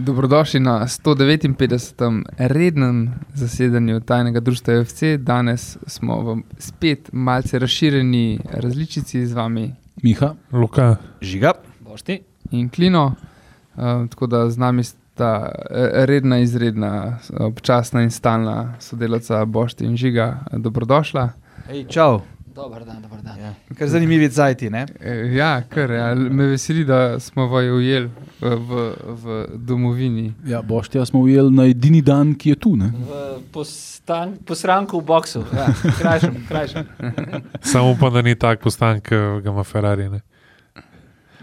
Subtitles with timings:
[0.00, 2.22] Dobrodošli na 159.
[2.38, 5.02] rednem zasedanju tajnega društva UFC.
[5.18, 9.74] Danes smo v spet malce razširjeni različici z vami.
[10.02, 11.52] Miha, Luka, Žiga.
[11.80, 12.20] Bošti.
[12.50, 19.44] In Klino, uh, tako da z nami sta eh, redna, izredna, občasna in stalna sodelavca
[19.44, 20.38] Bošti in Žiga.
[20.52, 21.28] Dobrodošla.
[21.66, 22.20] Hej, čau.
[22.54, 23.38] Dobar dan, dobar dan.
[23.38, 23.54] Ja.
[23.78, 24.86] Kar zanimivi cajti, ne?
[25.00, 26.14] Eh, Ja, kar je.
[26.14, 28.10] Me veseli, da smo vaju ujeli
[28.40, 28.90] v,
[29.22, 30.32] v, domovini.
[30.46, 32.76] ja, boštja smo ujeli na edini dan, ki je tu.
[32.76, 32.90] Ne?
[32.90, 35.68] V postan, posranku v boksu, ja,
[36.00, 36.84] krajšem, krajšem.
[37.72, 40.08] samo upam, da ni tak postan, ki ga ima Ferrari.
[40.08, 40.20] Ne?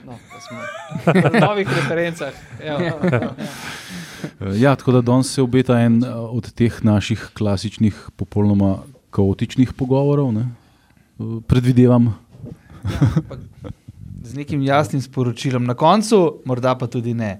[0.06, 0.60] No, pa smo
[1.32, 2.34] v novih referencah.
[2.62, 3.32] Evo, evo, evo.
[4.42, 8.78] Eh, Ja, tako da danes se obeta en eh, od teh naših klasičnih, popolnoma
[9.10, 10.34] kaotičnih pogovorov.
[10.34, 10.46] Ne?
[11.48, 12.14] Predvidevam,
[14.24, 17.40] Z nekim jasnim sporočilom na koncu, morda pa tudi ne.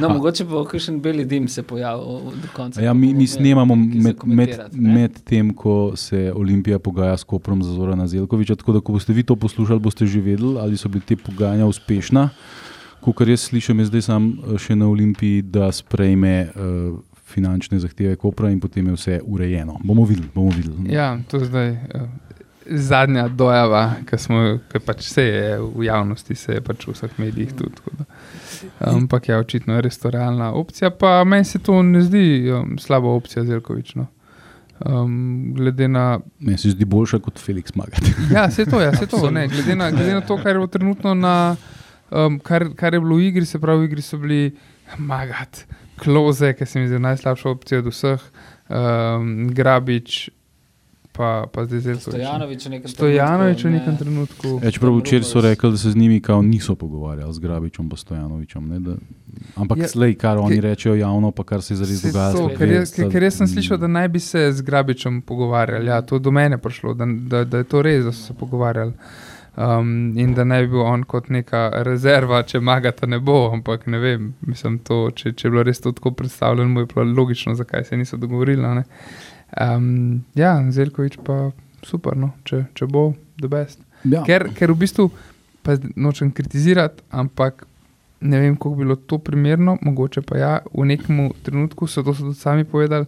[0.00, 2.80] No, mogoče bo kakšen beli dim se pojavil do konca.
[2.80, 7.72] ja, mi, mi snemamo med, med, med tem, ko se Olimpija pogaja s Koprom za
[7.72, 8.56] Zorana Zelkoviča.
[8.56, 11.66] Tako da, ko boste vi to poslušali, boste že vedeli, ali so bili te pogajanja
[11.66, 12.28] uspešna.
[13.02, 16.98] Kar jaz slišim, je zdaj sam eh, še na Olimpiji, da sprejme uh,
[17.32, 19.78] finančne zahteve Kopra in potem je vse urejeno.
[19.84, 20.28] Bomo videli.
[20.34, 20.92] Bomo videli.
[20.92, 22.06] Ja, to je zdaj uh,
[22.66, 27.18] zadnja dojava, ki smo ki pač vse je v javnosti, se je pač v vseh
[27.18, 28.06] medijih tudi.
[28.78, 30.90] Ampak ja, očitno je res to realna opcija.
[30.90, 33.94] Pa meni se to ne zdi um, slaba opcija, Zelkovič.
[33.98, 34.06] No.
[34.86, 36.20] Um, glede na.
[36.38, 38.02] Meni se zdi boljša kot Felix Magat.
[38.34, 39.30] Ja, se to, ja, se to.
[39.30, 41.56] Ne, glede, na, glede na to, kar je bilo trenutno na.
[42.10, 44.50] Um, kar, kar je bilo v igri, se pravi, v igri so bili
[44.98, 45.64] Magat,
[45.96, 48.20] Kloze, ki se mi zdi najslabša opcija od vseh,
[48.68, 50.30] um, Grabič,
[51.12, 52.00] pa, pa zdaj zelo.
[52.00, 53.98] Stojanovič v nekem Stojanovič v trenutku, nekem ne.
[53.98, 54.48] trenutku.
[54.64, 57.96] Ja, čeprav včeraj so rekli, da se z njimi kao niso pogovarjali, z Grabičem in
[57.96, 58.68] Stojanovičem.
[58.68, 58.94] Ne, da,
[59.56, 62.48] ampak Ja, slej, kar oni ke- rečejo javno, pa kar se je zares to, so
[62.48, 65.86] ker, jaz, ker, ker jaz sem slišal, da naj bi se z Grabičem pogovarjali.
[65.86, 68.92] Ja, to do mene prišlo, da, da, da je to res, da so se pogovarjali.
[69.56, 73.50] Um, in da naj bi bil on kot neka rezerva, če magata ne bo.
[73.52, 76.86] Ampak ne vem, mislim, to, če, če je bilo res to tako predstavljeno, mu je
[76.94, 78.62] bilo logično, zakaj se niso dogovorili.
[78.62, 78.84] ne.
[79.60, 81.50] Um, ja, Zelkovič pa
[81.84, 83.82] super, no, če, če bo, the best.
[84.04, 85.10] Ja, Ker, ker v bistvu,
[85.62, 87.66] pa nočem kritizirati, ampak
[88.20, 92.14] ne vem, kako bi bilo to primerno, mogoče pa ja, v nekem trenutku so to
[92.14, 93.06] so tudi sami povedali,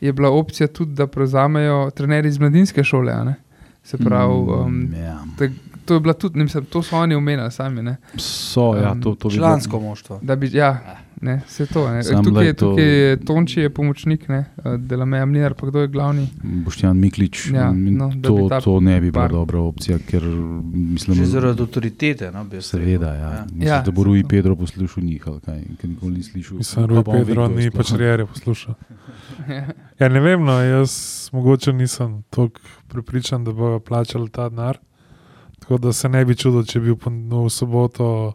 [0.00, 3.24] je bila opcija tudi, da prevzamejo trenerji iz mladinske šole.
[3.24, 3.34] ne.
[3.82, 5.18] Se pravi, um, Mm, ja.
[5.84, 7.82] To je bila tudi, ne mislim, to so oni omenili sami.
[7.82, 10.18] Ne, So, ja, to, to bi bilo- Člansko moštvo.
[10.22, 10.80] da bi, ja,
[11.20, 11.88] ne, se to.
[11.90, 12.02] Ne.
[12.02, 14.44] Samo Tukaj, je, to- tukaj je Tonči, je pomočnik, ne,
[14.78, 16.28] dela meja Mlinar, pa kdo je glavni.
[16.42, 17.50] Boštjan Miklič.
[17.50, 20.22] Ja, no, to, to ne bi bila par- dobra opcija, ker
[20.64, 22.30] mislim, Že zaradi avtoritete.
[22.30, 23.20] No, Seveda, rekel.
[23.22, 23.44] ja.
[23.44, 23.82] Mislim, Ja.
[23.82, 26.56] da bo Rui Pedro poslušal njih, ali kaj, ker nikoli ni slišal.
[26.56, 28.74] Mislim, ve, Pedro ni pač reje poslušal.
[29.98, 30.92] Ja, ne vem, no, jaz
[31.32, 32.48] mogoče nisem tako
[32.88, 34.78] prepričan, da bodo plačali ta denar.
[35.70, 38.34] Tako da se ne bi čudil, če bi v, no, v soboto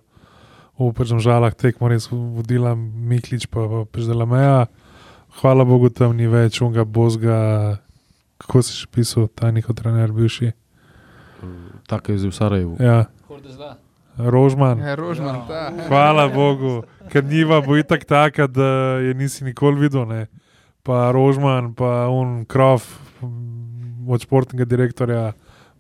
[0.79, 4.72] v pač žalah tekmo res vodila Miklič, pa, pa Peždela Meja.
[5.41, 7.75] Hvala Bogu, tam ni več unga bozga,
[8.40, 10.53] kako si še pisal, ta njihov trener bivši.
[11.91, 12.73] Tako je zdaj v Sarajevu.
[12.79, 13.12] Ja.
[14.16, 14.79] Rožman.
[14.79, 15.75] Ja, Rožman, ta.
[15.91, 20.07] Hvala Bogu, ker njiva bo itak taka, da je nisi nikoli videl.
[20.07, 20.31] Ne.
[20.88, 22.88] Pa Rožman, pa un krov
[24.07, 25.34] od športnega direktorja,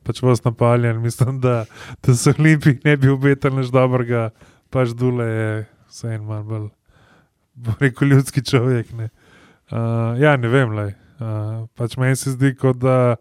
[0.05, 1.01] pač vas napaljen.
[1.03, 1.65] Mislim, da,
[2.05, 4.29] da se Olimpiji ne bi obetali nič dobrega,
[4.73, 5.49] pač Dule je
[5.89, 6.67] vse en manj bolj,
[7.55, 8.93] bo rekel, ljudski človek.
[8.95, 9.09] Ne.
[9.71, 10.93] Uh, ja, ne vem, lej.
[11.19, 13.15] Uh, pač meni se zdi, kot da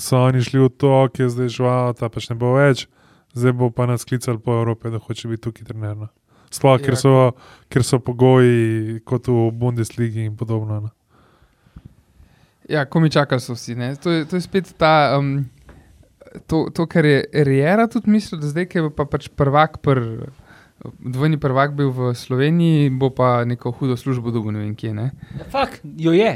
[0.00, 2.86] so oni šli v to, ki je zdaj žval, ta pač ne bo več
[3.36, 5.96] zdaj bo pa nas klicali po Evropi, da hoče biti tukaj trener.
[5.96, 6.08] No.
[6.50, 6.96] Sploh, ker, Ja.
[6.96, 7.32] so,
[7.68, 10.80] ker so pogoji kot v Bundesligi in podobno.
[10.80, 10.90] No.
[12.68, 13.74] Ja, ko mi čakali so vsi.
[13.74, 13.96] ne.
[13.96, 15.44] To je, to je spet ta, um,
[16.46, 20.00] to, to, kar je Rijera tudi mislil, da zdaj, ki je pa pač prvak, pr,
[20.98, 24.92] dvojni prvak bil v Sloveniji, bo pa neko hudo službo dobil, ne vem kje.
[24.94, 25.10] Ne.
[25.38, 26.34] Ja, fak, jo je.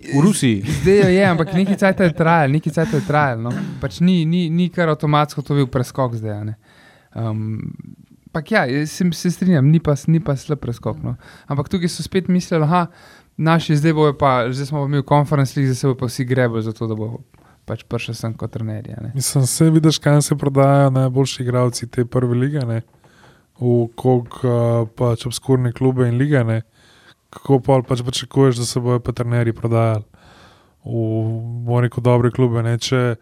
[0.00, 0.62] V Rusiji.
[0.80, 3.42] Zdaj jo je, ampak neki cajt je trajal, neki cajt je trajal.
[3.44, 3.52] No.
[3.82, 6.38] Pač ni, ni, ni kar avtomatsko to bil preskok zdaj.
[6.38, 6.54] a ne.
[7.14, 7.58] Um,
[8.32, 11.02] Pak ja, se, se strinjam, ni pa, ni pa slab preskok.
[11.02, 11.16] No.
[11.50, 12.86] Ampak tukaj so spet mislili, da
[13.36, 16.62] naši zdaj bojo pa, zdaj smo pa imeli konferenci, zdaj se bo pa vsi grebali
[16.62, 17.18] za to, da bo
[17.70, 18.98] pač prišel sem kot trenerja.
[19.00, 19.12] ne.
[19.14, 22.82] Mislim, se vidiš, kam se prodajajo najboljši igralci te prve lige, ne?
[23.60, 26.40] v kog uh, pač obskurne klube in lige.
[26.44, 26.62] Ne?
[27.30, 30.04] Kako pa pač pričakuješ, da se bojo pa trenerji prodajali
[30.84, 32.62] v rekel, dobre klube.
[32.64, 32.78] Ne?
[32.80, 33.16] Če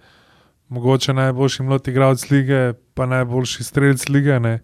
[0.70, 2.60] mogoče najboljši mladi igralec lige,
[2.94, 4.60] pa najboljši strelec lige, ne?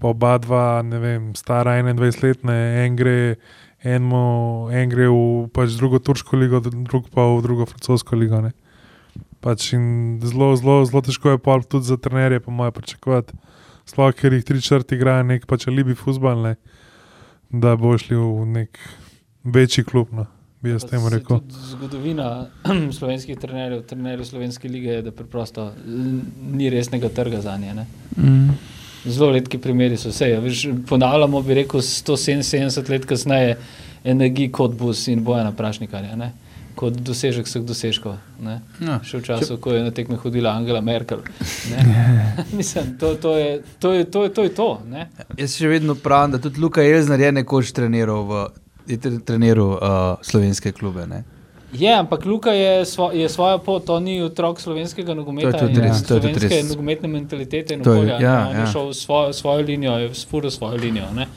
[0.00, 2.54] pa oba dva, ne vem, stara 21-letna,
[2.86, 3.36] en gre,
[3.84, 8.40] enmo, en gre v pač drugo turško ligo, drug pa v drugo francosko ligo.
[8.40, 8.54] Ne.
[9.40, 13.36] Pač in zelo, zelo, zelo težko je pa tudi za trenerje, po mojem, pričakovati.
[13.88, 16.56] Sploh, ker jih tri črti igrajo nek pač alibi futbal, ne,
[17.50, 18.78] da bo šli v nek
[19.44, 20.12] večji klub.
[20.12, 20.26] No,
[20.60, 21.40] bi jaz temu rekel.
[21.70, 22.50] Zgodovina
[22.98, 25.70] slovenskih trenerjev, trenerjev slovenske lige je, da preprosto
[26.52, 27.74] ni resnega trga za nje.
[27.74, 27.86] ne.
[28.16, 28.58] Mm.
[29.08, 30.28] Zelo redki primeri so vse.
[30.34, 33.56] Ja, veš, ponavljamo, bi rekel, 177 let kasneje,
[34.04, 36.32] energij kot bus in bojena prašnikarja, ne?
[36.80, 38.14] Kot dosežek vseh dosežkov.
[38.40, 38.60] Ne?
[38.80, 38.96] Ja.
[39.04, 41.20] Še v času, ko je na tekme hodila Angela Merkel.
[41.68, 41.80] ne.
[42.58, 44.68] Mislim, to, to, je, to, je, to, je, to je to.
[44.88, 45.10] ne.
[45.36, 48.40] Jaz še vedno pravim, da tudi Luka Jelzner je nekoč treniral, v,
[48.88, 49.84] je tre- treniral uh,
[50.24, 51.04] slovenske klube.
[51.04, 51.20] Ne?
[51.70, 55.68] Je, ampak Luka je, svo, je svojo pot, on ni otrok slovenskega nogometa, To je
[55.68, 56.70] tudi res, to je tudi slovenske res.
[56.72, 58.16] nogometne mentalitete in okolja.
[58.18, 58.64] ja, on ja.
[58.64, 61.12] je šel svojo, svojo linijo, je spuro svojo linijo.
[61.14, 61.28] Ne?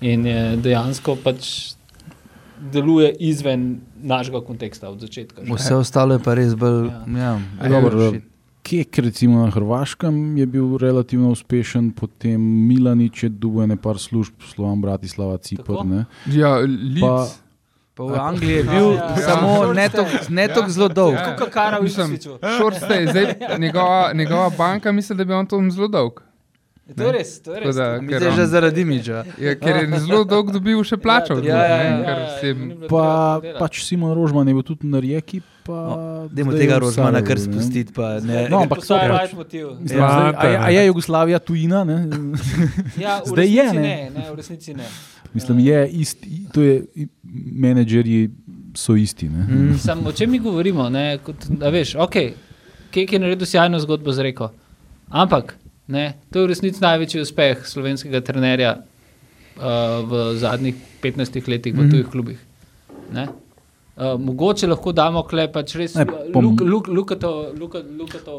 [0.00, 1.75] In je dejansko pač
[2.62, 3.62] deluje izven
[3.96, 5.44] našega konteksta od začetka.
[5.44, 5.52] že.
[5.52, 6.88] Vse ostalo je pa res bolj.
[7.08, 7.40] Ja.
[7.62, 8.12] Ja, dobro,
[8.62, 14.80] Kek, recimo na Hrvaškem, je bil relativno uspešen, potem Milanič je dubojen par služb, Slovan
[14.80, 15.42] Bratislava, Tako?
[15.44, 15.84] Cipr.
[15.84, 16.04] ne.
[16.26, 17.28] Ja, Lic, Pa-
[17.94, 19.16] Pa v Angliji je bil Ja, ja, ja.
[19.18, 19.72] samo Ja.
[19.72, 19.88] ne
[20.28, 21.14] ne toliko zelo dolg.
[21.14, 21.36] Ja.
[21.36, 22.38] Kot kara v Mislim, Ipswichu.
[22.56, 23.26] Short stay, zdaj
[23.58, 26.20] njegova, njegova banka misli, da bi on to zelo dolg.
[26.86, 27.74] To je res, to je res.
[27.74, 29.24] da- Mi on- že zaradi imidža.
[29.36, 31.34] Ja, ker je zelo dolg dobil še plačo.
[31.36, 33.06] Ja, ja, ne, ja, ker ja, ni bilo Pa,
[33.58, 35.42] pač Simon Rožman je bil tudi na Rijeki.
[35.62, 35.96] Pa, No,
[36.30, 37.90] Dajmo tega je Rožmana kar spustiti.
[37.90, 38.46] Pa ne.
[38.46, 39.74] No, ampak to pač- right motiv.
[39.76, 40.06] Mislim, Ja.
[40.06, 40.86] zdaj, a, je- a je.
[40.86, 41.82] Jugoslavija tujina?
[41.82, 41.96] Ne?
[42.96, 43.82] Ja, Zdaj je, ne.
[43.82, 44.86] ne, ne, v resnici ne.
[45.34, 46.86] Mislim, je isti, to je,
[47.52, 48.30] menedžerji
[48.74, 49.26] so isti.
[49.26, 49.42] Ne?
[49.42, 49.74] Mm.
[49.76, 50.88] Sam, o čem mi govorimo?
[50.88, 52.32] Ne, kot, a veš, okay,
[52.88, 54.50] Kek je naredil sjajno zgodbo z reko.
[55.10, 59.62] Ampak ne, to je v resnici največji uspeh slovenskega trenerja uh,
[60.02, 61.90] v zadnjih 15 letih v Mhm.
[61.90, 62.38] tujih klubih.
[63.12, 63.28] Ne?
[63.96, 66.52] Uh, mogoče lahko damo kle, pač res Ne, po m-
[66.86, 67.48] lukato.
[67.56, 67.78] Luka,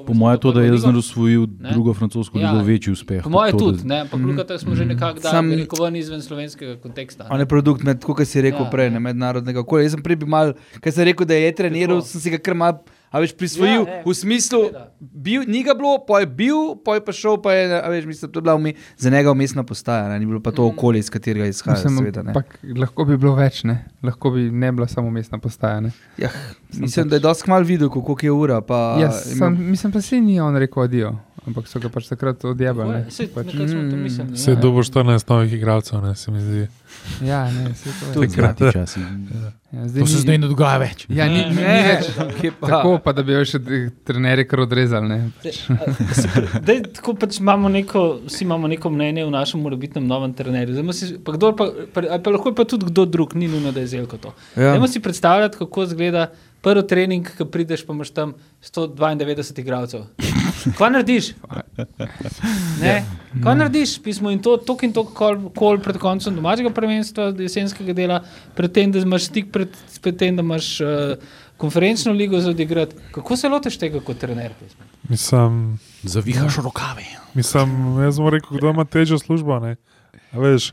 [0.05, 1.71] Po mojem, to, da je Elzner osvojil Ne.
[1.71, 2.51] drugo francosko Ja.
[2.51, 3.23] ligo, večji uspeh.
[3.23, 4.25] Po mojem tudi, da- ne, ampak mm.
[4.27, 7.25] Lukata smo že nekako dali rekel, ven izven slovenskega konteksta.
[7.25, 7.41] On ne.
[7.41, 8.89] je produkt, med, kot si rekel Ja, ja, prej, ja.
[8.91, 9.83] ne, mednarodnega okolja.
[9.83, 12.53] Jaz sem prej bil mal, ker sem rekel, da je treniral, sem si ga kar
[12.53, 12.77] mal.
[13.09, 14.04] A veš, prisvojil Ja, ja.
[14.04, 14.59] v smislu,
[15.00, 18.06] bil, ni ga bilo, pa je bil, pa je pa šel, pa je, a veš,
[18.06, 20.68] mislim, to je bila umi, za njega umestna postaja, ne, ni bilo pa to Mm.
[20.68, 21.75] okolje, iz katerega izhaja.
[21.77, 22.30] Mislim, Seveda, ne.
[22.30, 22.45] ampak
[22.75, 23.77] lahko bi bilo več, ne?
[24.04, 25.80] lahko bi ne bila samo mestna postaja.
[25.80, 25.92] Ne?
[26.18, 26.30] ja,
[26.74, 28.62] mislim, da je dosti mal videl, koliko je ura.
[28.62, 31.15] Pa, Jaz je sem, imel- mislim pa se ni on rekel adijo,
[31.47, 32.89] ampak so ga pač takrat odjebali.
[32.91, 33.05] ne.
[33.09, 33.97] Saj, Pač, to Mm.
[33.97, 34.38] mislili.
[34.38, 34.59] Se je ja.
[34.59, 36.67] dobo 14 novih igralcev, ne se mi zdi.
[37.21, 38.13] ja, ne, se to je.
[38.13, 38.99] Tudi Takrati časi.
[39.69, 41.05] Ja, To se zdaj ne dogaja več.
[41.09, 42.05] Ja, ni, ni, ni Ne, več.
[42.38, 42.67] kje pa?
[42.69, 43.59] Tako pa, da bi jo še
[44.01, 45.07] trenerje kar odrezali.
[45.07, 45.17] Ne?
[46.61, 50.93] Dej, tako pač imamo neko, vsi imamo neko mnenje o našem morebitnem novem trenerju.
[50.93, 53.79] Si, pa kdor pa, pa, pa lahko je pa tudi kdo drug, ni nujno, da
[53.79, 54.33] je zelko to.
[54.55, 54.71] Ja.
[54.71, 56.27] Dajmo si predstavljati, kako izgleda
[56.62, 58.33] prvi trening, ki prideš, pa imaš tam
[58.63, 60.07] 192 igralcev.
[60.77, 61.31] Kaj narediš?
[62.81, 63.06] Ne?
[63.44, 63.98] Kaj narediš?
[64.04, 68.21] Pismo in to, tok in tok kol, kol pred koncem domačega prvenstva, jesenskega dela,
[68.57, 71.15] predtem, da imaš stik pred, pred tem, da imaš uh,
[71.57, 72.95] konferenčno ligo za odigrati.
[73.15, 74.53] Kako se loteš tega kot trener?
[74.60, 74.86] Pismo?
[75.10, 77.06] Mislim, Zavihaš rokave.
[77.33, 79.60] mislim, jaz bom rekel, kdo ima težjo službo.
[79.60, 79.75] Ne?
[80.31, 80.71] A Veš,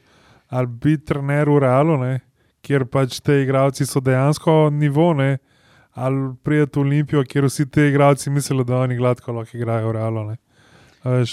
[0.48, 2.20] ali biti trener v realu, ne?
[2.64, 5.36] kjer pač te igralci so dejansko nivo, ne?
[5.94, 9.92] Ali prijeti v Olimpijo, kjer vsi ti igralci mislijo, da oni gladko lahko igrajo v
[9.92, 10.24] realu.
[10.24, 10.36] Ne?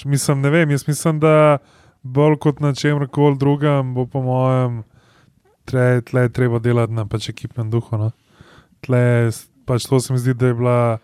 [0.06, 1.58] Mislim, ne vem, jaz mislim, da
[2.03, 4.84] bolj kot na čem koli drugem, bo po mojem,
[5.65, 7.98] tle, je treba delati na pač ekipnem duhu.
[7.98, 8.12] No?
[8.82, 10.98] Tle, s- pač to se mi zdi, da je bila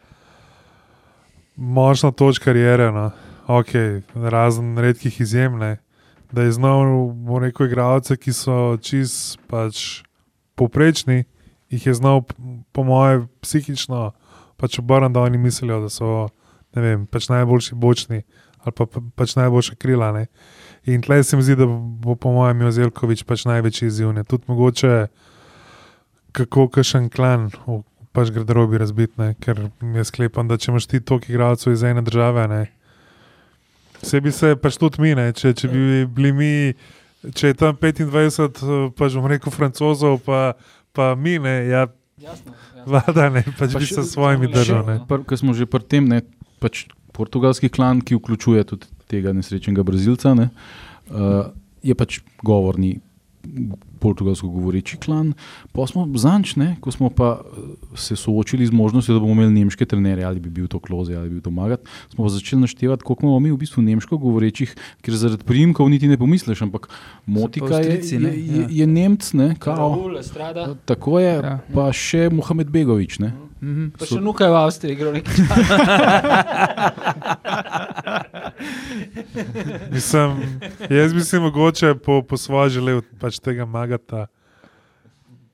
[1.55, 2.91] močna točka karijere.
[2.91, 3.11] No?
[3.47, 5.77] Okay, razen redkih izjem, ne?
[6.31, 6.83] da je znal,
[7.15, 10.03] bom rekel, igralce, ki so čist pač
[10.59, 11.23] povprečni,
[11.69, 12.23] jih je znal,
[12.71, 14.11] po moje, psihično
[14.57, 16.27] pač obrniti, da oni mislijo, da so
[16.75, 18.23] ne vem, pač najboljši bočni
[18.67, 20.11] ali pa, pa pač najboljša krila.
[20.11, 20.25] Ne?
[20.85, 24.11] In tleh se mi zdi, da bo po mojem Jozelkovič pač največji izziv.
[24.11, 24.25] Ne?
[24.27, 25.07] Tudi mogoče,
[26.35, 27.79] kako kašen klan v
[28.17, 32.47] pač garderobi razbitne, ker jaz sklepam, da če imaš ti toliko igralcev iz ene države,
[32.49, 32.61] ne,
[34.01, 36.53] vse bi se pač tudi mi, ne, če, če bi bili mi,
[37.37, 40.55] če je tam 25, eh, pač bom rekel francozov, pa,
[40.97, 41.85] pa mi, ne, ja,
[42.17, 42.53] Jasno.
[42.57, 42.85] jasno.
[42.89, 44.81] vlada, ne, pač Pa bi se s svojimi držal.
[44.89, 44.97] Ne.
[45.05, 46.23] Ker smo že pri tem, ne,
[46.63, 50.49] pač portugalski klan, ki vključuje tudi tega nesrečnega Brazilca, ne,
[51.13, 51.53] uh,
[51.85, 52.97] je pač govorni
[53.97, 55.33] portugalsko govoreči klan.
[55.71, 57.41] Pa smo zanč, ne, ko smo pa eh,
[57.95, 61.29] se soočili z možnostjo, da bomo imeli nemške trenere, ali bi bil to Kloze ali
[61.29, 64.75] bi bil to Magat, smo pa začeli naštevati, koliko imamo mi v bistvu nemško govorečih,
[65.01, 66.89] ker zaradi primkov niti ne pomisliš, ampak
[67.25, 68.29] Motika je, ne?
[68.29, 68.67] je, je, Ja.
[68.69, 69.75] je Nemc, ne, kao.
[69.77, 70.13] Raul.
[70.85, 71.59] Tako je, Ja.
[71.73, 73.19] pa še Mohamed Begovič.
[73.19, 73.33] Ne.
[73.61, 73.87] Mhm.
[73.97, 75.33] Pa še nuka je v Avstriji, igral nekaj.
[79.91, 80.37] Mislim,
[80.91, 84.27] jaz bi si mogoče po, po svoje želel pač tega magata.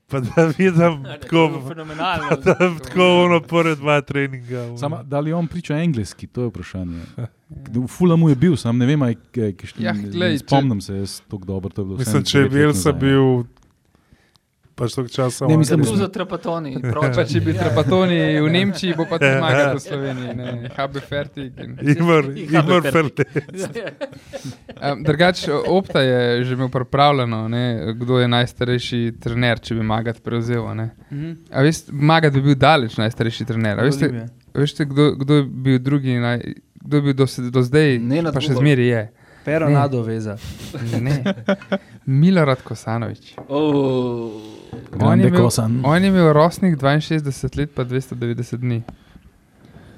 [0.05, 0.74] Pa da vidim
[1.22, 2.29] tako, Fenomenalno.
[2.38, 4.62] da, tako ono prve dva treninga.
[4.62, 4.77] ono.
[4.77, 7.01] Sama, da li on priča angliški, to je vprašanje.
[7.50, 10.81] V Fulamu je bil, sam ne vem, aj, kaj, kaj, Ja, glej, ne če- spomnim
[10.81, 11.98] se, jaz tako dobro to je bilo.
[11.98, 13.00] Mislim, če je Bielsa nazaj.
[13.00, 13.43] bil
[14.75, 15.46] pač toliko časa.
[15.46, 16.75] Ne, mislim, Tu za trapatoni.
[17.13, 20.34] Pa če bi trapatoni v Nemčiji, bo pa tudi zmagal v Sloveniji.
[20.34, 21.53] Ne, Habe fertig.
[21.58, 23.25] in- Imar, imar ferde.
[24.82, 27.63] Um, Drugač, Opta je že imel pripravljeno, ne,
[27.94, 30.63] kdo je najstarejši trener, če bi Magat prevzel.
[30.63, 30.89] a ne.
[31.10, 31.32] Mhm.
[31.50, 33.80] A veste, Magat bi bil daleč najstarejši trener.
[33.80, 34.27] A veste, Olimpija.
[34.56, 36.42] veste kdo, kdo je bil drugi, naj,
[36.77, 39.03] kdo je bil do, do zdaj, Nenad pa še zmeri je.
[39.45, 39.73] Pero Ne.
[39.73, 40.38] nadoveza.
[41.01, 41.23] Ne.
[42.05, 43.33] Milorad Kosanovič.
[43.47, 44.31] Oh.
[45.00, 45.50] On je, imel,
[45.83, 48.83] on je imel rosnih 62 let, pa 290 dni.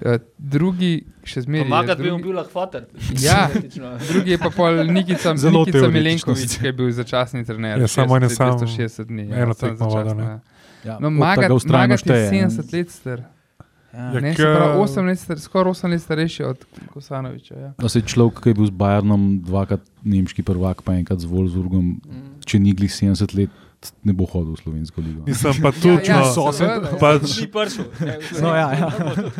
[0.05, 0.89] Ja, drugi
[1.23, 1.59] še zmeraj.
[1.59, 2.81] je, Pomagat bi mu drugi- bil lahko fotor.
[3.21, 3.49] Ja.
[4.09, 7.79] Drugi je pa pol Nikica, Zelo Nikica Milenkovič, ki je bil začasni trener.
[7.79, 9.21] Ja, samo on je 60 sam 260 dni.
[9.33, 10.23] eno samo tekmo ne.
[10.23, 10.39] ja.
[10.83, 12.49] Ja, No, Magat, Magat je šteje, ne.
[12.49, 13.23] 70 let star.
[13.95, 14.11] Ja.
[14.11, 17.55] Ja, Ne, pravi 8 let skoraj 8 let starejši od Kosanoviča.
[17.55, 17.69] Ja.
[17.77, 21.95] No, se človek, ki je bil z Bayernom dvakrat nemški prvak, pa enkrat z Wolfsburgom,
[21.97, 22.41] Mm.
[22.41, 23.49] če ni glih 70 let,
[24.01, 25.23] ne bo hodil v slovensko ligo.
[25.23, 26.97] Nisem pa tudi, ja, no, seveda, ja.
[26.97, 27.85] pač, Ni prišel.
[28.41, 28.89] No, ja, ja.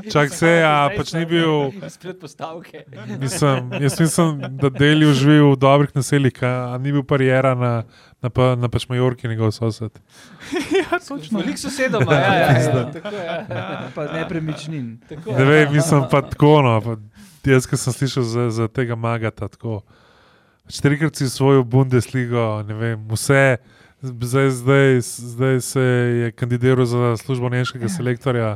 [0.08, 2.86] čak se, ja, pač ni bil, Spred postavke.
[3.20, 7.84] mislim, jaz mislim, da Delju živi v dobrih naseljih, a, a ni bil parijera na,
[8.26, 10.00] na, pa, na pač Majorki njegov sosed.
[11.38, 13.26] Veliko sosedov ima, ja, ja, ja, tako je.
[13.26, 13.66] Ja.
[13.96, 14.88] Pa nepremičnin.
[15.10, 16.98] Tako, Ne vem, mislim pa tako, no, pa
[17.52, 19.84] jaz, ki sem slišal za, za tega magata, tako.
[20.66, 23.58] Štirikrat si svojo Bundesligo, ne vem, vse,
[24.02, 25.84] zdaj, zdaj, zdaj se
[26.22, 28.56] je kandidiral za službo nemškega selektorja,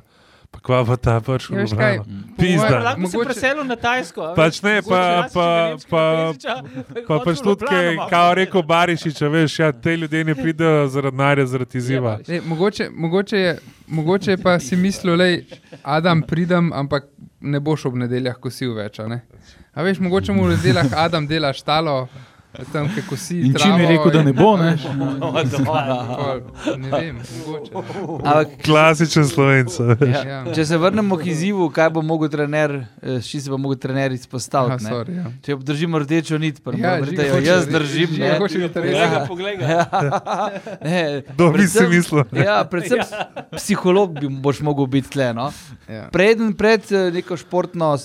[0.52, 2.04] pa kva pa ta pač Ja, Ljubljana.
[2.38, 2.80] Pizda.
[2.80, 4.22] Lahko se Mogoče- preselil na Tajsko.
[4.24, 8.10] a Pač ne, pa- pa- bi pa- bi Pa pač v kaj malo.
[8.10, 12.20] kao rekel Barišič, a veš, ja, te ljudje ne pridejo zaradi narja, zaradi izziva.
[12.28, 15.26] Ne, mogoče, mogoče, je, mogoče je pa si mislil, da
[15.84, 17.04] Adam pridem, ampak
[17.42, 19.00] ne boš ob nedeljah kosil več.
[19.00, 19.22] a ne?
[19.74, 22.08] A veš, mogoče mu v nedeljah Adam dela štalo,
[22.74, 23.40] tam ki kosi.
[23.40, 24.74] In je travo rekel, da ne bo, ne?
[26.78, 27.72] Ne vem, mogoče.
[28.26, 29.80] Ampak, Klasičen slovenc.
[29.80, 30.24] ja.
[30.26, 30.54] Ja.
[30.54, 33.78] Če se vrnemo k izzivu, kaj bo mogel trener, eh, s čim se bo mogel
[33.78, 34.84] trener Aha, izpostaviti.
[34.84, 34.90] ne?
[34.90, 35.26] sorry, ja.
[35.42, 38.10] Če obdržimo rdečo nit, pa Ja, da jo jaz držim.
[38.18, 38.38] Ne.
[38.38, 39.28] hoče biti res.
[39.28, 39.58] Poglej poglej.
[39.62, 39.86] Ja,
[40.84, 42.24] ne, Kdo bi si predvsem- mislil?
[42.34, 43.28] Ja, predvsem ja.
[43.52, 45.34] psiholog bi boš mogel biti tle.
[45.34, 45.52] No?
[45.88, 46.10] Ja.
[46.12, 48.00] Preden pred eh, neko športno uh,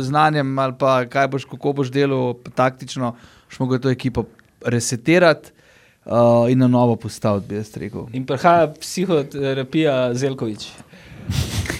[0.00, 3.16] znanjem ali pa kaj boš, kako boš delal taktično,
[3.48, 4.24] boš mogel to ekipo
[4.66, 5.50] resetirati
[6.04, 8.06] uh, in na novo postaviti, bi jaz rekel.
[8.12, 10.68] In prihaja psihoterapija Zelkovič.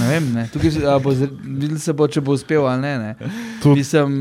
[0.00, 0.48] Ne vem, ne.
[0.52, 0.70] tukaj
[1.02, 1.12] bo,
[1.44, 2.94] videl se bo, če bo uspel ali ne.
[2.98, 3.30] ne.
[3.62, 4.16] Tudi, Mislim,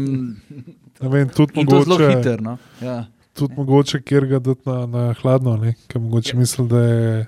[1.01, 2.43] ne vem, tudi in to zelo mogoče, hiter.
[2.43, 2.57] No?
[2.83, 2.99] Ja.
[3.33, 5.73] tudi mogoče, kjer ga dati na, na hladno, ne?
[5.87, 7.25] ker mogoče misli, da je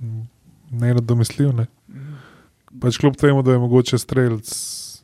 [0.00, 0.22] mm,
[0.70, 1.52] nenadomestljiv.
[1.58, 1.66] Ne?
[2.80, 4.54] Pač kljub temu, da je mogoče streljc.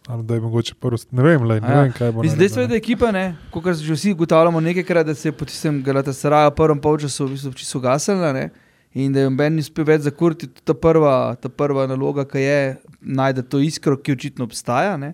[0.07, 1.81] Ali da je mogoče prvo, ne vem, lej, ne ja.
[1.83, 2.23] vem kaj bo.
[2.23, 3.11] Naredil, dejstvo je, da je ekipa,
[3.51, 7.53] kot že vsi ugotavljamo nekajkrat, da se je po tistem Galatasaraju prvem polčasu v bistvu
[7.53, 8.51] čisto gasela ne?
[8.95, 10.47] in da je Ben uspel več zakuriti.
[10.65, 15.13] Ta prva, ta prva naloga, ki je najti to iskro, ki očitno obstaja ne?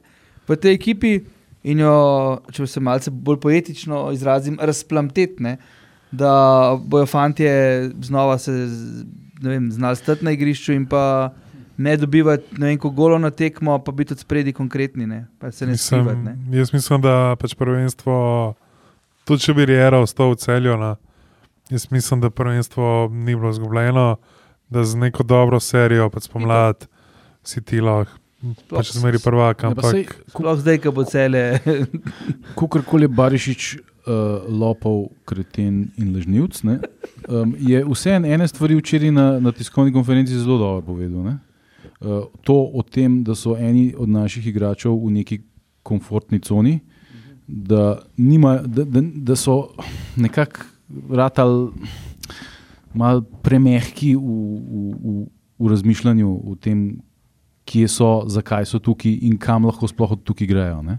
[0.48, 1.20] v tej ekipi
[1.64, 1.96] in jo,
[2.52, 5.56] če se malce bolj poetično izrazim, razplamtetne,
[6.12, 6.32] da
[6.76, 7.52] bojo fantje
[8.02, 8.52] znova se
[9.42, 11.32] vem, znali stati na igrišču in pa.
[11.82, 15.26] Ne dobivati ne vem, golov na tekmo, pa biti od spredi konkretni, ne?
[15.38, 16.20] pa se ne Mislim, skrivati.
[16.20, 16.58] ne.
[16.58, 18.14] jaz mislim, da pač prvenstvo,
[19.24, 20.94] tudi če bi Riera ostal v celju, na,
[21.70, 24.16] jaz mislim, da prvenstvo ni bilo izgubljeno,
[24.70, 26.86] da z neko dobro serijo pač pomlad
[27.44, 28.18] si ti lahko.
[28.70, 31.62] Pač zmeri prvak, Ja, pa sej, ampak Sploh zdaj, ko bo cele.
[32.58, 36.80] Kakorkoli je Barišič uh, lopov, kreten in lažnivc, ne,
[37.28, 41.22] um, je vseeno ene stvari včeraj na, na tiskovni konferenci zelo dobro povedal.
[41.22, 41.36] Ne.
[42.02, 45.38] Uh, to o tem, da so eni od naših igračev v neki
[45.82, 46.80] komfortni coni,
[47.46, 49.72] da, nima, da, da, da so
[50.16, 50.66] nekako
[51.10, 51.70] ratali
[52.94, 55.14] malo premehki v, v, v,
[55.58, 57.00] v razmišljanju o tem,
[57.64, 60.82] kje so, zakaj so tukaj in kam lahko sploh od tukaj grejo.
[60.82, 60.98] Ne.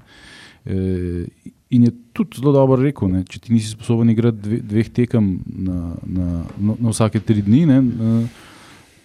[0.66, 4.90] E, In je tudi zelo dobro rekel, ne, če ti nisi sposoben igrati dve, dveh
[4.94, 8.44] tekem na, na, na, na vsake tri dni, ne, uh,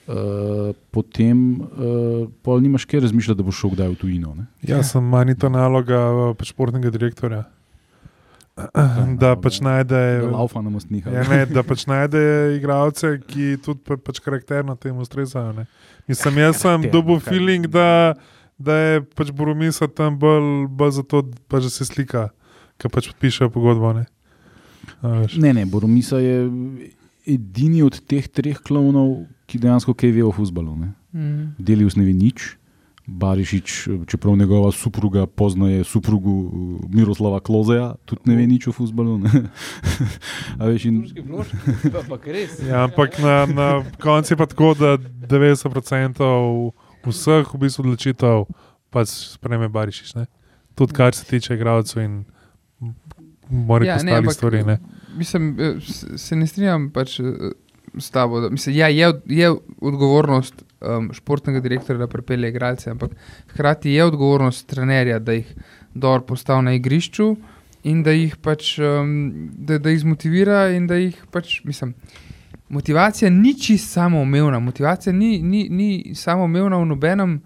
[0.09, 4.35] uh, potem uh, pol nimaš kaj razmišljati, da boš šel kdaj v tujino.
[4.35, 4.49] Ne.
[4.67, 7.45] Ja, sem manj to naloga uh, pač športnega direktorja.
[9.23, 9.99] Da pač najde.
[10.25, 11.07] Da laufa na mostnih.
[11.07, 12.21] Ja, ne, da pač najde
[12.57, 15.53] igralce, ki tudi pa, pač karakterno temu ustrezajo.
[15.61, 15.69] ne.
[16.11, 18.17] Mislim, jaz sem dobil feeling, da,
[18.59, 22.29] da je pač Boromisa tam bolj, bolj zato, pač, da se slika,
[22.81, 23.93] ki pač podpišejo pogodbo.
[23.95, 24.09] Ne.
[25.03, 25.23] A.
[25.39, 26.49] Ne, ne, Boromisa je
[27.29, 30.77] edini od teh treh klovnov, ki dejansko kaj ve o futbalu.
[31.13, 31.55] Mm.
[31.59, 32.55] Delius ne ve nič.
[33.09, 39.15] Barišič, čeprav njegova supruga poznaje suprugu uh, Miroslava Klozeja, tudi ne ve nič o futbalu.
[40.61, 40.99] Veš, in.
[42.69, 43.69] Ja, ampak na, na
[44.03, 46.29] koncu je pa tako, da 90%
[47.09, 48.45] vseh v bistvu odločitev
[48.93, 50.13] pač spreme Barišič.
[50.21, 50.29] Ne?
[50.77, 52.25] Tudi kar se tiče igralcev in
[53.49, 54.63] morda Ja, ostalih stvari.
[54.65, 54.79] Ne?
[55.17, 55.81] Mislim, eh,
[56.17, 57.25] se ne strinjam pač eh,
[57.99, 58.41] s tabo.
[58.41, 63.11] Da, mislim, ja, je, je odgovornost um, športnega direktorja, da pripelje igralce, ampak
[63.53, 65.55] hkrati je odgovornost trenerja, da jih
[65.95, 67.37] dobro postavi na igrišču
[67.83, 71.95] in da jih pač um, da, da jih zmotivira in da jih pač, mislim.
[72.69, 77.39] Motivacija ni čisto samoumevna, motivacija ni, ni, ni samoumevna v nobenem,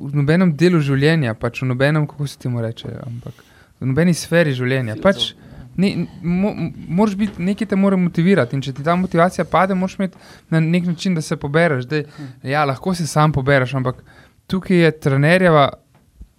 [0.00, 3.40] v nobenem delu življenja, pač v nobenem, kako se temu reče, ampak
[3.80, 4.98] v nobeni sferi življenja.
[5.02, 5.32] Pač,
[5.78, 6.52] ne, mo,
[6.88, 8.56] moraš biti, nekaj te mora motivirati.
[8.56, 10.18] In če ti ta motivacija pade, moraš imeti
[10.50, 11.86] na nek način, da se pobereš.
[11.86, 12.04] Dej,
[12.42, 14.02] ja, lahko se sam pobereš, ampak
[14.50, 15.68] tukaj je trenerjeva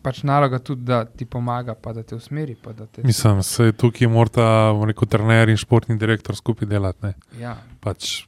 [0.01, 2.55] pač naloga tudi, da ti pomaga, pa da te usmeri.
[2.75, 4.47] Da te, Mislim, da tukaj morata
[4.87, 7.05] rekel, trener in športni direktor skupaj delati.
[7.05, 7.13] Ne?
[7.39, 7.55] ja.
[7.83, 8.25] Pač,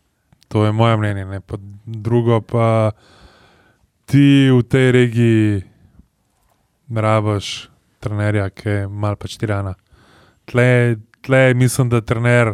[0.51, 1.25] to je moje mnenje.
[1.25, 1.41] Ne?
[1.41, 2.91] Pa drugo pa
[4.05, 5.61] ti v tej regiji
[6.91, 7.69] rabaš
[8.03, 9.75] trenerja, ki je mal pač tirana.
[10.51, 12.53] Tle, tle mislim, da trener,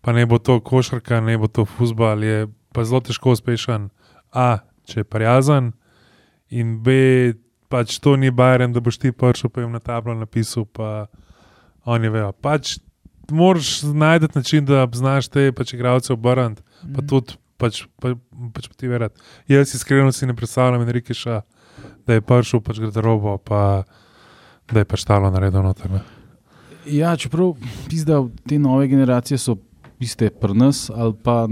[0.00, 3.90] pa ne bo to košarka, ne bo to futbal, je pa zelo težko uspešen.
[4.32, 5.72] A, če je prijazen,
[6.50, 7.34] in B,
[7.68, 11.06] pač to ni bajeren, da boš ti prišel pa jim na tablo napisal, pa
[11.84, 12.32] oni vejo.
[12.32, 12.76] Pač
[13.30, 17.06] moraš najti način, da znaš te pač igralce obrniti, pa Mhm.
[17.08, 18.14] tudi pač, pa,
[18.54, 19.20] pač motivirati.
[19.48, 21.40] Jaz iskreno si ne predstavljam Enrikeša,
[22.06, 23.82] da je prišel pač garderobo, pa
[24.72, 25.90] da je pač talo naredil noter.
[25.90, 26.00] Ne.
[26.88, 27.54] Ja, čeprav
[27.88, 29.56] pizda, te nove generacije so
[29.98, 31.48] iste pri nas, ali pa,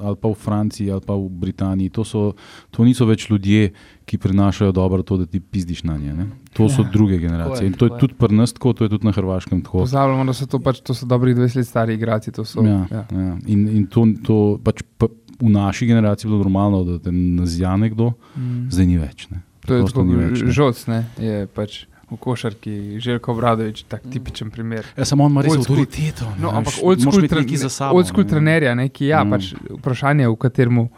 [0.00, 1.90] ali pa v Franciji, ali pa v Britaniji.
[1.90, 2.32] To, so,
[2.70, 3.70] to niso več ljudje,
[4.04, 6.12] ki prinašajo dobro to, da ti pizdiš na nje.
[6.12, 6.26] Ne?
[6.52, 6.90] To so Ja.
[6.90, 7.66] druge generacije.
[7.66, 7.98] In to je je.
[7.98, 9.78] tudi pri nas tako, to je tudi na Hrvaškem tako.
[9.78, 12.32] Pozabljamo, da so to pač to so dobrih 20 let stari igrači.
[12.32, 13.06] To so, Ja, ja.
[13.08, 13.36] ja.
[13.46, 17.76] In, in to, to pač pa, v naši generaciji je bilo normalno, da te nazija
[17.76, 18.70] nekdo, Mm.
[18.70, 19.28] zdaj ni več.
[19.30, 19.42] Ne.
[19.66, 20.02] To je tako
[20.50, 21.06] žoc, ne?
[21.16, 24.86] je pač v košarki, Željko Obradovič, tak tipičen primer.
[24.96, 26.30] Ja, samo on ima res avtoriteto.
[26.38, 27.98] No, ampak old school, tre, sabo.
[27.98, 28.30] old school ne.
[28.30, 29.28] trenerja, ne, ki ja, Mm.
[29.28, 29.30] mm.
[29.30, 29.44] pač
[29.78, 30.88] vprašanje, v katerem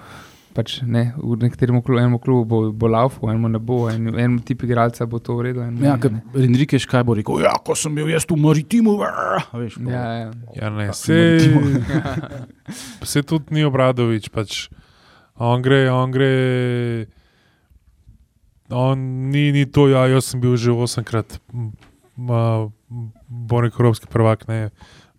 [0.57, 4.41] pač, ne, v nekaterem klubu, enemu klubu bo, bo laufal, enemu ne bo, en, enemu
[4.41, 5.99] tip igralca bo to enemu Ja.
[6.33, 10.05] Enrique Škaj bo rekel, ja, ko sem bil jaz v Maritimu, a, veš, pa- Ja,
[10.17, 10.31] ja.
[10.57, 11.41] Ja, ne, se,
[13.05, 14.29] se tudi ni obradovič.
[14.33, 14.69] Pač.
[15.37, 17.07] On gre, on gre.
[18.71, 18.99] On
[19.31, 21.39] ni, ni to, ja, jaz sem bil že osemkrat,
[22.17, 24.47] bolj evropski prvak.
[24.49, 24.71] Ne.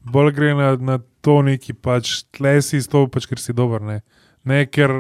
[0.04, 3.84] Bolj gre na, na to neki, pač tle si stov, pač, ker si dober.
[3.84, 4.02] Ne,
[4.44, 4.92] ne ker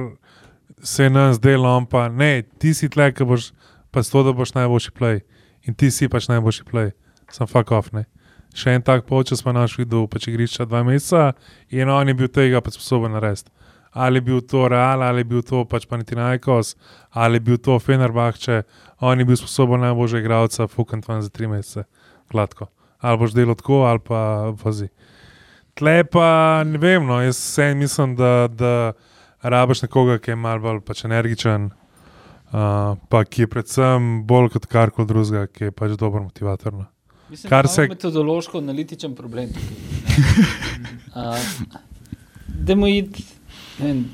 [0.83, 3.51] se nam zdelo, pa ne, ti si tle, ker boš
[3.91, 5.23] pač to, da boš najboljši play.
[5.67, 6.93] In ti si pač najboljši play,
[7.31, 7.91] sem fuck off.
[7.95, 8.07] Ne.
[8.57, 11.33] Še en tak počas smo naš videl, pač igrišča dva meseca
[11.69, 13.51] in on je bil tega pač sposoben narediti.
[13.97, 16.75] Ali je bil to Real, ali je bil to pač Panathinaikos,
[17.17, 18.61] ali je bil to Fenerbahče,
[19.01, 21.87] on je bil sposoben najboljšega igralca, fukant van za tri mesece,
[22.29, 22.67] gladko.
[23.01, 24.19] Ali boš delal tako, ali pa
[24.61, 24.89] vazi.
[25.77, 26.27] Tle pa
[26.65, 28.93] ne vem, no, jaz vseeno mislim, da, da
[29.41, 34.65] rabiš nekoga, ki je mal bolj pač energičen, uh, pa ki je predvsem bolj kot
[34.65, 36.73] karkoli drugega, ki je pač dober motivator.
[36.73, 36.85] No.
[37.29, 37.87] Mislim, Kar Kar se- se...
[37.93, 39.49] Metodološko analitičen problem.
[39.53, 40.45] tukaj,
[41.17, 41.37] Uh,
[42.67, 43.36] Dajmo iti ne
[43.79, 44.05] vem,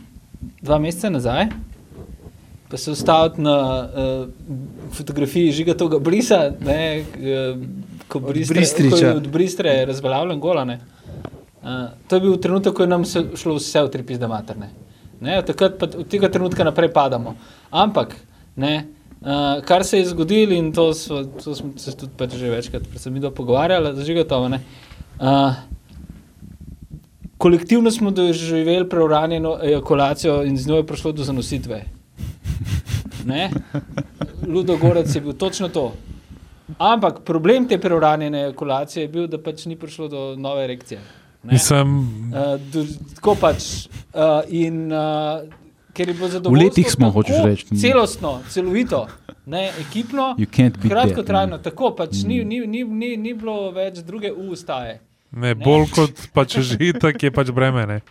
[0.61, 1.45] dva meseca nazaj,
[2.69, 4.27] pa se ustaviti na uh,
[4.91, 7.03] fotografiji žigatoga brisa, ne,
[8.07, 9.11] ko Od Bristre- Bristriča.
[9.11, 10.63] ko od Bristre je razveljavljen gola.
[10.65, 10.79] ne.
[11.63, 11.69] Uh,
[12.07, 13.03] to je bil trenutek, ko je nam
[13.35, 14.69] šlo vse v tri pizde materne.
[15.21, 17.35] Ne, od, takrat, pa, od tega trenutka naprej padamo.
[17.71, 18.15] Ampak,
[18.55, 18.85] ne,
[19.21, 22.83] uh, kar se je zgodilo, in to, so, to smo se tudi pač že večkrat,
[22.83, 24.49] predvsem mi, pogovarjali, da žigatovo.
[24.49, 24.59] ne,
[25.13, 25.53] Uh,
[27.43, 31.83] kolektivno smo doživeli preuranjeno ejakulacijo in z njo je prišlo do zanositve.
[33.25, 33.49] Ne?
[34.47, 35.93] Ludo Gorec je bil točno to.
[36.77, 41.01] Ampak problem te preuranjene ejakulacije je bil, da pač ni prišlo do nove erekcije.
[41.43, 41.53] Ne?
[41.53, 41.99] Mislim,
[42.33, 43.87] Uh, do, tako pač.
[44.13, 45.43] Uh, in uh,
[45.93, 46.65] ker je bilo zadovoljstvo.
[46.65, 47.75] letih smo, hočeš reči.
[47.75, 49.07] Celostno, celovito,
[49.45, 50.35] ne, ekipno,
[50.87, 55.01] kratkotrajno, tako pač ni, ni, ni, ni, ni bilo več druge ustaje.
[55.33, 57.85] Ne, bolj kot pa če že itak je pač breme.
[57.85, 58.01] Ne.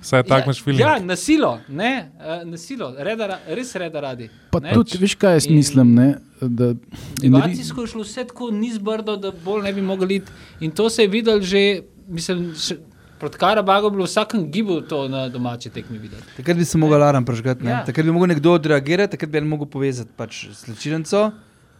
[0.00, 0.76] Vsaj tak imaš film.
[0.78, 4.28] ja, nasilo, ne, uh, nasilo, reda, res reda radi.
[4.50, 4.72] Pa ne.
[4.72, 6.08] tudi, veš kaj jaz In- mislim, ne?
[6.40, 6.76] Da, in
[7.22, 10.32] ri- Motivacijsko je šlo vse tako nizbrdo, da bolj ne bi mogli iti.
[10.60, 11.62] In to se je videl že,
[12.06, 12.76] mislim, še,
[13.18, 16.22] proti Karabagu bilo v vsakem gibu to na domači tekmi videti.
[16.36, 17.64] Takrat bi se lahko alarm prežgati.
[17.64, 17.70] Ja.
[17.70, 17.84] Ja.
[17.84, 21.30] Takrat bi lahko nekdo odreagirati, takrat bi mogel povezati pač s slčilnico.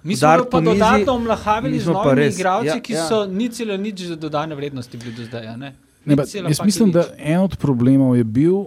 [0.05, 3.07] Mi smo pa mizi, dodatno omlahavili z novimi res- igralci, ja, ki ja.
[3.09, 5.47] so ni celo nič za dodane vrednosti bili do zdaj.
[5.47, 5.75] a Ne?
[6.05, 8.67] Ne, cela jaz fucking mislim, da en od problemov je bil,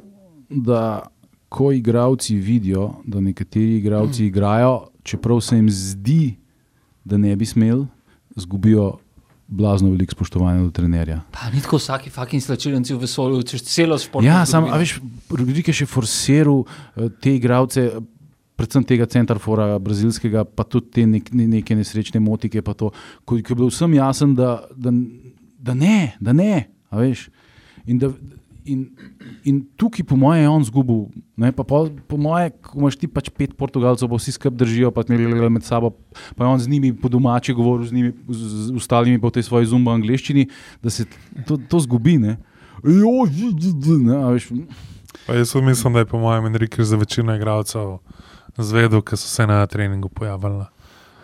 [0.50, 1.08] da
[1.50, 4.26] ko igravci vidijo, da nekateri igravci mm.
[4.26, 6.36] igrajo, čeprav se jim zdi,
[7.04, 7.86] da ne bi smeli,
[8.36, 8.98] izgubijo
[9.48, 11.22] blazno veliko spoštovanja do trenerja.
[11.32, 14.30] Pa ni tako vsaki fucking slačilnici v vesolju, čez celo športno.
[14.30, 14.76] Ja, sam, zgodovino.
[14.76, 17.92] a veš, Rodrik je še forsiral eh, te igravce.
[18.58, 22.64] Predvsem tega centrafora, brazilskega, pa tudi te nek, ne, neke nesrečne motike.
[22.66, 22.90] pa To,
[23.22, 24.94] ko, ko je bilo vsem jasno, da, da,
[25.62, 26.66] da ne, da ne.
[26.92, 27.28] veš.
[27.86, 28.10] In, da,
[28.66, 28.82] in,
[29.46, 31.06] in tukaj, po mojem, je on zgubil.
[31.38, 34.92] Ne, pa pol, po mojem, ko imaš ti pač pet Portugalcev, pa vsi skupaj držijo,
[34.92, 35.94] pa ne med sabo,
[36.34, 39.46] pa je on z njimi po domači govoril, z njimi, z, z ostalimi v tej
[39.46, 40.50] svoji zumba angliščini,
[40.82, 41.06] da se
[41.46, 42.18] to, to zgubi.
[42.18, 42.40] Ne.
[42.82, 43.26] Jo,
[44.02, 44.50] ne, veš,
[45.28, 47.98] Pa jaz mislim, da je po mojem Enrique za večino igralcev
[48.58, 50.10] zvedel, ker so se na treningu.
[50.10, 50.38] Pa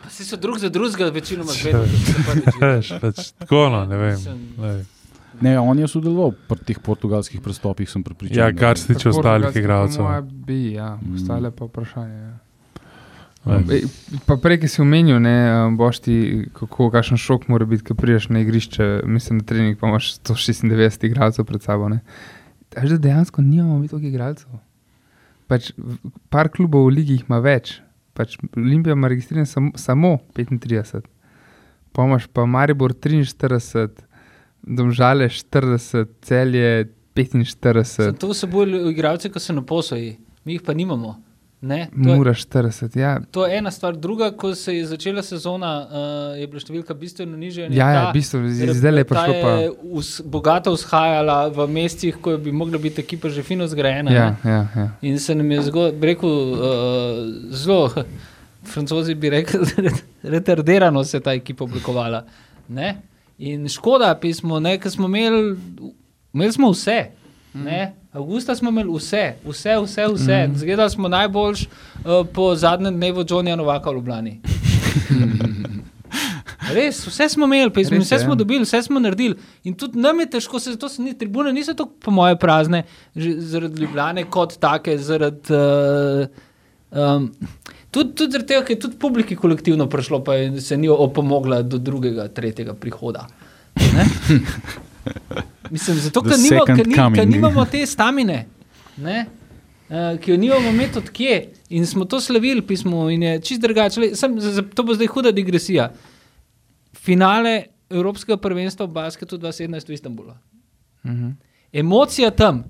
[0.10, 1.90] Saj so drug za drugega večinoma zvedeli.
[2.62, 4.20] Veš, pač, tako no, ne vem.
[4.60, 4.84] Lej.
[5.42, 8.38] Ne, on je sodeloval pri teh portugalskih prestopih, sem pripričan.
[8.38, 10.06] Ja, kar se tiče ostalih igralcev.
[10.22, 11.16] Bi, ja, Mm.
[11.16, 12.20] ostale pa vprašanje.
[12.20, 12.38] Ja.
[13.72, 13.84] Ej,
[14.26, 17.96] Pa prej, ki si omenil, ne, um, boš ti, kako, kakšen šok mora biti, ko
[17.96, 21.90] prideš na igrišče, mislim, na trening, pa imaš 196 igralcev pred sabo.
[21.90, 22.00] Ne.
[22.78, 24.50] Až da dejansko nimamo mi toliko igralcev.
[25.54, 25.70] Pač,
[26.34, 27.76] par klubov v ligi ima več.
[28.18, 31.06] Pač Olimpija ima registriran sam, samo 35,
[31.94, 33.88] pa imaš pa Maribor 43,
[34.64, 40.74] Domžale 40, Celje 45, Sem to vsebuje igralce, ki so na posoji, mi jih pa
[40.74, 41.18] nimamo.
[41.64, 41.88] Ne?
[42.04, 43.00] To Mura 40.
[43.00, 43.96] Ja, To je ena stvar.
[43.96, 47.70] Druga, ko se je začela sezona, uh, je bila številka bistveno nižja.
[47.72, 49.54] ja, ja Ker zdaj je prišlo pa.
[49.62, 54.12] je us, bogato vzhajala v mestih, ko bi mogla biti ekipa že fino zgrajena.
[54.12, 54.52] Ja, ne.
[54.52, 54.90] ja, ja.
[55.08, 57.24] In se nam je zgo, bi rekel, uh,
[57.56, 57.88] zelo,
[58.68, 59.64] francozi bi rekli,
[60.36, 62.26] retardirano se je ta ekipa oblikovala.
[62.68, 62.98] Ne?
[63.40, 65.56] In škoda, pismo, ne, ker smo imeli,
[66.36, 67.06] imeli smo vse.
[67.56, 67.94] Ne?
[68.14, 70.48] Augusta smo imeli vse, vse, vse, vse.
[70.48, 70.56] Mm.
[70.56, 71.70] Zgledali smo najboljš uh,
[72.34, 74.40] po zadnjem dnevu Johnnyja Novaka v Ljubljani.
[76.70, 79.36] Res, vse smo imeli, pismo, Res vse je, smo dobili, vse smo naredili.
[79.64, 82.84] In tudi nam je težko, se, to, se ni, tribune niso tako, po moje, prazne,
[83.16, 85.42] že zaradi Ljubljane, kot take, zaradi.
[85.50, 86.28] Uh,
[86.92, 87.32] um,
[87.92, 91.62] Tudi, tudi zaradi tega, ker je tudi publiki kolektivno prišlo, pa je- se ni opomogla
[91.62, 93.28] do drugega, tretjega prihoda.
[95.70, 98.46] Mislim, zato, ker, nima, ker, ni, ker nimamo te stamine,
[98.98, 99.26] ne?
[99.90, 101.38] uh, ki jo nimamo imeti od kje.
[101.70, 104.12] In smo to slavili, pismo, in je čist drugače.
[104.76, 105.90] To bo zdaj huda digresija.
[106.94, 110.36] Finale Evropskega prvenstva v basketu 2017 v Istanbulu.
[111.06, 111.30] Mhm.
[111.74, 112.64] Emocija tam,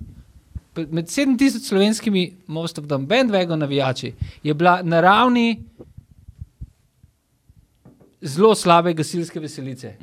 [0.75, 5.63] med 7000 slovenskimi, most of them, bandwagon navijači, je bila na ravni
[8.21, 9.95] zelo slabe gasilske veselice.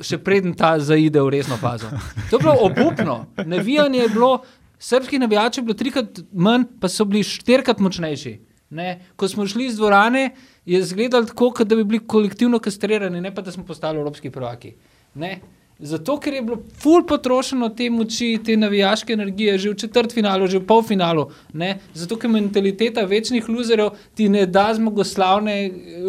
[0.00, 1.90] Še preden ta zaide v resno fazo.
[2.30, 3.26] To je bilo obupno.
[3.46, 4.32] Navijanje je bilo,
[4.78, 8.34] srpski navijači je bilo trikrat manj, pa so bili štirikrat močnejši.
[8.74, 9.00] Ne?
[9.16, 10.30] Ko smo šli iz dvorane,
[10.66, 14.30] je izgledalo tako, kot da bi bili kolektivno kastrirani, ne pa da smo postali evropski
[14.34, 14.74] prvaki.
[15.14, 15.38] Ne?
[15.78, 20.60] Zato, ker je bilo ful potrošeno te moči, te navijaške energije, že v četrtfinalu, že
[20.62, 21.26] v polfinalu.
[21.52, 21.78] Ne?
[21.94, 25.56] Zato, ker mentaliteta večnih luzerjev ti ne da zmagoslavne,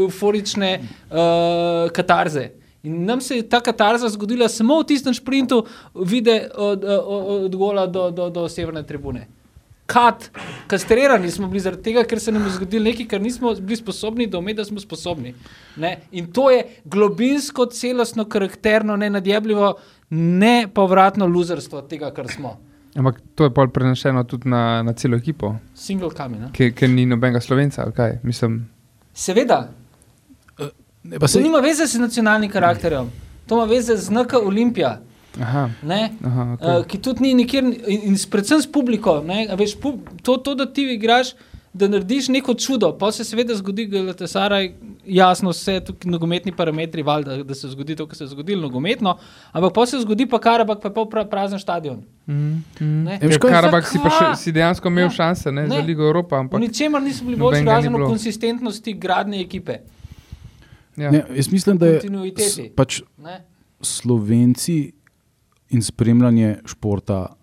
[0.06, 2.52] euforične uh, katarze.
[2.86, 5.64] In nam se je ta katarza zgodila samo v tistem sprintu,
[5.96, 9.26] vide od, od, od gola do, do, do severne tribune.
[9.86, 10.30] Kat,
[10.68, 14.28] kastrirani smo bili zaradi tega, ker se nam je zgodilo nekaj, kar nismo bili sposobni
[14.28, 15.34] dometi, da smo sposobni.
[15.78, 16.00] Ne?
[16.12, 19.76] In to je globinsko, celostno, karakterno, ne nadjebljivo,
[20.10, 22.58] nepovratno luzerstvo tega, kar smo.
[22.96, 26.50] Ampak to je pol prenašeno tudi na, na celo ekipo, Single kamen.
[26.54, 27.84] ker, ker ni nobenega slovenca.
[27.84, 28.20] ali Kaj?
[28.24, 28.62] Mislim,
[29.14, 29.70] Seveda,
[31.06, 33.12] Ne, pa to se, nima veze s nacionalnim karakterjem,
[33.46, 35.02] to ima veze z NK Olimpija.
[35.38, 36.10] aha, Ne?
[36.24, 36.88] aha, Uh, okay.
[36.88, 39.22] ki tudi ni nikjer, in, in predvsem s publiko.
[39.22, 39.92] ne, a Veš, pu,
[40.22, 41.34] to, to, da ti igraš,
[41.74, 44.70] da narediš neko čudo, pa se seveda zgodi, da te Saraj
[45.06, 49.18] jasno vse tukaj nogometni parametri, valjda, da se zgodi to, kar se je zgodilo nogometno,
[49.52, 52.00] ampak pa se zgodi pa Karabak, pa je pol pra- prazen stadion.
[52.28, 52.34] Mm,
[52.80, 53.04] mm.
[53.04, 53.20] Ne.
[53.22, 55.10] Ja, Karabak si pa še, si dejansko imel Ja.
[55.12, 55.82] šanse ne, za Ne.
[55.82, 59.78] Ligo Evropa, ničemer niso bili ni razen v konsistentnosti gradnje ekipe.
[60.98, 61.12] Ja.
[61.12, 62.02] Ne, jaz mislim, da je
[62.38, 63.42] s- pač Ne?
[63.82, 64.92] Slovenci
[65.70, 67.36] in spremljanje športa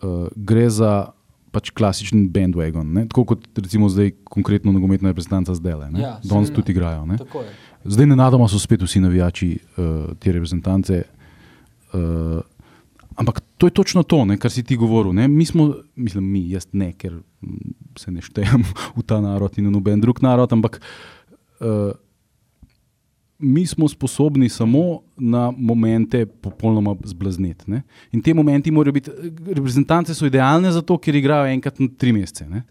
[0.00, 1.10] uh, gre za
[1.50, 2.86] pač klasičen bandwagon.
[2.92, 3.06] Ne?
[3.06, 5.90] Tako kot recimo zdaj konkretno nogometna reprezentanca zdaj le.
[5.94, 7.06] Ja, Danes tudi igrajo.
[7.06, 7.18] Ne?
[7.84, 9.84] Zdaj nenadoma so spet vsi navijači uh,
[10.18, 11.02] te reprezentance.
[11.92, 12.40] Uh,
[13.14, 15.12] ampak to je točno to, ne, kar si ti govoril.
[15.12, 15.28] Ne.
[15.28, 18.64] Mi smo, mislim, mi, jaz ne, ker mm, se ne štejem
[18.96, 20.80] v ta narod in v noben drug narod, ampak
[21.60, 21.94] uh,
[23.44, 27.80] mi smo sposobni samo na momente popolnoma zblazniti.
[28.12, 29.10] In te momenti morajo biti,
[29.46, 32.48] reprezentance so idealne zato, ker igrajo enkrat na tri mesece.
[32.48, 32.64] Ne.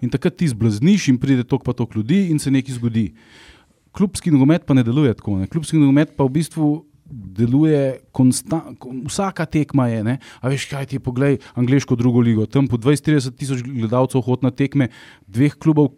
[0.00, 3.10] In takrat ti zblazniš in pride tok pa tok ljudi in se nekaj zgodi.
[3.96, 5.40] Klubski nogomet pa ne deluje tako.
[5.40, 5.50] Ne.
[5.50, 6.70] Klubski nogomet pa v bistvu
[7.10, 10.04] deluje konstant, vsaka tekma je.
[10.06, 10.18] Ne.
[10.40, 14.46] A veš, kaj ti je, poglej, angliško drugo ligo, tam po 20-30 tisoč gledalcev hod
[14.46, 14.90] na tekme
[15.26, 15.90] dveh klubov,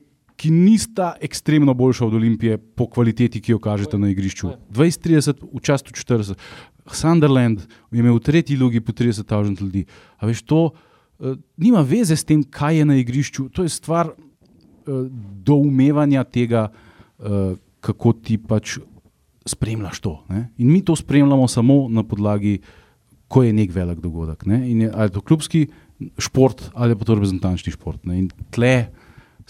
[0.42, 4.48] ki nista ekstremno boljša od Olimpije po kvaliteti, ki jo kažete na igrišču.
[4.74, 6.46] 20-30, včasih tudi 40.
[6.90, 7.60] Sunderland
[7.92, 9.84] je imel v tretji lugi po 30 tisoč ljudi.
[10.18, 14.10] A veš, to uh, nima veze s tem, kaj je na igrišču, to je stvar
[14.10, 14.16] uh,
[15.46, 18.80] doumevanja tega, uh, kako ti pač
[19.46, 20.16] spremljaš to.
[20.30, 20.48] Ne?
[20.58, 22.58] In mi to spremljamo samo na podlagi,
[23.30, 24.42] ko je nek velik dogodek.
[24.46, 24.58] Ne?
[24.70, 25.66] In je, ali je to klubski
[26.18, 28.02] šport ali pa to reprezentančni šport.
[28.10, 28.18] Ne?
[28.18, 28.90] In tle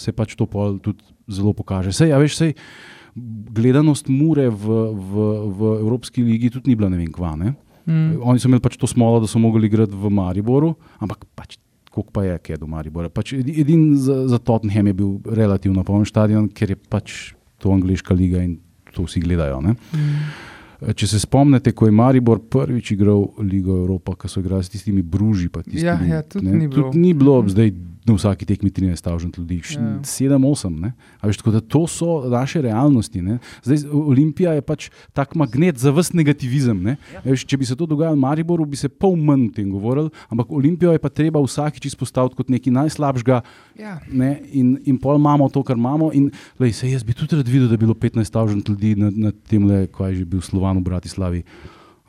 [0.02, 1.94] se pač to pol tudi zelo pokaže.
[1.94, 2.54] Sej, a veš, sej,
[3.54, 7.36] gledanost Mure v, v, v Evropski ligi tudi ni bila ne vem kva.
[7.38, 7.54] Ne?
[7.86, 8.22] Mm.
[8.22, 11.60] Oni so imeli pač to smolo, da so mogli igrati v Mariboru, ampak pač.
[11.92, 13.10] Koliko pa je, kaj je do Maribora?
[13.12, 17.16] Pač edin za, za Tottenham je bil relativno poln stadion, ker je pač
[17.60, 18.54] to angliška liga in
[18.96, 19.58] to vsi gledajo.
[19.60, 19.74] Ne?
[19.92, 20.30] Mm.
[20.96, 25.04] Če se spomnite, ko je Maribor prvič igral Ligo Evropa, ko so igrali s tistimi
[25.04, 25.50] bruži.
[25.52, 26.88] pa Tistimi, Ja, ja, tudi ne, ni bilo.
[26.88, 27.70] Tudi ni bilo zdaj
[28.02, 30.00] na vsaki tekmi 13 tisoč ljudi, Ja.
[30.02, 30.90] 7-8.
[31.20, 33.22] Tako da to so naše realnosti.
[33.22, 33.38] Ne.
[33.62, 36.82] Zdaj, Olimpija je pač tak magnet za vse negativizem.
[36.82, 36.96] ne.
[37.24, 40.10] Veš, če bi se to dogajalo v Mariboru, bi se pol manj o tem govorili,
[40.28, 43.42] ampak Olimpijo je pa treba vsakič izpostaviti kot nekaj najslabšega.
[43.78, 44.00] Ja.
[44.10, 46.10] Ne, in, in pol imamo to, kar imamo.
[46.12, 49.30] In, lej, sej, jaz bi tudi rad videl, da je bilo 15.000 ljudi na, na
[49.30, 49.62] tem,
[49.94, 51.42] kaj je že bil Slovan v Bratislavi.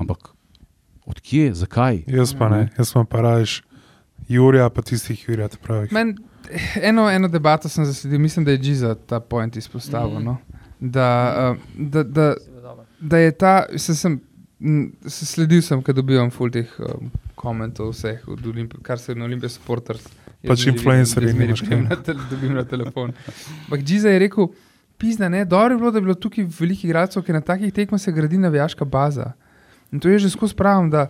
[0.01, 0.34] Ampak
[1.06, 2.03] odkje, zakaj?
[2.08, 3.62] Jaz pa ne, jaz pa rajš
[4.30, 5.88] Jurija, pa tistih Jurija, te pravi.
[5.92, 6.16] Men,
[6.82, 10.20] eno, eno debato sem zasledil, mislim, da je Giza ta point izpostavil.
[10.20, 10.26] Mhm.
[10.26, 10.38] No?
[10.80, 11.08] Da,
[11.52, 12.34] uh, da, da,
[13.00, 14.20] da je ta, se sem,
[15.08, 19.26] se sledil sem, ker dobivam full teh um, komentov vseh, od Olimpi, kar se na
[19.26, 20.08] Olimpiji supporters.
[20.48, 21.82] Pač influencerji jaz zmeri kaj.
[21.82, 23.14] na Dobim na telefon.
[23.66, 24.50] Ampak Giza je rekel,
[25.00, 28.02] pizna, ne, dobro je bilo, da je bilo tukaj velikih igralcev, ker na takih tekmah
[28.02, 29.32] se gradi navijaška baza.
[29.92, 31.08] In to je že skozi pravim, da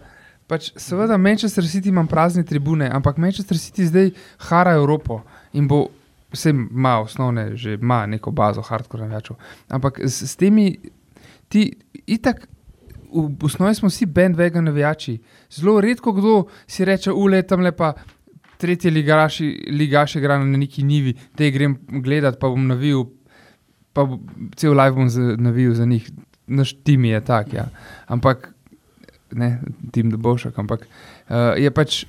[0.47, 4.11] pač seveda Manchester City ima prazne tribune, ampak Manchester City zdaj
[4.49, 5.21] hara Evropo
[5.53, 5.87] in bo.
[6.33, 9.35] Vse ima osnovne, že ima neko bazo, hardcore navijačev.
[9.69, 10.79] Ampak s, s temi,
[11.47, 11.67] ti,
[12.09, 12.47] itak,
[13.13, 15.19] v, v osnovi smo vsi bandwagon navijači.
[15.51, 17.93] Zelo redko kdo si reče, ule tam lepa.
[18.57, 23.05] Tretji ligaši, ligaš igra na neki nivi, jih grem gledat, pa bom navil,
[23.93, 24.07] pa
[24.55, 26.09] cel live bom za- navil za njih.
[26.47, 27.67] Naš tim je tak, ja.
[28.07, 28.52] Ampak
[29.35, 29.59] ne,
[29.91, 32.03] tim Debošek, ampak uh, je pač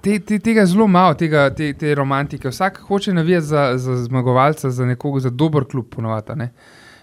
[0.00, 2.48] te, te, tega zelo malo, tega, te, te romantike.
[2.48, 6.36] Vsak hoče navijati za, za zmagovalca, za nekoga, za dober klub, ponovadi.
[6.36, 6.50] ne.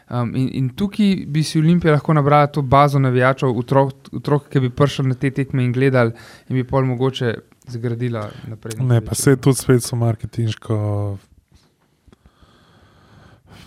[0.10, 4.60] Um, in, in tukaj bi si Olimpija lahko nabrala to bazo navijačev, otrok, otrok, ki
[4.64, 6.14] bi prišli na te tekme in gledali,
[6.48, 7.34] in bi pol mogoče
[7.68, 8.80] zgradila naprej.
[8.80, 10.78] Ne, pa se tudi spet so marketinško.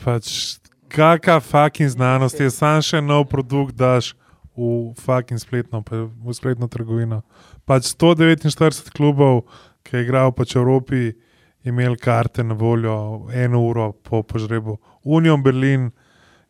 [0.05, 0.57] Pač,
[0.89, 4.15] kakšna fucking znanost je, sam še nov produkt daš
[4.57, 7.23] v fucking spletno, v spletno trgovino.
[7.65, 9.47] Pač 149 klubov,
[9.87, 11.03] ki je igral pač v Evropi,
[11.65, 14.79] imel karte na voljo eno uro po požrebu.
[15.05, 15.91] Union Berlin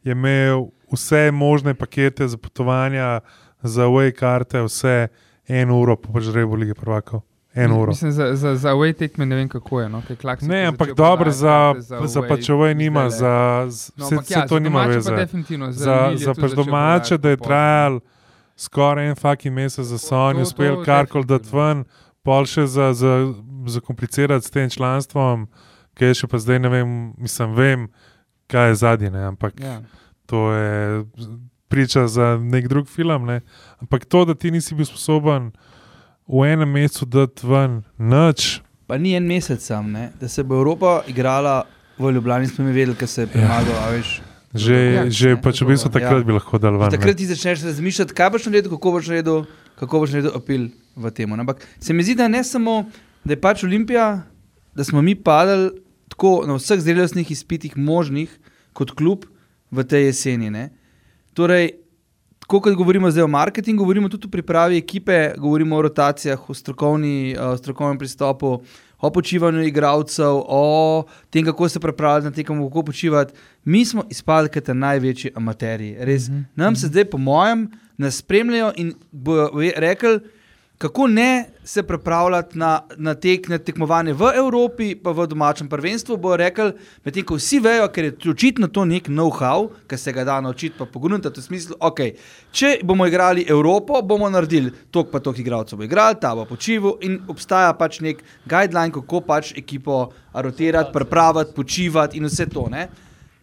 [0.02, 3.20] je imel vse možne pakete za potovanja,
[3.62, 5.08] za away karte, vse
[5.48, 7.29] eno uro po požrebu lige prvakov.
[7.54, 7.88] Eno uro.
[7.88, 9.88] Mislim, za, za, za away tekme ne vem, kako je.
[9.88, 10.02] No?
[10.42, 14.54] Ne, ampak dobro, za, za away pač ovaj nima, za, z- No, vse ja, to
[14.54, 15.10] za nima veze.
[15.70, 18.00] Za, za pač domače, da je trajal
[18.56, 21.66] skoraj en fucking mesec za Sony, to- uspel to karkoli dati definitivno.
[21.66, 21.84] ven,
[22.22, 23.32] pol še za, za,
[23.66, 25.48] za komplicirati s tem članstvom,
[25.94, 27.88] ki je še pa zdaj ne vem, mislim, vem,
[28.46, 29.80] kaj je zadnje, ampak Ja.
[30.26, 31.04] to je
[31.68, 33.26] priča za nek drug film.
[33.26, 33.40] Ne.
[33.78, 35.50] Ampak to, da ti nisi bil sposoben
[36.30, 40.10] v enem mesecu dati ven nič, Pa ni en mesec sam, ne?
[40.20, 41.62] da se bo Evropa igrala
[41.98, 43.76] v Ljubljani, smo mi vedeli, ker se je premagal.
[43.86, 44.20] a veš.
[44.54, 45.94] Že, Ja, že ne, pač v bistvu ja.
[45.94, 46.90] takrat bi lahko dal ven.
[46.90, 49.44] Takrat ti začneš razmišljati, kaj boš naredil, kako boš naredil,
[49.78, 50.62] kako boš naredil apel
[50.98, 51.30] v tem.
[51.30, 52.90] Ampak se mi zdi, da ne samo,
[53.22, 54.26] da je pač Olimpija,
[54.74, 55.70] da smo mi padali
[56.10, 58.26] tako na vseh zrelostnih izpitih možnih
[58.74, 59.22] kot klub
[59.70, 60.50] v tej jeseni.
[60.50, 60.74] Ne?
[61.38, 61.78] Torej,
[62.50, 66.54] tako kot govorimo zdaj o marketingu, govorimo tudi o pripravi ekipe, govorimo o rotacijah, o
[66.54, 68.56] strokovni, uh, strokovnem pristopu,
[68.98, 73.34] o počivanju igralcev, o tem, kako se pripravljati na tekem, kako počivati.
[73.64, 75.96] Mi smo izpadli kot največji amaterji.
[76.00, 76.28] Res.
[76.28, 76.44] Mm -hmm.
[76.54, 80.18] Nam se zdaj, po mojem, nas spremljajo in bojo rekli,
[80.80, 86.16] kako ne se pripravljati na, na, tek, na tekmovanje v Evropi, pa v domačem prvenstvu.
[86.16, 86.72] Bojo rekli,
[87.04, 90.78] medtem ko vsi vejo, ker je očitno to nek know-how, ki se ga da naučiti,
[90.78, 92.14] pa pogumiti v smislu, okay,
[92.52, 96.96] če bomo igrali Evropo, bomo naredili to, pa to igralcev bo igrali, ta bo počival
[97.04, 102.70] in obstaja pač nek guideline, kako pač ekipo rotirati, pripraviti, počivati in vse to.
[102.72, 102.88] Ne?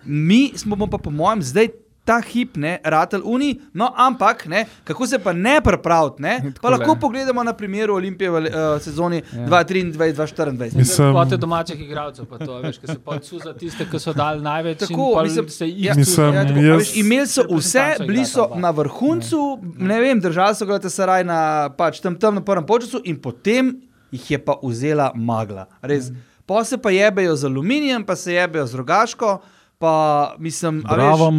[0.05, 1.69] Mi smo pa, po mojem, zdaj
[2.07, 6.21] ta hip, ne, ratel uni, no, ampak ne, kako se pa ne pripraviti.
[6.21, 9.47] Ne, pa lahko pogledamo na primeru Olimpije v uh, sezoni Ja.
[9.47, 10.75] 2023-2024.
[10.75, 14.41] Mislim- Kvote domačih igralcev, pa to, veš, ki se podsu za tiste, ki so dali
[14.41, 14.79] največ.
[14.79, 18.47] Tako, mislim, se jih ja, Mislim, ja, tako, jaz- veš, imeli so vse, bili so
[18.55, 19.41] na vrhuncu,
[19.77, 21.39] ne vem, držali so ga Saraj na
[21.69, 23.75] pač, tam, tam na prvem počasu in potem
[24.11, 25.67] jih je pa vzela magla.
[25.81, 26.11] Res.
[26.45, 29.41] Pa se pa jebejo z aluminijem, pa se jebejo z rogaško,
[29.77, 29.93] pa
[30.39, 31.31] mislim, a veš, Bravo,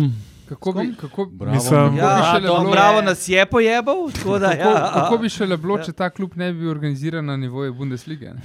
[0.48, 1.54] Kako bi, kako, Bravo.
[1.54, 4.90] Mislim, kako Ja, bi šele to bilo, bravo nas je pojebal, tako da kako, ja.
[4.94, 8.32] kako bi šele bilo, če ta klub ne bi bil organiziran na nivoju Bundeslige?
[8.34, 8.40] Ne?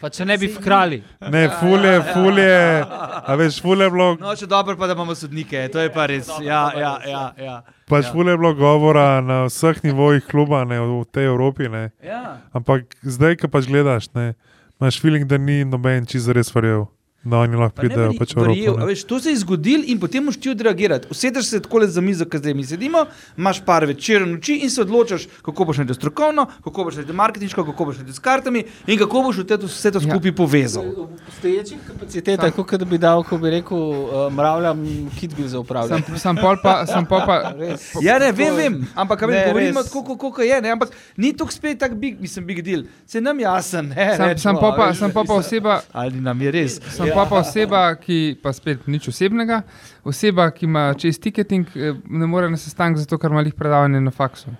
[0.00, 1.02] Pa če ne bi vkrali.
[1.20, 2.84] Ne, fulje, fulje,
[3.26, 6.06] a veš, fulje je bilo, No, še dobro pa, da imamo sodnike, to je pa
[6.06, 6.28] res.
[6.42, 7.24] Ja, ja, ja.
[7.38, 7.56] ja.
[7.88, 8.12] pač Ja.
[8.12, 11.90] fulje je bilo govora na vseh nivojih kluba, ne, v tej Evropi, ne.
[12.04, 12.38] ja.
[12.52, 14.34] Ampak zdaj, ko pač gledaš, ne,
[14.80, 16.86] imaš feeling, da ni noben čisto res verjel,
[17.22, 18.86] da oni lahko Pa pridejo verji- pač v Evropo.
[18.86, 21.08] Veš, to se je zgodilo in potem moš ti odreagirati.
[21.10, 23.04] Usedeš se tako za mizo, kot zdaj mi sedimo,
[23.36, 27.64] imaš par večer noči in se odločaš, kako boš naredil strokovno, kako boš naredil marketinško,
[27.64, 30.08] kako boš naredil s kartami in kako boš vse to, vse to Ja.
[30.08, 30.84] skupaj povezal.
[30.84, 34.80] V obstoječih kapacitetah, kot da bi dal, ko bi rekel, uh, mravljam,
[35.20, 36.02] kit bil za upravljanje.
[36.08, 37.92] Sam, sam pol pa, sam pol pa Res.
[38.00, 40.60] Ja, ne, vem, vem, ampak vem, Ne, govorimo tako, kot je.
[40.62, 40.70] Ne?
[40.70, 42.82] Ampak ni to spet tako big, mislim, big deal.
[43.06, 44.16] Se nam jasen, ne?
[44.16, 46.80] sam, rečemo, sam pa, veš, sam pol pa oseba, Ali nam je res?
[47.10, 49.62] Sem pa, pa oseba, ki pa spet nič osebnega,
[50.04, 54.00] oseba, ki ima čez ticketing, eh, ne more na sestanek, zato ker ima jih predavanje
[54.00, 54.50] na faksu.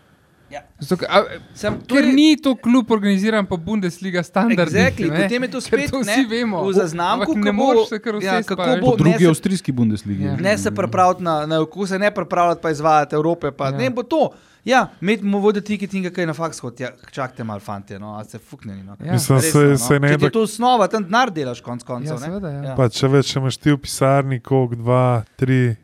[0.51, 0.65] Ja.
[0.81, 1.19] Zato, ker, a,
[1.55, 4.75] Sem, to ker ni to klub organiziran po Bundesliga standardih.
[4.75, 5.21] Exactly, ne.
[5.21, 6.65] potem je to spet to ne, vsi vemo.
[6.65, 8.81] v zaznamku, ne moreš se kar ja, vse kako spati.
[8.81, 10.25] bo- po ne drugi avstrijski Bundesligi.
[10.25, 10.35] Ja.
[10.37, 13.51] Ne se pripraviti na, na kako se ne pripravljati, pa izvajati Evrope.
[13.53, 13.71] Pa, Ja.
[13.71, 13.79] ja.
[13.79, 14.31] Ne bo to.
[14.65, 16.81] Ja, imamo voditi ticketing, kaj je na faks hod.
[16.81, 18.83] Ja, čakajte malo, fanti, no, a ste fuknjeni.
[18.83, 18.97] No.
[19.01, 19.13] Ja.
[19.13, 19.77] Mislim, Resno, se, no.
[19.79, 22.17] se ne Če je to osnova, tam denar delaš konc koncev.
[22.17, 22.65] Ja, seveda, ja.
[22.71, 22.75] Ja.
[22.77, 25.05] Pa če več, imaš ti v pisarni, koliko, dva,
[25.41, 25.77] tri,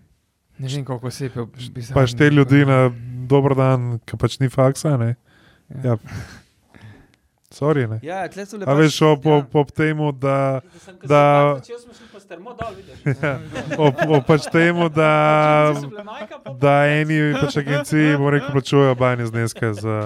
[0.58, 1.30] Ne vem, koliko se je
[1.74, 1.94] pisalo.
[1.94, 2.90] pa štiri ljudi na
[3.28, 4.96] dober dan, ki pač ni faksa.
[4.96, 5.16] Ne?
[5.68, 5.80] Ja.
[5.84, 5.96] Ja.
[7.56, 8.00] Sorry, ne.
[8.02, 10.60] Ja, so A veš, ob, ob, ob temu, da,
[11.00, 13.16] Da- Če smo šli pa strmo dol, vidiš.
[13.86, 15.72] ob, ob pač temu, da,
[16.60, 19.96] da eni pač agenciji, rekel, plačujejo bajne zneske za,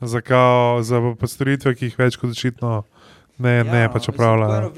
[0.00, 2.78] za, kao, za pač storitve, ki jih več kot očitno
[3.36, 4.72] ne, ne pač opravljajo.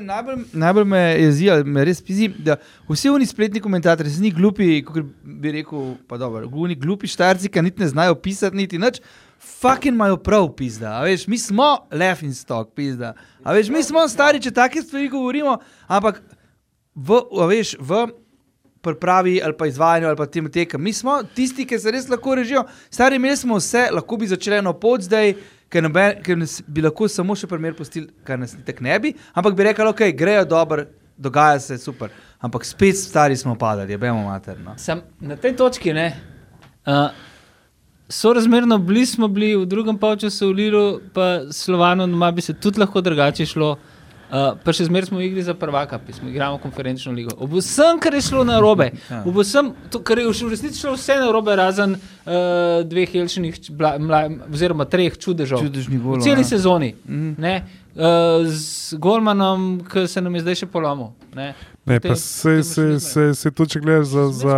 [0.00, 2.56] Najbolj, najbolj me jezi, me res pizi, da
[2.88, 7.52] vsi oni spletni komentatorji, se ni glupi, kot bi rekel, pa dobro, oni glupi štarci,
[7.52, 9.04] ki niti ne znajo pisati, niti nič.
[9.40, 10.92] Fucking imajo prav, pizda.
[10.98, 13.14] A Veš, mi smo laughing stock, pizda.
[13.44, 15.56] A Veš, mi smo stari, če take stvari govorimo,
[15.88, 16.20] ampak
[16.94, 18.06] v, veš, v
[18.80, 20.82] pripravi ali pa izvajanju ali pa tem tekem.
[20.82, 22.64] Mi smo tisti, ki se res lahko režijo.
[22.90, 25.34] Stari imeli smo vse, lahko bi začeli eno pot zdaj,
[25.70, 29.56] ker, noben, ker bi lahko samo še primer pustili, kar nas tako ne bi, ampak
[29.56, 30.84] bi rekli, ok, grejo dobro,
[31.16, 32.12] dogaja se super.
[32.40, 34.76] Ampak spet stari smo padali, je bemo materno.
[34.76, 36.08] Sam na tej točki, ne.
[36.86, 37.08] Uh,
[38.10, 42.80] Sorazmerno bili smo bili v drugem polčasu v Lilu, pa Slovano doma bi se tudi
[42.80, 43.76] lahko drugače šlo.
[44.30, 47.32] Uh, pa še zmeraj smo v igri za prvaka, pa smo igrali konferenčno ligo.
[47.36, 49.24] Ob vsem, kar je šlo na robe, Ja.
[49.24, 52.30] ob vsem, to, kar je v resnici šlo vse na robe, razen uh,
[52.84, 53.58] dveh jelšnih,
[54.48, 55.58] oziroma treh čudežev.
[55.60, 56.20] Čudežni V gol.
[56.20, 56.94] celi sezoni.
[57.04, 57.34] Mhm.
[57.38, 57.54] Ne,
[57.90, 61.10] uh, z Golmanom, ki se nam je zdaj še polomil.
[61.32, 64.56] Ne, Ne, Potem- pa se, se, šli se, se tu, če gledaš za, za,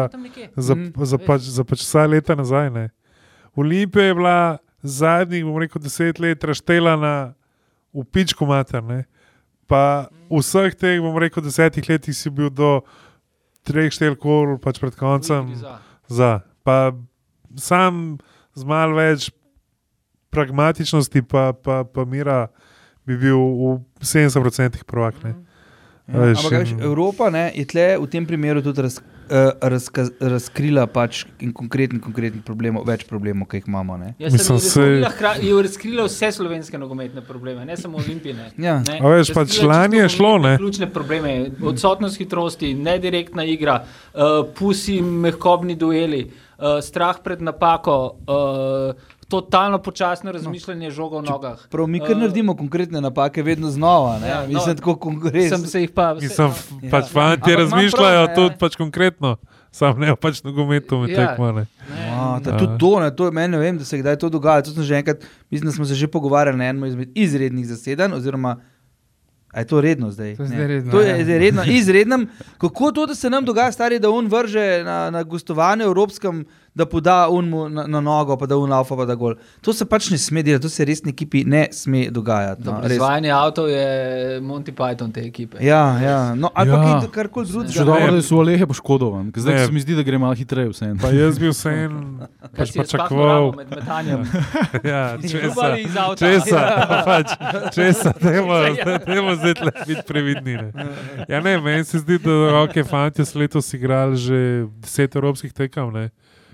[0.55, 2.69] za, Mm, za, pač, za pač vsa leta nazaj.
[2.71, 2.91] Ne.
[3.57, 7.35] Olimpija je bila zadnjih, bom rekel, deset let raštelana
[7.93, 8.83] v pičku mater.
[8.85, 9.05] Ne.
[9.69, 12.81] Pa vseh teh, bom rekel, desetih letih si bil do
[13.67, 15.79] treh, štel kol, pač pred koncem za.
[16.09, 16.33] za.
[16.67, 16.93] Pa
[17.57, 18.19] sam
[18.57, 19.31] z malo več
[20.33, 22.49] pragmatičnosti, pa, pa, pa mira,
[23.05, 25.21] bi bil v 70% prvak.
[25.25, 25.37] Ne.
[26.09, 29.53] Ja, Veš, ampak veš, in- Evropa ne, je tle v tem primeru tudi raz, uh,
[29.63, 33.97] razka, razkrila pač in konkreten, konkreten problem, več problemov, ki jih imamo.
[33.97, 34.11] Ne.
[34.19, 38.51] Mislim, razkrila, hra- je razkrila vse slovenske nogometne probleme, ne samo olimpijske.
[38.59, 38.83] Ja.
[38.91, 40.57] A veš, pač lani je šlo, ne?
[40.59, 44.21] Ključne probleme, odsotnost hitrosti, nedirektna igra, uh,
[44.53, 46.25] pusi, mehkobni dueli,
[46.59, 47.97] uh, strah pred napako,
[48.27, 48.95] uh,
[49.33, 50.91] totalno počasno razmišljanje no.
[50.93, 51.63] žoga v nogah.
[51.69, 54.19] Prav mi, ker Eh, naredimo konkretne napake, vedno znova.
[54.19, 54.29] Ne?
[54.29, 55.49] Ja, Ja, no, Mislim, tako konkretno.
[55.49, 56.15] Sem se jih pa.
[56.15, 56.51] Mislim,
[56.83, 56.91] Ja.
[56.91, 59.37] pač fanti Ampak imam razmišljajo prav, tudi pač konkretno,
[59.73, 61.27] sam ne pač nogometu med Ja.
[61.27, 61.65] tekmami.
[62.11, 64.63] A, ta, tudi to, ne, to je meni, ne vem, da se kdaj to dogaja.
[64.63, 65.19] To sem že enkrat,
[65.51, 68.61] mislim, da smo se že pogovarjali na enem izmed izrednih zasedanj, oziroma
[69.51, 70.37] a je to redno zdaj?
[70.37, 71.25] To zdaj redno, To je ja.
[71.25, 72.23] zdaj redno, izrednem.
[72.59, 76.87] Kako to, da se nam dogaja, stari, da on vrže na, na gostovanje evropskem, da
[76.87, 79.35] poda unmu na, na nogo, pa da un laufa, pa da gol.
[79.61, 82.65] To se pač ne sme delati, to se res ekipi ne sme dogajati.
[82.65, 82.93] No, res.
[82.93, 83.85] Izvajanje avtov je
[84.41, 85.61] Monty Python te ekipe.
[85.61, 86.35] Ja, ja.
[86.35, 87.01] No, ali pa Ja.
[87.01, 87.85] kaj, karkoli Še drugega.
[87.85, 88.13] dobro, Ne.
[88.13, 90.95] da so Alehe poškodovan, ker zdaj se mi zdi, da gre malo hitreje vse.
[90.97, 91.93] Pa jaz bi vse en
[92.51, 93.29] pač pričakoval.
[93.29, 94.25] ramo med metanjem.
[94.85, 95.69] Ja, česa,
[96.17, 96.61] česa,
[97.05, 97.29] pač,
[97.71, 98.57] česa, dajmo,
[99.05, 100.57] dajmo zdaj tle biti previdni.
[100.57, 100.73] Ne.
[101.29, 102.31] Ja, ne, meni se zdi, da
[102.63, 104.41] okay, fanti so letos igrali že
[104.81, 105.93] deset evropskih tekem.
[105.93, 106.09] Ne.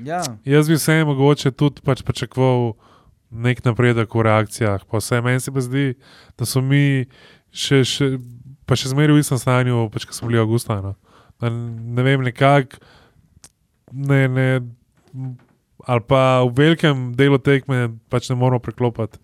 [0.04, 0.22] Ja.
[0.44, 2.72] Jaz bi vse mogoče tudi pač pričakoval
[3.30, 4.84] nek napredek v reakcijah.
[4.88, 5.94] Pa vse meni se pa zdi,
[6.38, 7.08] da so mi
[7.50, 8.10] še, še,
[8.66, 10.78] pa še zmeraj v istem stanju, pač, ko smo bili avgusta.
[10.84, 10.94] No.
[11.42, 12.80] Ne vem, nekako.
[13.88, 14.48] Ne, ne,
[15.88, 19.16] ali pa v velikem delu tekme pač ne moramo preklopiti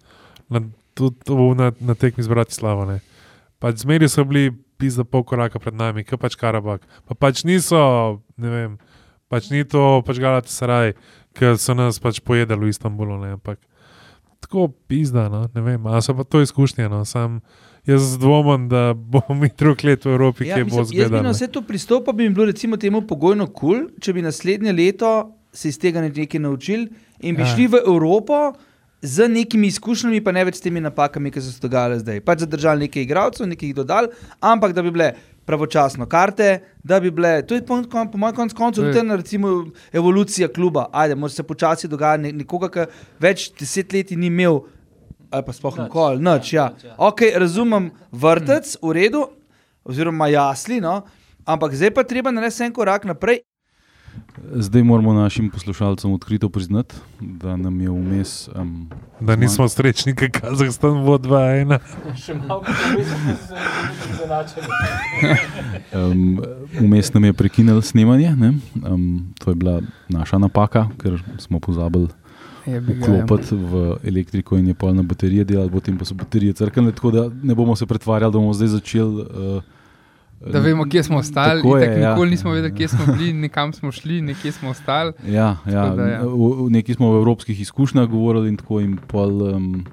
[0.49, 0.63] na,
[0.97, 2.87] tudi na, na tekmi z Bratislava.
[2.89, 3.03] Ne.
[3.61, 6.85] Pač zmeri so bili pisa pol koraka pred nami, kot pač Karabak.
[7.09, 7.79] Pa pač niso,
[8.41, 8.73] ne vem,
[9.35, 10.95] pač ni to pač Galati Saraj,
[11.35, 13.19] ki so nas pač pojedali v Istanbulu.
[13.19, 13.59] Ne, ampak
[14.45, 16.87] tako pizda, no, ne vem, ali so pa to izkušnje.
[16.93, 17.41] No, sam,
[17.89, 21.25] jaz dvomim, da bomo mi drug let v Evropi, Ja, kje bo mislim, jaz bi
[21.25, 24.77] na vse to pristopil, bi mi bilo recimo temu pogojno kul, cool, če bi naslednje
[24.77, 25.15] leto
[25.55, 26.89] se iz tega nekaj naučili
[27.21, 27.51] in bi ja.
[27.55, 28.53] šli v Evropo
[29.05, 32.23] z nekimi izkušnjami, pa ne več s temi napakami, ki so se dogajale zdaj.
[32.25, 34.09] Pač zadržali nekaj igralcev, nekaj jih dodali,
[34.41, 35.11] ampak da bi bile
[35.45, 36.47] pravočasno karte,
[36.83, 39.51] da bi bile, to je po, po, po mojem koncu je- tudi ena recimo
[39.93, 40.87] evolucija kluba.
[40.93, 42.87] Ajde, mora se počasi dogajati ne, nekoga, ki
[43.21, 44.63] več desetletij ni imel.
[45.31, 45.85] Ali pa sploh Nič.
[45.85, 46.53] nikoli, noč.
[46.53, 46.73] Ja.
[46.85, 46.95] Ja.
[46.99, 49.27] Ok, razumem vrtec, v redu,
[49.85, 51.03] oziroma jasli, no?
[51.45, 53.43] ampak zdaj pa treba narediti en korak naprej.
[54.53, 58.49] Zdaj moramo našim poslušalcem odkrito priznati, da nam je vmes.
[58.55, 58.91] Um,
[59.21, 61.79] Da nismo srečni, ker Kazahstan bo 2-1.
[62.19, 64.67] Še malo, da smo se zanačali.
[65.95, 66.43] Um,
[66.81, 68.53] vmes nam je prekinil snemanje, ne?
[68.87, 72.09] um, to je bila naša napaka, ker smo pozabili
[72.67, 72.81] ja.
[72.81, 77.29] vklopiti v elektriko in je polna baterija delala, potem pa so baterije crkale, tako da
[77.43, 79.23] ne bomo se pretvarjali, da bomo zdaj začeli.
[79.23, 79.74] Uh,
[80.53, 81.63] Da vemo, kje smo ostali.
[81.63, 82.11] Tako je, ja.
[82.11, 85.13] Nikoli nismo vedeli, kje smo bili, nekam smo šli, nekje smo ostali.
[85.27, 86.23] Ja, ja, da, ja.
[86.69, 88.81] neki smo o evropskih izkušnjah govorili in tako.
[88.81, 89.87] In pol, um,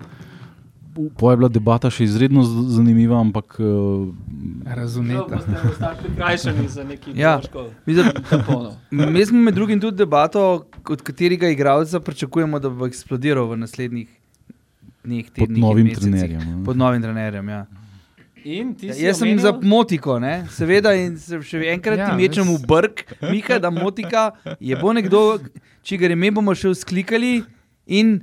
[1.17, 4.07] pol je bila debata še izredno zanimiva, ampak uh,
[4.65, 5.37] Razumete.
[5.75, 7.41] Ste prikrajšani za neki Ja.
[7.85, 8.73] Mislim, tamponov.
[8.91, 14.09] Mi smo med drugim tudi debato, od katerega igralca pričakujemo, da bo eksplodiral v naslednjih
[15.03, 15.57] dneh, pod tednih.
[15.57, 16.41] in novim trenerjem.
[16.59, 16.65] ne.
[16.65, 17.49] Pod novim trenerjem.
[17.49, 17.65] Ja.
[18.45, 18.63] Ja,
[18.95, 20.45] jaz sem omenil- za motiko, ne?
[20.49, 24.93] seveda, in se še enkrat Ja, ti mečem v brk, Mika, da motika je bo
[24.93, 25.39] nekdo,
[25.83, 27.43] čigar ime bomo še vzklikali
[27.87, 28.21] in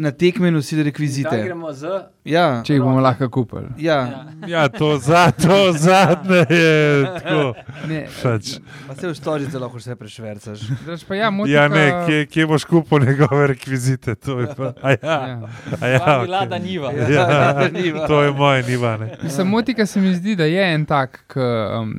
[0.00, 1.42] na tekme nosili rekvizite.
[1.44, 1.86] gremo z.
[2.24, 3.66] Ja, Če jih bomo lahko kupili.
[3.78, 4.24] ja.
[4.46, 7.54] Ja, to, za, to zadnje je tako.
[7.88, 8.54] Ne, Pač.
[8.88, 10.60] Pa se v storici lahko vse prešvercaš.
[10.80, 14.14] Drugač pa ja, motika, Ja, ne, kje, kje boš kupil njegove rekvizite?
[14.16, 14.72] To je pa.
[14.82, 15.48] A ja, Ja.
[15.80, 16.48] a ja, Ja, bila okej.
[16.48, 16.92] da niva.
[16.92, 18.06] Ja, Niva.
[18.06, 18.96] to je moje niva.
[18.96, 19.16] Ne.
[19.22, 21.40] Mislim, motika se mi zdi, da je en tak, ki
[21.78, 21.94] um,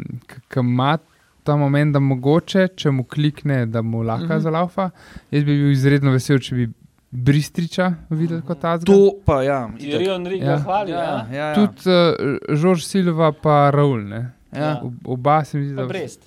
[0.57, 0.97] ima
[1.43, 4.39] ta moment, da mogoče, če mu klikne, da mu lahko mm -hmm.
[4.39, 4.89] zalaufa.
[5.31, 6.69] Jaz bi bil izredno vesel, če bi
[7.11, 8.87] Bristriča videl kot ta zgled.
[8.87, 9.67] To pa ja.
[9.69, 9.79] itak.
[9.91, 10.57] Tirion Riga Ja.
[10.59, 10.91] hvali.
[10.91, 11.25] Ja, Ja.
[11.29, 11.55] ja, ja.
[11.55, 12.15] Tudi uh,
[12.55, 14.03] Žorž Silva, pa Raul.
[14.05, 14.31] Ne?
[14.51, 14.79] ja.
[14.81, 16.21] Ob- Oba se mi zdi, Pa da Brest.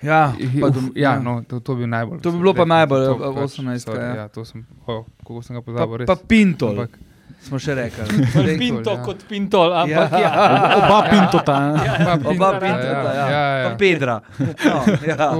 [0.00, 2.20] ja, pa Uf, dom, ja, no, to, to bi bil najbolj.
[2.20, 4.14] To bi bilo pa najbolj, to ja, pač, 18, ja.
[4.16, 5.96] Ja, to sem, oh, kako sem ga pa, pozabil.
[5.96, 6.06] res.
[6.06, 6.98] pa Pintol, Ampak,
[7.40, 8.02] smo še rekli.
[8.22, 9.02] Pintol, Pinto ja.
[9.02, 10.30] kot pintol, ampak ja.
[10.80, 11.56] Oba pintota.
[11.74, 13.26] pa Oba Pintola, Pintota, ja.
[13.26, 13.76] ja, ja, Pa ja.
[13.76, 14.16] Pedra.
[14.66, 15.30] No, ja,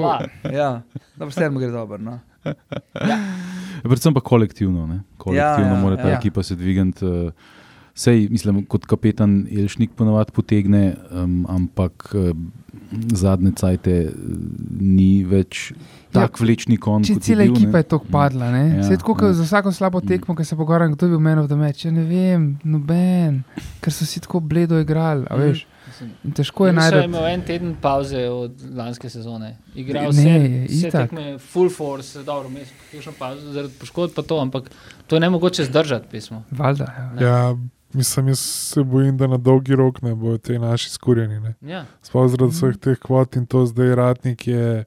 [0.53, 0.71] ja.
[1.15, 1.99] Dobro, vseeno gre dobro.
[1.99, 2.19] No.
[3.83, 4.87] Predvsem pa kolektivno.
[4.87, 5.03] Ne?
[5.19, 6.19] Kolektivno Ja, ja, mora ta ja.
[6.19, 7.05] ekipa se dvigati.
[7.05, 7.59] Uh,
[7.93, 12.31] Sej, mislim, kot kapetan Elšnik ponavadi potegne, um, ampak uh,
[13.13, 14.15] zadnje cajte uh,
[14.81, 15.75] ni več
[16.13, 17.05] tak ja, vlečni kon.
[17.05, 17.83] Če je cela bil, ekipa ne.
[17.85, 18.63] je tako padla, ne?
[18.63, 19.35] Ja, Ja, Sej tako, ja.
[19.35, 19.37] ja.
[19.37, 22.07] za vsako slabo tekmo, ki se pogovarjam, kdo je bil meni v domeč, ja, ne
[22.09, 23.43] vem, noben,
[23.85, 25.29] ker so si tako bledo igrali.
[25.29, 25.82] a Veš, Mislim,
[26.25, 27.05] In težko je Ilša je najti.
[27.05, 29.57] imel en teden pauze od lanske sezone.
[29.75, 30.39] Igral Ne, vse,
[30.69, 31.11] vse itak.
[31.11, 34.71] tekme, full force, dobro, mi smo kakšno pauzo zaradi poškodb, pa to, ampak
[35.07, 36.43] to je ne mogoče zdržati pismo.
[36.51, 36.85] Valjda,
[37.21, 37.27] ja.
[37.27, 37.57] Ja,
[37.93, 41.41] mislim, jaz se bojim, da na dolgi rok ne bodo te naši skurjeni.
[41.41, 41.55] Ne.
[41.63, 41.85] Ja.
[42.03, 44.85] Sploh zaradi vseh teh kvot in to zdaj Ratnik je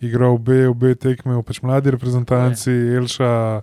[0.00, 3.62] igral obe, obe tekme, v pač mladi reprezentanci, Elša, m,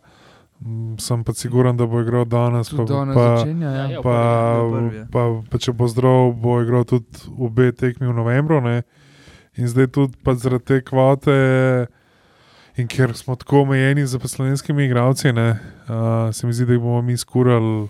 [0.99, 2.69] sem pa siguren, da bo igral danes.
[2.69, 3.69] Tudi Pa, do nas pa, začenja.
[3.69, 3.91] Ja, Ja.
[3.91, 4.01] ja.
[4.01, 4.17] pa,
[4.93, 5.05] ja.
[5.11, 8.59] pa, pa če bo zdrav, bo igral tudi obe tekmi v novembru.
[8.61, 8.83] Ne?
[9.55, 11.37] In zdaj tudi zaradi te kvote.
[12.79, 15.49] In ker smo tako omejeni z slovenskimi igravci, ne,
[15.89, 17.89] uh, se mi zdi, da jih bomo mi skurali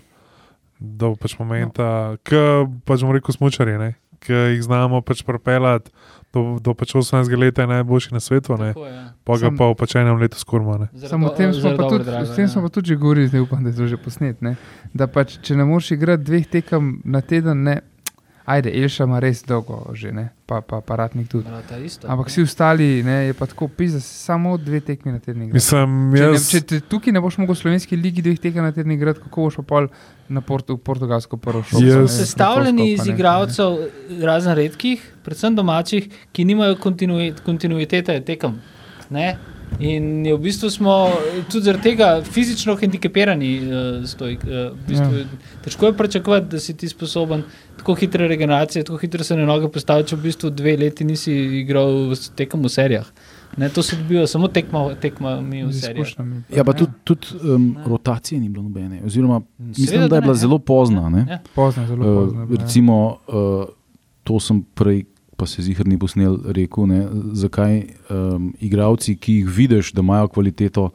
[0.80, 2.18] do pač momenta, no.
[2.26, 2.40] ki
[2.88, 3.76] pač bomo rekel smočari,
[4.18, 5.94] ki jih znamo pač propeljati
[6.32, 9.12] do, do pač 18 let, je najboljši na svetu, ne, Tako ja.
[9.24, 10.38] pa ga Sam- pa v pač enem letu.
[10.38, 12.64] Zaradi Samo o tem smo zaradi pa tudi, draže, s tem smo ja.
[12.64, 14.38] pa tudi že govorili, zdaj upam, da je to že posnet.
[14.40, 14.56] Ne?
[14.94, 17.80] Da pač, če ne moreš igrati dveh tekem na teden, ne,
[18.50, 20.28] ajde, Elša ima res dolgo že, ne?
[20.46, 21.46] pa, pa paratnik tudi.
[21.46, 22.08] Brata, isto.
[22.08, 25.42] Ampak vsi ostali, ne, je pa tako pisa, samo dve tekmi na teden.
[25.42, 25.54] igrati.
[25.54, 28.72] Mislim, Če, ne, jaz, če tukaj ne boš mogel v slovenski ligi dveh tekem na
[28.72, 29.86] teden igrati, kako boš pa pol
[30.28, 31.80] na Portu, Portugalsko prvo šel?
[31.80, 33.78] Jaz- Smo sestavljeni iz igralcev,
[34.20, 38.58] razen redkih, predvsem domačih, ki nimajo kontinui, kontinuitete tekem.
[39.10, 39.36] Ne?
[39.78, 41.08] In je v bistvu smo
[41.50, 43.50] tudi zaradi tega fizično hendikepirani.
[43.60, 45.26] Uh, stoj, uh, v bistvu, ja.
[45.64, 47.42] Težko je pričakovati, da si ti sposoben
[47.76, 51.32] tako hitre regeneracije, tako hitro se na noge postaviti, če v bistvu dve leti nisi
[51.62, 53.06] igral v- tekem v serijah.
[53.56, 56.42] Ne, to se dobijo samo tekma, tekma mi v izkušnjami.
[56.54, 59.00] Ja, pa tudi, tudi um, rotacije ni bilo nobene.
[59.04, 61.08] Oziroma, mislim, Seveda, da je bila ne, zelo pozna.
[61.08, 61.24] Ne?
[61.28, 61.38] Ja.
[61.54, 62.40] Pozno, zelo pozno.
[62.40, 63.64] je Uh, recimo, uh,
[64.22, 65.04] to sem prej,
[65.40, 66.98] pa se zihar ni posnel, rekel, ne,
[67.34, 67.78] zakaj
[68.12, 70.90] um, igravci, ki jih vidiš, da imajo kvaliteto,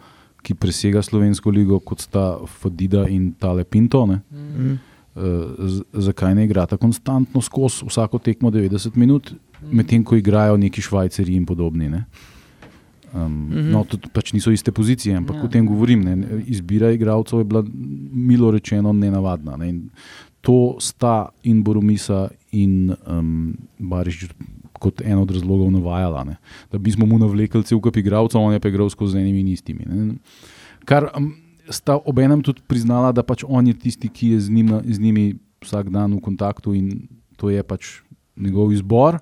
[0.46, 2.26] ki presega slovensko ligo, kot sta
[2.60, 4.76] Fadida in Tale Pinto, ne, Mm.
[5.16, 5.24] uh,
[5.66, 9.34] z, zakaj ne igrata konstantno skozi vsako tekmo 90 minut,
[9.66, 11.90] medtem ko igrajo neki švajcari in podobni.
[11.90, 12.04] Ne.
[13.14, 13.72] Um, Mhm.
[13.72, 15.40] no, tudi pač niso iste pozicije, ampak Ja.
[15.40, 15.46] ja.
[15.46, 16.02] o tem govorim.
[16.02, 16.16] Ne.
[16.46, 17.64] Izbira igralcev je bila,
[18.14, 19.58] milo rečeno, nenavadna.
[19.58, 19.70] Ne.
[19.70, 19.90] In
[20.42, 24.28] To sta in Boromisa in um, Bariš
[24.80, 26.24] kot en od razlogov navajala.
[26.28, 26.36] Ne.
[26.72, 29.54] Da bi smo mu navlekli cel kup igralcev, on je pa igral skozi enimi in
[29.54, 29.88] istimi.
[29.88, 30.16] Ne.
[30.86, 31.32] Kar um,
[31.70, 35.26] sta obenem tudi priznala, da pač on je tisti, ki je z, njima, z njimi
[35.66, 37.08] vsak dan v kontaktu in
[37.40, 38.00] to je pač
[38.38, 39.20] njegov izbor.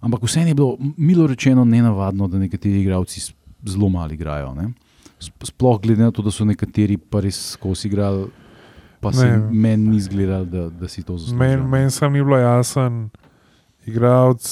[0.00, 3.20] Ampak vseeno je bilo, milo rečeno, nenavadno, da nekateri igralci
[3.66, 4.54] zelo malo igrajo.
[4.54, 4.70] Ne.
[5.18, 8.28] Sp- Sploh glede na to, da so nekateri pa res skozi igrali,
[9.00, 11.36] pa se meni ni izgledalo, da, da si to zasluži.
[11.36, 13.10] Meni men sam ni bilo jasen,
[13.86, 14.44] igralec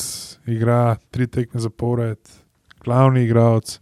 [0.46, 2.18] igra tri tekme zapored,
[2.84, 3.80] glavni igralec,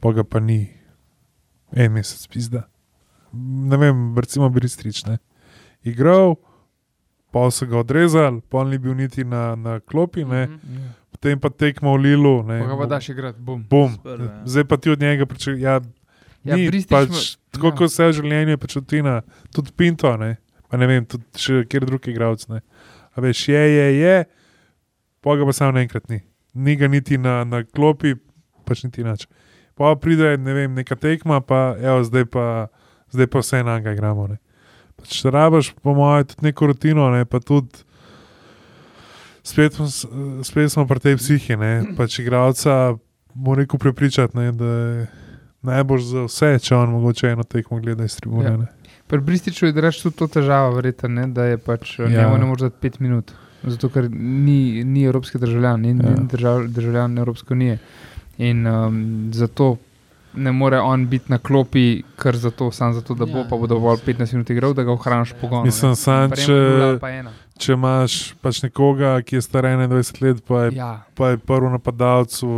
[0.00, 0.68] pa ga pa ni
[1.72, 2.66] en mesec pizda.
[3.32, 5.18] Ne vem, recimo Bristrič, ne.
[5.86, 6.34] Igral,
[7.30, 10.46] pa so ga odrezali, pa ni bil niti na, na klopi, ne.
[10.46, 10.88] Mhm.
[11.10, 12.42] potem pa tekmo v Lilu.
[12.42, 12.60] Ne.
[12.60, 13.64] Pa ga pa daš igrati, bum.
[13.70, 13.92] Bum.
[13.94, 14.42] Sprva, ja.
[14.44, 15.62] Zdaj pa ti od njega pričakuješ.
[15.62, 15.80] Ja,
[16.44, 17.76] Ja, ni, pač, tako ja.
[17.76, 19.16] kot vse v življenju, je pač rutina,
[19.52, 20.38] tudi Pinto, ne,
[20.72, 22.46] pa ne vem, tudi še kjer drugi igralec.
[22.48, 24.14] A veš, je, je, je,
[25.20, 26.22] pa ga pa samo naenkrat ni.
[26.56, 28.14] Ni ga niti na, na klopi,
[28.64, 29.26] pač niti nič.
[29.76, 32.46] Pa pride, ne vem, neka tekma, pa evo, zdaj pa,
[33.12, 34.30] zdaj pa vse na ga igramo.
[34.32, 34.40] Ne.
[34.96, 37.84] Pač rabaš, po mojem, tudi neko rutino, ne, pa tudi.
[39.44, 39.76] Spet,
[40.44, 42.96] spet smo pri tej psihi, ne, pač igralca,
[43.32, 45.08] moram rekel, prepričati, ne, da je
[45.62, 48.50] najbolj za vse, če on mogoče eno tekmo gleda iz tribune.
[48.50, 48.56] Ja.
[48.56, 48.66] ne.
[49.10, 52.08] Pri Brističu je draž tudi to težava, verjetno, ne, da je pač ja.
[52.08, 52.22] Ja.
[52.22, 53.32] njemu ne moreš dati pet minut.
[53.62, 55.88] Zato, ker ni, ni evropski državljan, ni.
[55.88, 56.14] Ja.
[56.14, 57.78] ni držav, državljan Evropske unije.
[58.38, 59.00] In um,
[59.34, 59.76] zato
[60.34, 61.84] ne more on biti na klopi,
[62.16, 63.44] ker zato, sam zato, da bo Ja.
[63.44, 65.64] pa bo dovolj 15 minut igral, da ga ohraniš pogon.
[65.64, 66.98] Mislim, sam, če,
[67.56, 69.90] če imaš pač nekoga, ki je star 21
[70.22, 72.48] let, pa je, Ja, pa je prvi napadalec v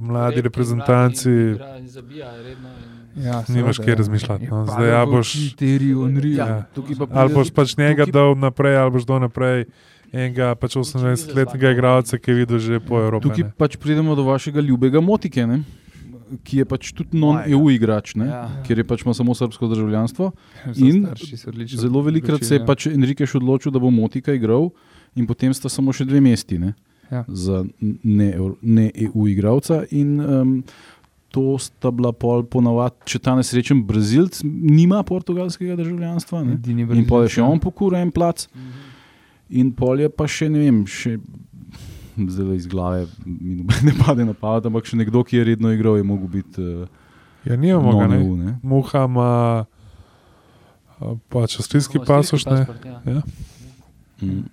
[0.00, 1.30] mladi Redki reprezentanci.
[1.30, 2.68] igra in zabija redno
[3.16, 3.94] in- ja, Nimaš kje ja.
[3.94, 4.66] razmišljati, no.
[4.66, 6.36] Zdaj, ja, boš- Twitterju, Unreal.
[6.38, 6.46] Ja.
[6.46, 6.64] Ja,
[7.00, 9.64] pa Ali boš pač njega dal naprej, ali boš dal naprej
[10.12, 13.28] enega pač 28-letnega igralca, ki je videl že po Evropi.
[13.28, 13.52] Tukaj ne.
[13.56, 15.62] pač pridemo do vašega ljubega Motike, ne?
[16.44, 18.26] Ki je pač tudi non-EU igrač, ne?
[18.30, 18.42] Ja.
[18.66, 20.30] ker je pač ima samo srpsko državljanstvo.
[20.88, 21.06] In
[21.74, 24.70] Zelo velikrat se je pač Enriqueš odločil, da bo Motika igral,
[25.14, 26.74] in potem sta samo še dve mesti ne?
[27.12, 27.20] Ja.
[27.28, 29.82] za ne-EU ne EU igralca.
[29.92, 30.54] In um,
[31.34, 36.42] to sta bila pol ponavadi, če ta nesrečen Brazilc nima portugalskega državljanstva.
[36.46, 36.58] Ne?
[36.94, 38.46] In pol je še on pokuril en plac,
[39.50, 40.84] in pol je pa še ne vem.
[40.86, 41.16] Še,
[42.16, 45.96] Zdaj iz glave mi ne pade na pamet, ampak še nekdo, ki je redno igral,
[45.96, 46.86] je mogel biti uh,
[47.44, 48.16] Ja, nimamo ga, ne.
[48.16, 48.36] non-EU.
[48.38, 48.52] Ne?
[48.62, 49.28] Muha ima
[50.94, 52.62] a, pač avstrijski pasoš, ne.
[52.62, 53.00] pasport, ja.
[53.08, 53.22] Ja.
[54.16, 54.44] Mm.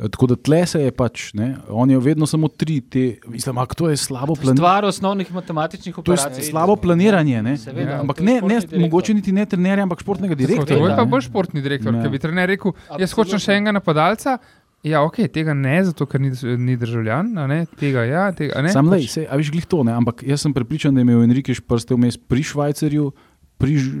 [0.00, 3.74] Tako da tle se je pač, ne, on je vedno samo tri, te, mislim, ampak
[3.74, 4.56] to je slabo planiranje.
[4.56, 6.42] Stvar osnovnih matematičnih To je operacij.
[6.44, 7.52] slabo planiranje, ne?
[7.54, 8.00] Seveda, Ja.
[8.00, 8.80] ampak ne, ne, direktor.
[8.80, 10.96] mogoče niti ne trenerja, ampak športnega To je direktorja.
[10.96, 11.06] pa ne.
[11.06, 12.02] bolj športni direktor, Ja.
[12.02, 13.54] ki bi trener rekel: Jaz hočem še Absolutno.
[13.54, 14.38] enega napadalca.
[14.82, 18.70] Ja, ok, tega ne, zato ker ni, ni državljan, a ne, tega ja, tega ne.
[18.70, 19.92] Sam lej, Pač- se, a veš, glih to, ne?
[19.92, 23.10] ampak jaz sem prepričan, da je imel Enrique prste vmes pri Švajcarju,
[23.56, 23.92] pri Ž-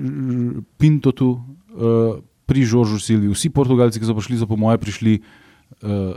[0.76, 1.36] Pintotu,
[1.70, 3.32] uh, pri Žoržu Silviju.
[3.32, 5.20] Vsi Portugalci, ki so prišli, so po moje prišli.
[5.80, 6.16] Uh,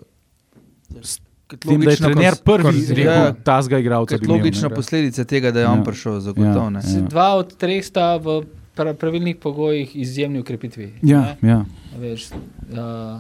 [0.95, 3.35] s Kot tem, da je trener prvi kot- rekel, ja.
[3.35, 4.15] ta zga igralca.
[4.15, 4.31] imel.
[4.33, 5.83] Logična posledica tega, da je on Ja.
[5.83, 6.69] prišel zagotovo.
[6.69, 6.79] ne.
[6.81, 7.01] Ja.
[7.03, 8.41] Dva od treh sta v
[8.73, 10.93] pra- pravilnih pogojih izjemni ukrepitvi.
[11.03, 11.49] Ja, ne.
[11.49, 11.59] ja.
[11.91, 12.39] A Veš, uh,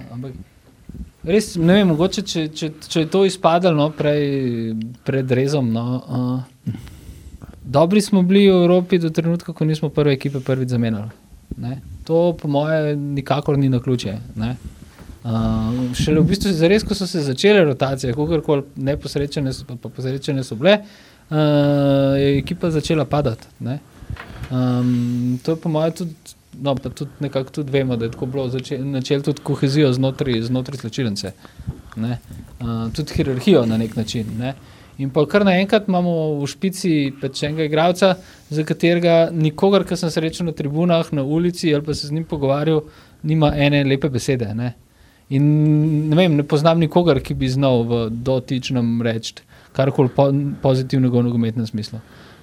[0.09, 0.31] ampak
[1.23, 4.73] res ne vem, mogoče če, če, če je to izpadalo no, prej,
[5.07, 5.71] pred rezom.
[5.73, 6.75] No, uh,
[7.63, 11.11] dobri smo bili v Evropi do trenutka, ko nismo prve ekipe prvič zamenjali.
[11.63, 11.79] Ne.
[12.07, 14.17] To, po moje, nikakor ni na ključe.
[14.39, 14.55] Ne.
[15.23, 20.43] Uh, šele v bistvu, zares, ko so se začele rotacije, kako neposrečene so, pa posrečene
[20.43, 21.37] so bile, uh,
[22.19, 23.47] je ekipa začela padati.
[23.59, 23.79] ne.
[24.51, 26.13] Um, to je po mojem tudi,
[26.61, 28.49] no, pa tudi nekako tudi vemo, da je tako bilo
[28.79, 31.31] načel tudi kohezijo znotraj, znotraj slčilnice.
[31.95, 34.25] Uh, tudi hierarhijo na nek način.
[34.39, 34.53] Ne.
[34.97, 38.13] In pa kar naenkrat imamo v špici pač enega igralca,
[38.49, 42.25] za katerega nikogar, ki sem srečal na tribunah, na ulici ali pa se z njim
[42.29, 42.83] pogovarjal,
[43.23, 44.53] nima ene lepe besede.
[44.53, 44.73] Ne.
[45.33, 45.43] In
[46.09, 49.41] ne, vem, ne poznam nikogar, ki bi znal v dotičnem reči
[49.73, 50.27] karkoli po,
[50.61, 51.99] pozitivnega v nogometnem smislu.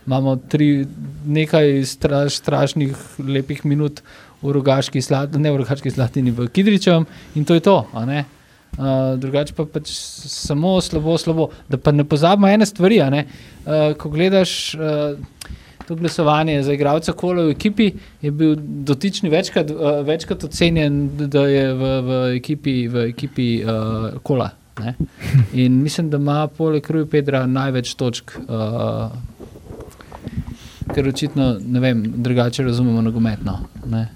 [0.07, 0.87] Imamo tri,
[1.27, 4.03] nekaj straš, strašnih, lepih minut
[4.43, 7.77] v rogaški slatini, ne v rogaški slatini, v Kidričem in to je to.
[7.91, 11.51] Uh, drugače pa pač samo slabo, slabo.
[11.69, 13.01] Da pa ne pozabimo ene stvari.
[13.03, 15.19] Uh, ko gledaš uh,
[15.91, 17.91] to glasovanje za igralca kola v ekipi,
[18.23, 24.21] je bil dotični večkrat, uh, večkrat ocenjen, da je v, v ekipi, v ekipi uh,
[24.23, 24.53] kola.
[24.79, 24.95] Ne?
[25.53, 29.11] In mislim, da ima poleg Ruja Pedra največ točk, uh,
[30.95, 33.59] ker očitno ne vem, drugače razumemo nogometno.
[33.87, 34.09] ne.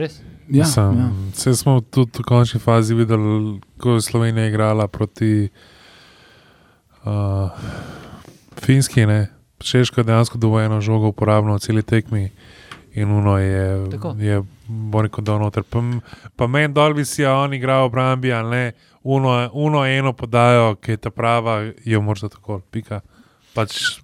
[0.00, 0.20] Res?
[0.48, 1.08] Ja, Sam, ja.
[1.32, 5.48] Vse smo tudi v končni fazi videli, ko je Slovenija igrala proti
[7.04, 7.50] uh,
[8.56, 9.06] Finski.
[9.06, 9.28] Ne?
[9.58, 12.30] Češka je dejansko dovoljeno žogo uporabljeno v celi tekmi
[12.94, 14.14] in uno je, Tako.
[14.18, 15.62] je Boriko dal noter.
[15.62, 15.82] Pa,
[16.36, 20.12] pa meni dol bi si ja on igral v obrambi, ali ne, uno, uno eno
[20.12, 23.00] podajo, ki je ta prava, jo moraš tako, pika.
[23.54, 24.00] Pač,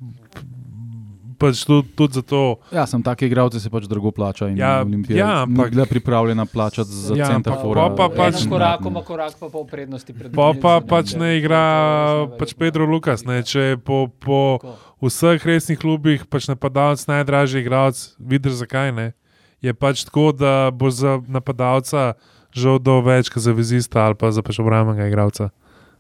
[1.45, 2.40] pač tudi, tudi zato.
[2.70, 6.47] ja, sem take igralce se pač drago plača in Ja, Olimpija ja, ampak- bila pripravljena
[6.47, 7.88] plačati za Ja, center ampak fora.
[7.92, 10.11] pa pač- Eno korak, ima korak, pa pol prednosti.
[10.11, 11.62] pred Pa, pa branilcem, pač ne igra
[12.22, 13.24] je pač Pedro Lukas.
[13.24, 14.59] Ne, če je po, po
[15.01, 19.12] vseh resnih klubih pač napadalec najdražji igralec, vidiš zakaj ne.
[19.61, 22.14] Je pač tako, da bo za napadalca
[22.51, 25.51] žal do več, kot za vezista ali pa za pač obrambnega igralca.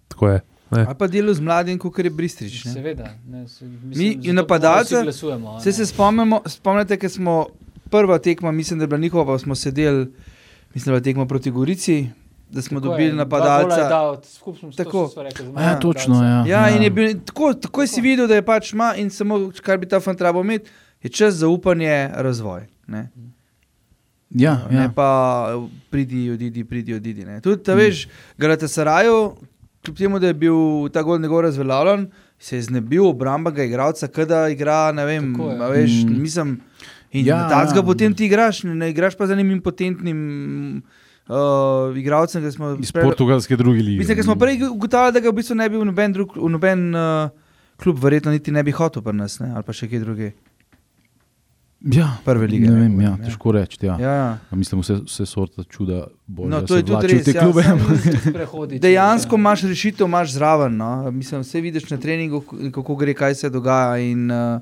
[0.06, 0.38] Tako je.
[0.70, 0.80] Ne.
[0.82, 2.64] Ali pa delo z mladim, kot je Bristrič.
[2.64, 2.72] ne.
[2.72, 3.08] Seveda.
[3.26, 5.72] Ne, se, Mi zato in napadalce- glasujemo, ne.
[5.72, 7.46] se spomnimo, spomnite, ker smo
[7.90, 10.06] prva tekma, mislim, da je bila njihova, pa smo sedeli,
[10.74, 12.08] mislim, da je bila tekma proti Gorici,
[12.50, 13.88] da smo Tako dobili je napadalca.
[13.88, 14.16] dal,
[14.76, 15.08] Tako.
[15.08, 15.46] tako rekli.
[15.56, 16.44] Ja, točno, ja.
[16.46, 19.78] Ja, in je bil tako, takoj si videl, da je pač ima in samo kar
[19.78, 20.70] bi ta fant rabo imeti,
[21.02, 22.66] je čas za upanje, razvoj.
[22.86, 23.08] Ne,
[24.30, 24.90] Ja, ne ja.
[24.90, 25.46] pa
[25.90, 27.24] pridi, odidi, pridi, odidi.
[27.24, 27.40] Ne.
[27.40, 28.08] Tudi, ta veš,
[28.38, 29.32] Galata Saraju,
[29.84, 30.56] kljub temu, da je bil
[30.88, 32.06] ta gol njegov razveljavljen,
[32.40, 36.20] se je znebil obrambnega igralca, kada igra, ne vem, Tako veš, Mm.
[36.20, 36.56] mislim.
[37.12, 37.82] In Ja, ja, takega ja.
[37.84, 40.82] potem ti igraš, ne, ne igraš pa za enim impotentnim
[41.28, 41.36] uh,
[41.94, 43.98] igralcem, ki smo Iz prej- portugalske druge lige.
[43.98, 46.50] Mislim, da smo prej ugotavljali, da ga v bistvu ne bi v noben, drug, v
[46.50, 47.30] noben uh,
[47.76, 49.52] klub verjetno niti ne bi hotel pri nas, ne?
[49.52, 50.32] ali pa še kje druge.
[51.86, 53.16] Ja, Prve lige, Ne vem, ja, ja.
[53.18, 53.76] težko reči.
[53.82, 53.96] Ja.
[53.96, 54.28] Ja, ja.
[54.42, 54.56] Ja.
[54.56, 56.48] Mislim, vse, vse sorte čuda bolj.
[56.48, 57.62] No, da to je tudi res, ja, klube.
[57.62, 57.98] samo-
[58.32, 60.76] Prehodi, Dejansko imaš rešitev, imaš zraven.
[60.76, 61.10] No?
[61.10, 62.40] Mislim, vse vidiš na treningu,
[62.72, 63.98] kako gre, kaj se dogaja.
[64.00, 64.60] In, uh,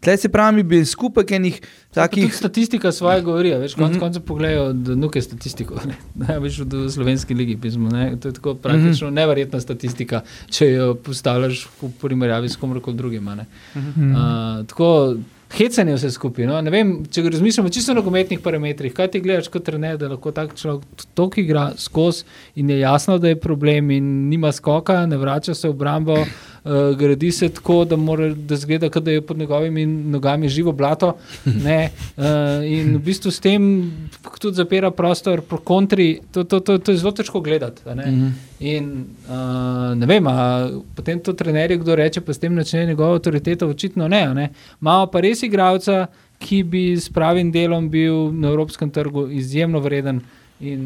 [0.00, 1.60] tle se pravi, bi skupaj enih
[1.92, 2.32] Takih...
[2.34, 4.00] Statistika svoje govori, a veš, konec Mhm.
[4.00, 5.76] konca pogledajo, da nuke statistiko.
[6.18, 7.90] Ne, veš, v slovenski ligi pismo.
[7.90, 9.14] Ne, to je tako praktično Mhm.
[9.14, 13.28] neverjetna statistika, če jo postavljaš v primerjavi s komorkoli drugim.
[13.28, 13.46] a ne.
[13.76, 14.10] Mhm.
[14.10, 14.18] Uh,
[14.66, 15.16] tako
[15.52, 16.46] hecanje vse skupaj.
[16.46, 16.60] No?
[16.62, 20.32] Ne Vem, če razmišljamo čisto o nogometnih parametrih, kaj ti gledaš kot trener, da lahko
[20.32, 22.24] tak človek toliko igra skozi
[22.56, 26.16] in je jasno, da je problem in nima skoka, ne vrača se v obrambo,
[26.64, 30.72] uh, gradi se tako, da, mora, da zgleda, kot da je pod njegovimi nogami živo
[30.72, 31.16] blato.
[31.44, 32.24] Ne, uh,
[32.78, 33.92] in v bistvu s tem
[34.40, 37.82] tudi zapira prostor pro kontri, to, to, to, to je zelo težko gledati.
[37.86, 38.06] a ne.
[38.06, 38.28] Mhm.
[38.60, 43.14] In uh, ne vem, a potem to trenerje, kdo reče, pa s tem načne njegovo
[43.14, 44.22] avtoriteto, očitno ne.
[44.22, 44.50] a ne.
[44.80, 46.06] Imamo pa res igralca,
[46.38, 50.20] ki bi s pravim delom bil na evropskem trgu izjemno vreden
[50.62, 50.80] In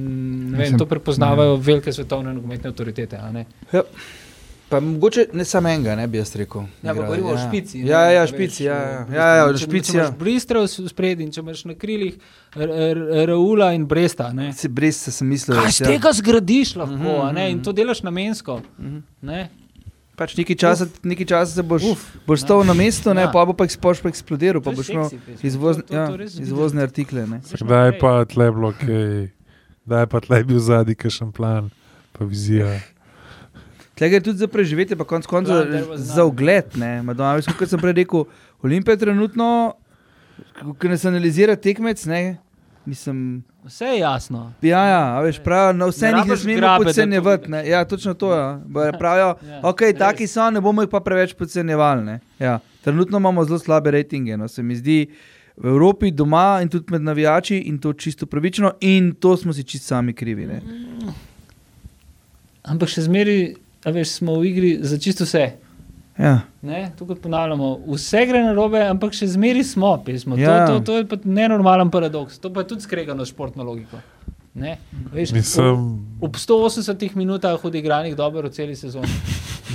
[0.51, 3.17] ne vem, Mislim, to prepoznavajo velike svetovne nogometne avtoritete.
[3.17, 3.45] a ne.
[4.69, 6.65] Pa mogoče ne samo enega, ne bi jaz rekel.
[6.83, 7.81] Ja, govorimo o špici.
[7.81, 10.09] Ja, ja, ja, špici, ja, ja, v ja, ja, o bistvu, špici, Če ja.
[10.83, 12.17] v spredju in če imaš na krilih
[13.27, 14.33] Raula in Bresta.
[14.33, 14.53] Ne.
[14.53, 15.55] Se brez se sem mislil.
[15.57, 15.87] Kaj ja.
[15.87, 17.51] tega zgradiš lahko, Mhm, a ne?
[17.51, 17.65] in mhm.
[17.65, 18.61] to delaš namensko.
[18.81, 18.99] Mhm.
[19.23, 19.49] Ne?
[20.17, 23.31] Pač nekaj časa, nekaj časa se boš, Uf, boš stal na mestu, ne, Ja.
[23.31, 25.47] pa bo pa eksploš pa eksplodiral, pa boš imel seksi pesem.
[25.47, 26.43] izvozne, To- to- ja, to vidi.
[26.43, 27.27] izvozne artikle.
[27.27, 27.41] Ne.
[27.53, 29.29] Kdaj pa tle bilo, kaj,
[29.85, 31.71] kdaj pa tle bil zadnji kakšen plan,
[32.13, 32.81] pa vizija.
[33.97, 35.57] Tle gre tudi za preživetje, pa konec koncev
[35.95, 36.25] za none.
[36.25, 36.77] ugled.
[37.03, 38.25] Madonna, veš, Kot sem prej rekel,
[38.63, 39.75] Olimpija trenutno,
[40.75, 42.37] ko ne se analizira tekmec, ne,
[42.85, 44.53] mislim, Vse je jasno.
[44.63, 47.51] ja, ja, veš, prav, na vse Ne njih ne smemo podcenjevati.
[47.51, 47.69] ne.
[47.69, 48.41] Ja, točno to je.
[48.41, 48.93] Ja.
[49.01, 49.99] Pravijo, Ja, ok, res.
[49.99, 52.19] taki so, ne bomo jih pa preveč podcenjevali.
[52.39, 52.59] Ja.
[52.81, 55.07] Trenutno imamo zelo slabe rejtinge, no, se mi zdi.
[55.57, 59.65] V Evropi, doma in tudi med navijači, in to čisto pravično, in to smo si
[59.65, 60.47] čisto sami krivi.
[60.47, 60.61] Ne?
[62.63, 63.55] Ampak še zmeraj,
[63.87, 65.53] a veš, smo v igri za čisto vse.
[66.19, 66.41] Ja.
[66.63, 70.39] Ne, tukaj ponavljamo, vse gre na robe, ampak še zmeraj smo pismo.
[70.41, 70.65] Ja.
[70.67, 74.01] To, to, to je pa nenormalen paradoks, to pa je tudi skregano s športno logiko.
[74.57, 74.79] Ne,
[75.13, 75.67] veš, Mislim,
[76.17, 79.13] ob, ob 180 minutah odigranih dobro v celi sezoni.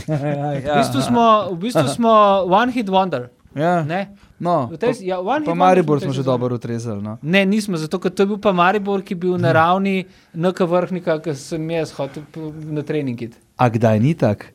[0.10, 0.18] Ja,
[0.66, 2.14] V bistvu smo, v bistvu smo
[2.50, 3.30] one hit wonder.
[3.56, 3.84] Ja.
[3.84, 4.10] Ne,
[4.42, 6.98] No, tej, ja, one pa Maribor smo že dobro utrezali.
[6.98, 7.18] No.
[7.22, 10.66] Ne, nismo, zato ker to je bil pa Maribor, ki je bil na ravni NK
[10.66, 13.22] vrhnika, ki sem jaz hotel p- na trening.
[13.22, 13.38] iti.
[13.54, 14.50] A kdaj ni tako?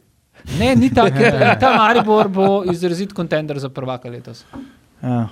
[0.59, 1.23] Ne, ni tako.
[1.63, 4.43] Ta Maribor bo izrazit kontender za prvaka letos.
[4.99, 5.29] Ja.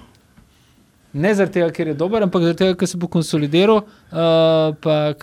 [1.13, 3.83] Ne zaradi tega, ker je dober, ampak zaradi tega, ker se bo konsolidiral.
[4.15, 5.19] Uh, pa,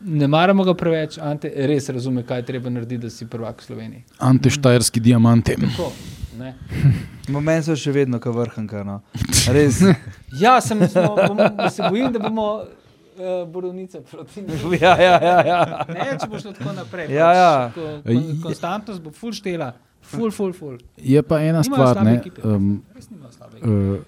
[0.00, 3.66] ne maramo ga preveč, Ante res razume, kaj je treba narediti, da si prvak v
[3.66, 4.04] Sloveniji.
[4.18, 5.58] Anteštajerski diamante.
[5.58, 5.90] Tako,
[6.38, 6.54] ne.
[7.38, 8.82] Meni so še vedno ka vrhanka.
[8.86, 9.00] No.
[9.54, 9.78] Res.
[10.40, 14.74] ja, sem, smo, bomo, se bojim, da bomo uh, borovnice proti njim.
[14.84, 15.60] ja, ja, ja, ja.
[15.88, 17.12] Ne, če bo šlo tako naprej.
[17.14, 17.52] Ja, ja.
[17.74, 19.72] Ko, kon, konstantnost bo full štela,
[20.02, 20.80] full, full, full.
[20.96, 22.42] Je pa ena Nimajo stvar, ne, ekipe.
[22.42, 22.72] um,
[23.60, 24.00] uh,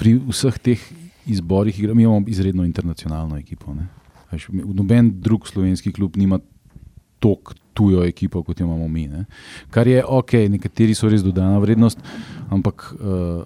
[0.00, 0.88] pri vseh teh
[1.26, 3.74] izborih igra, imamo izredno internacionalno ekipo.
[3.74, 3.86] Ne.
[4.50, 6.38] Noben drug slovenski klub nima
[7.22, 9.06] tako tujo ekipo, kot jo imamo mi.
[9.12, 9.26] Ne.
[9.70, 12.00] Kar je ok, nekateri so res dodana vrednost,
[12.50, 13.44] ampak uh,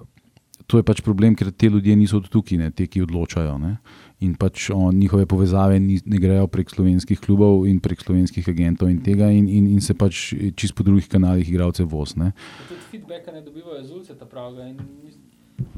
[0.70, 3.56] to je pač problem, ker te ljudje niso tukaj, ne, te, ki odločajo.
[3.58, 3.74] Ne.
[4.22, 8.92] In pač o, njihove povezave ni, ne grejo prek slovenskih klubov in prek slovenskih agentov
[8.92, 12.14] in tega, in, in, in se pač čist po drugih kanalih igralce voz.
[12.20, 12.30] Ne.
[12.68, 14.68] Tudi feedbacka ne dobivajo z ulice, ta pravga.
[14.68, 14.78] in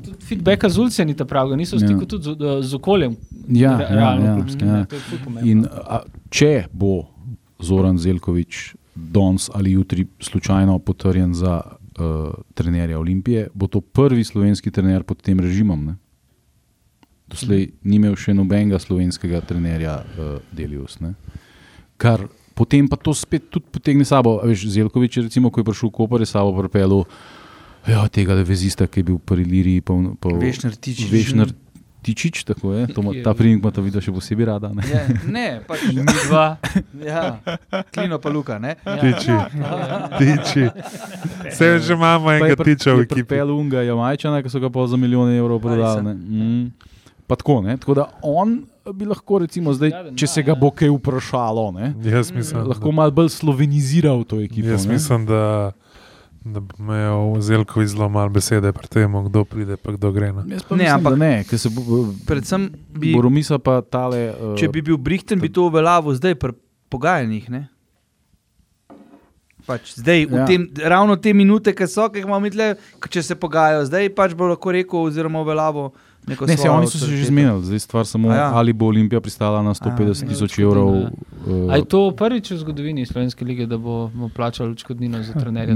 [0.03, 1.89] Tudi feedbacka z ulice ni ta pravga, niso v Ja.
[1.89, 3.17] stiku tudi z, z okoljem.
[3.49, 4.77] Ja, ja, realno ja, klubskim, ja.
[4.77, 5.51] ne, to je ful pomembno.
[5.51, 7.12] In a, če bo
[7.63, 14.71] Zoran Zelkovič danes ali jutri slučajno potrjen za uh, trenerja Olimpije, bo to prvi slovenski
[14.71, 15.85] trener pod tem režimom.
[15.85, 15.97] Ne?
[17.29, 21.01] Doslej ni imel še nobenega slovenskega trenerja uh, Delius.
[21.01, 21.15] Ne?
[21.97, 24.39] Kar potem pa to spet tudi potegne sabo.
[24.43, 27.07] A Veš, Zelkovič, recimo, ko je prišel v Koper, je sabo pripeljal
[27.89, 29.81] ja, tega vezista, ki je bil pri Liriji.
[29.81, 31.09] Pa, pa, Vešner Tičič.
[31.11, 31.55] Vešner
[32.03, 32.87] Tičič, tako je.
[32.89, 34.69] To, ta primek ima ta video še posebej rada.
[34.69, 34.83] Ne?
[34.85, 36.59] Ja, ne, pač, Mi dva.
[37.01, 37.39] ja,
[37.89, 38.59] klino pa luka.
[38.59, 38.75] Ne?
[38.83, 38.97] Ja.
[38.99, 39.31] tiči,
[40.19, 40.65] tiči.
[41.47, 43.25] Vse že imamo enega tiča v ekipi.
[43.33, 46.03] Pel unga Jamajčana, ki so ga pa za milijone evrov prodali.
[46.03, 46.15] ne.
[46.15, 46.65] Mm.
[47.25, 47.77] Pa tako, ne?
[47.77, 50.59] tako da on bi lahko, recimo, zdaj, Ja, če se ga ja.
[50.59, 51.95] bo kaj vprašalo, ne?
[52.03, 54.67] Jaz mislim, lahko da, malo bolj sloveniziral to ekipo.
[54.69, 54.93] jaz ne.
[54.93, 55.71] mislim, da,
[56.45, 60.33] da bi imel Zelkovič zelo malo besede pri tem, kdo pride pa kdo gre.
[60.33, 60.43] No.
[60.43, 61.83] Ne, mislim, ampak- da ne, ker se bo,
[62.27, 64.33] Predvsem bi, Boromisa pa tale.
[64.33, 66.53] Uh, če bi bil Brihten, bi to uveljavil zdaj pri
[66.89, 67.51] pogajanjih.
[67.51, 67.63] Ne?
[69.63, 70.37] Pač zdaj, Ja.
[70.37, 70.47] ja.
[70.47, 74.11] tem, ravno te minute, ki so, ki jih imamo mi tle, če se pogajajo, zdaj
[74.11, 75.93] pač bo lahko rekel, oziroma uveljavil
[76.27, 78.49] neko Ne, se oni so se že zmenili, zdaj stvar samo, A ja.
[78.53, 80.65] ali bo Olimpija pristala na 150 A, tisoč ja.
[80.65, 81.15] evrov.
[81.43, 85.75] A je Uh, to prvič v zgodovini Slovenske lige, da bomo plačali odškodnino za trenerja?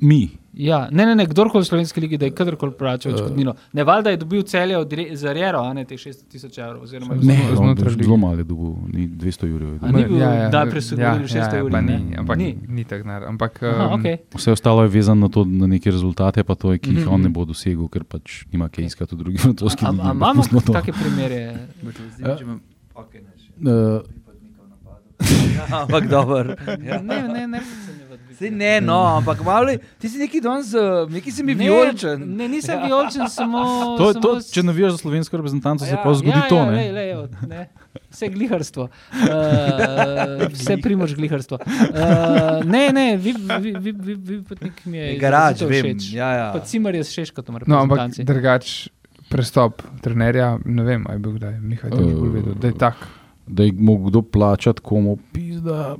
[0.00, 3.52] mi, Ja, ne, ne, ne kdorkoli v Slovenski ligi, da je kadarkoli plačal odškodnino.
[3.72, 6.82] Ne, valjda je dobil celje od re- za Rero, a ne teh 600 tisoč evrov.
[6.82, 8.04] Oziroma, ne, vse- znotraj lige.
[8.04, 9.68] zelo malo je dobil, ni 200 jurjev.
[9.82, 10.16] ni bil
[10.48, 11.98] najprej so govorili 600 evrov, pa ne?
[12.00, 12.48] ni, ampak Ni.
[12.68, 13.24] ni, tako denar.
[13.26, 14.16] Ampak Aha, um, okay.
[14.32, 17.10] Vse ostalo je vezano na, to, na neke rezultate, pa to, ki jih Mhm.
[17.10, 20.14] on ne bo dosegel, ker pač nima kaj iskati v drugih francoskih ligah.
[20.14, 21.68] Imamo take primere.
[23.58, 24.00] Eh,
[25.18, 26.54] Ja, ampak dobro.
[26.82, 27.00] Ja.
[27.00, 27.60] Ne, ne, ne.
[28.32, 31.64] Sej ne, no, ampak malo, je- ti si neki danes, uh, neki si mi Ne,
[31.64, 32.36] vijoličen.
[32.36, 33.62] Ne, nisem vijoličen, samo.
[33.96, 36.56] To, samo to, če navijaš za slovensko reprezentanco, se Ja, pa zgodi ja, to.
[36.56, 36.76] Ja, ne.
[36.76, 37.62] lej, lej, evo, ne.
[38.10, 38.90] Vse gliharstvo, uh,
[40.50, 41.58] vse primož gliharstvo.
[41.58, 45.16] Uh, ne, ne, vi, vi, vi, vi, vi potnik mi je.
[45.16, 45.96] Garaž, vem.
[46.12, 46.52] Ja, ja.
[46.52, 48.88] Pa cimer je s šeškotom, No, ampak drugač,
[49.28, 52.76] prestop trenerja, ne vem, ali je bil kdaj, Mihaj, to bi bolj vedel, da je
[52.78, 53.00] tak.
[53.46, 55.96] Da je mogel kdo plačati komu, pizda.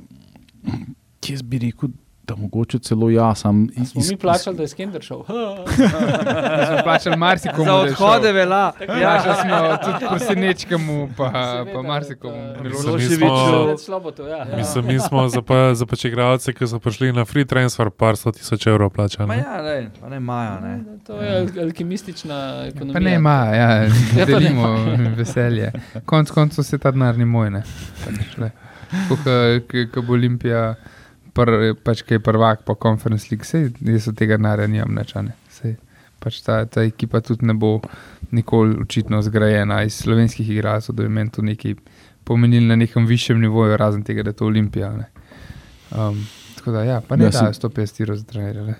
[1.27, 1.89] Jaz bi rekel,
[2.27, 3.67] da mogoče celo jaz sam.
[3.73, 5.23] A Smo mi plačali, da je Skender šel.
[5.23, 7.65] Smo plačali marsikomu.
[7.65, 8.71] Za odhode vela.
[9.01, 12.35] Ja, še smo tudi presenečkemu, pa, Seveda, pa marsikomu.
[12.47, 13.09] da- Miloševiću.
[13.09, 14.45] Mi smo- Sloboto, ja.
[14.57, 18.15] Mislim, mi smo za, pa, za pač igralce, ki so prišli na free transfer, par
[18.15, 19.29] sto tisoč evrov plačali.
[19.29, 19.37] Ne.
[19.37, 20.83] ja, lej, pa ne maja, ne.
[21.03, 22.93] To je al- alkimistična ekonomija.
[22.93, 24.75] Pa ne ima, ja, Ja, ne delimo
[25.15, 25.71] veselje.
[26.05, 27.63] Konec koncev se ta denar ni moj, ne.
[29.87, 30.75] Ko bo Olimpija,
[31.37, 35.35] pr, pač kaj je prvak po Conference League, sej jaz od tega denarja nimam načane.
[35.51, 35.75] Sej,
[36.19, 37.77] pač ta, ta ekipa tudi ne bo
[38.31, 41.75] nikoli očitno zgrajena iz slovenskih igralcev, da bi meni to nekaj
[42.23, 44.89] pomenili na nekem višjem nivoju, razen tega, da je to Olimpija.
[44.93, 45.05] Ne.
[45.91, 46.17] Um,
[46.57, 48.75] tako da, ja, pa ne Ja, da sem- 150 evrov za trenerje.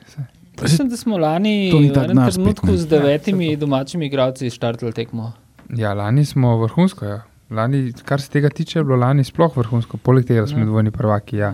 [0.62, 1.94] Mislim, da smo lani v enem
[2.26, 2.78] trenutku ne.
[2.78, 5.32] z devetimi domačimi igralci štartali tekmo.
[5.70, 7.06] Ja, lani smo vrhunsko.
[7.06, 7.22] Ja.
[7.50, 10.66] Lani, kar se tega tiče, je bilo lani sploh vrhunsko, poleg tega, smo Ja.
[10.66, 11.38] dvojni prvaki.
[11.38, 11.54] Ja.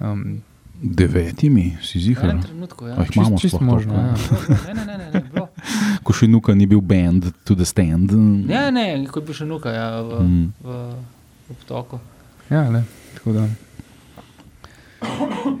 [0.00, 0.40] Um,
[0.82, 2.30] Devetimi, si zihar.
[2.30, 2.94] enem trenutku, ja.
[3.02, 3.94] Jih čist, imamo čist sploh možno.
[3.94, 4.14] Ja.
[4.68, 5.48] Ne, ne, ne, ne, ne, bilo.
[6.06, 8.12] Ko še nuka ni bil band to the stand.
[8.46, 10.46] Ne, ne, ko je bil še nuka ja, v, Mm.
[10.62, 10.76] v,
[11.48, 11.98] v obtoku.
[12.50, 12.84] Ja, ne,
[13.16, 13.48] tako da.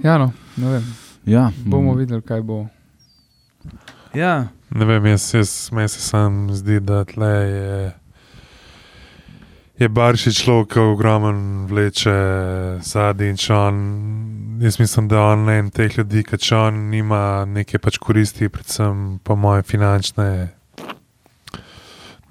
[0.02, 0.86] Ja, no, ne vem.
[1.26, 1.98] Ja, Bomo mm.
[1.98, 2.66] videli, kaj bo.
[4.14, 7.92] Ja, Ne vem, jaz, jaz meni se sam zdi, da tle je.
[9.78, 12.12] Je Barši človek, ki ogromen vleče
[12.82, 13.76] zadnji in če on,
[14.58, 19.20] jaz mislim, da on en teh ljudi, ki če on nima neke pač koristi, predvsem
[19.22, 20.26] po moje finančne,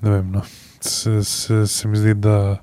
[0.03, 0.43] ne vem, no,
[0.83, 2.57] se, se, se mi zdi, da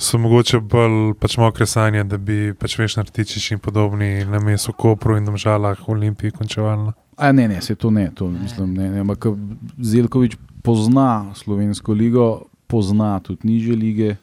[0.00, 4.72] so mogoče bolj pač mokre sanje, da bi pač veš nartičiš in podobni na mestu
[4.72, 6.96] Kopru in domžalah v Olimpiji končevalno.
[7.20, 8.08] A, ne, ne, se to ne.
[8.16, 9.28] To, mislim, ne, ne ampak
[9.76, 12.30] Zelkovič pozna slovensko ligo,
[12.70, 14.16] pozna tudi niže lige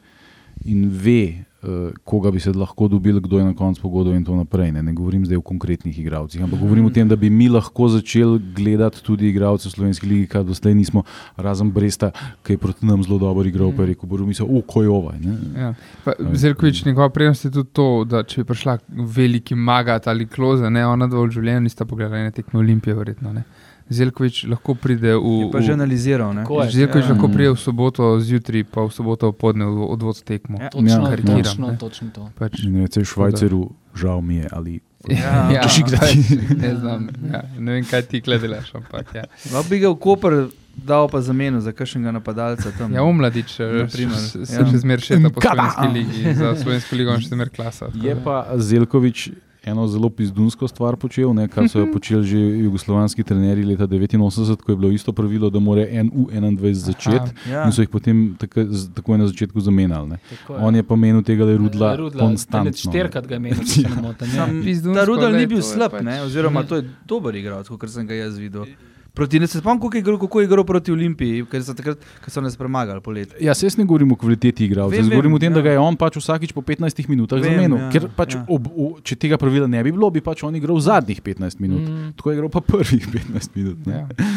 [0.64, 4.36] in ve, uh, koga bi se lahko dobil, kdo je na koncu pogodbe in tako
[4.36, 4.72] naprej.
[4.72, 7.88] Ne, ne govorim zdaj o konkretnih igralcih, ampak govorim o tem, da bi mi lahko
[7.88, 11.04] začeli gledati tudi igralce v slovenski ligi, kar doslej nismo,
[11.36, 12.10] razen Bresta,
[12.42, 14.90] ki je proti nam zelo dobro igral, pa je rekel, bo mislil, o, ko je
[14.90, 15.18] ovaj.
[15.56, 15.74] Ja.
[16.04, 20.70] Pa Zelkovič, njegova prednost je tudi to, da če bi prišla veliki magat ali kloza,
[20.70, 23.32] ne, ona dva v življenju nista pogledala na tekme Olimpije, verjetno.
[23.32, 23.46] Ne.
[23.88, 25.24] Zelkovič lahko pride v.
[25.40, 26.32] je pa že analiziral.
[26.32, 26.44] ne.
[26.44, 27.10] Zelkovič Ja.
[27.10, 30.58] lahko pride v soboto zjutraj, pa v soboto podne v odvod tekmo.
[30.58, 30.68] Ja.
[30.68, 31.78] Točno, Ja, karikiram, točno, ne.
[31.78, 32.22] točno to.
[32.34, 33.62] Pač, In reče Švajceru,
[33.94, 34.72] žal mi je, ali
[35.08, 36.20] Ja, ja, igrati.
[36.20, 39.24] pač, ne, znam, ja, ne vem, kaj ti gledaš, ampak ja.
[39.48, 40.32] Lahko bi ga v Koper
[40.76, 42.92] dal pa zameno za kakšnega napadalca tam.
[42.92, 44.62] Ja, umladič, Naprimer, se ja.
[44.64, 45.70] še zmeraj po Kada?
[45.70, 47.90] slovenski ligi, za slovensko ligo on še zmeraj klasa.
[47.94, 49.30] Je pa Zelkovič
[49.68, 54.62] eno zelo pizdunsko stvar počel, ne, kar so jo počeli že jugoslovanski trenerji leta 89,
[54.64, 57.30] ko je bilo isto pravilo, da mora en U21 začeti.
[57.50, 57.64] Ja.
[57.66, 58.64] In so jih potem tako,
[58.94, 60.18] takoj na začetku zamenjali.
[60.58, 62.72] On je pa menil tega, da je rudla, Rudla, konstantno.
[62.72, 64.28] Štirikrat ga je menil, če se ne motim.
[64.36, 64.46] ja.
[64.64, 66.22] Pizdunsko, ta Rudal glej, ni bil slab, pač- ne?
[66.22, 68.66] oziroma to je dober igralec, kot sem ga jaz videl.
[69.14, 72.02] Proti, ne se spomnim, kako je igral, kako je igral proti Olimpiji, ker so takrat,
[72.24, 73.34] ko so nas premagali poleti.
[73.42, 75.64] Ja, se jaz ne govorim o kvaliteti igralca, jaz govorim o tem, da ja.
[75.66, 77.80] ga je on pač vsakič po 15 minutah Vem, zamenil.
[77.82, 78.44] ja, Ker pač ja.
[78.46, 81.82] ob, o, če tega pravila ne bi bilo, bi pač on igral zadnjih 15 minut.
[81.82, 82.12] Mm.
[82.20, 83.90] Tako je igral pa prvih 15 minut.
[83.90, 84.04] Ne?
[84.04, 84.28] Ja.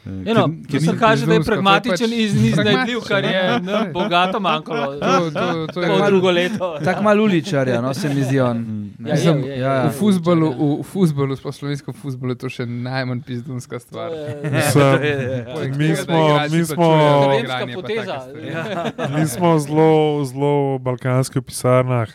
[0.00, 2.12] Eh, Eno, ker- se ni- kaže, da je pragmatičen pač in
[2.46, 4.86] iznajdljiv, kar je ne, bogato manjkalo.
[4.94, 6.78] To- to- to je drugo leto.
[6.80, 8.56] Tako malo uličarja, no se mi zdi on.
[8.58, 8.80] Mm.
[9.00, 10.56] Ja, Mislim, je, je, je, ja, V futbalu, je.
[10.78, 14.10] v, futbalu, sploh slovenskem futbalu, je to še najmanj pizdunska stvar.
[14.10, 14.98] Je- Mislim,
[15.46, 17.32] Poleg Mi smo- mi smo-.
[18.44, 18.92] Ja.
[19.12, 19.90] Mi smo zelo,
[20.24, 22.08] zelo balkanski v pisarnah,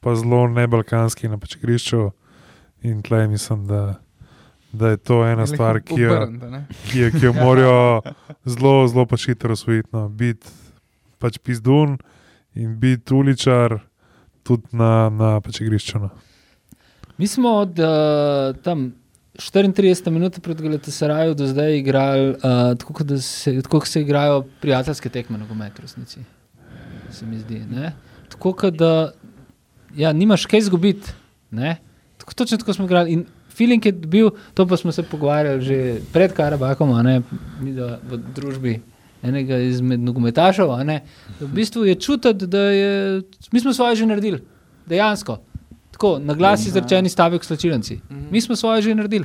[0.00, 2.10] pa zelo ne balkanski na pač igrišču.
[2.82, 3.94] In tle mislim, da,
[4.74, 6.18] da je to ena stvar, ki jo,
[6.90, 8.02] ki jo, ki jo morajo
[8.44, 9.88] zelo, zelo pač hitro osvojiti.
[9.92, 10.08] No.
[10.08, 10.50] Biti
[11.22, 11.96] pač pizdun
[12.54, 13.78] in biti uličar
[14.42, 16.02] tudi na, na pač igrišču.
[16.02, 16.10] No.
[17.18, 18.90] Mi smo od uh, tam
[19.38, 24.42] 34 minut pred Galatasarajem do zdaj igrali uh, tako, kot da se, tako, se igrajo
[24.60, 26.22] prijateljske tekme na gometu, resnici.
[27.10, 27.62] Se mi zdi.
[27.70, 27.94] Ne?
[28.30, 29.12] Tako, kot da
[29.94, 31.14] ja, nimaš kaj izgubiti.
[31.50, 31.78] ne.
[32.18, 33.12] Tako, točno tako smo igrali.
[33.12, 35.78] In feeling je bil, to pa smo se pogovarjali že
[36.12, 37.22] pred Karabakom, a ne
[37.70, 38.74] da v družbi.
[39.24, 40.98] Enega izmed nogometašev, a ne.
[41.40, 44.42] v bistvu je čutiti, da je, mi smo svoje že naredili,
[44.86, 45.38] dejansko.
[45.90, 48.00] Tako, na glas izrečeni stavek slačilnici.
[48.30, 49.24] Mi smo svoje že naredili.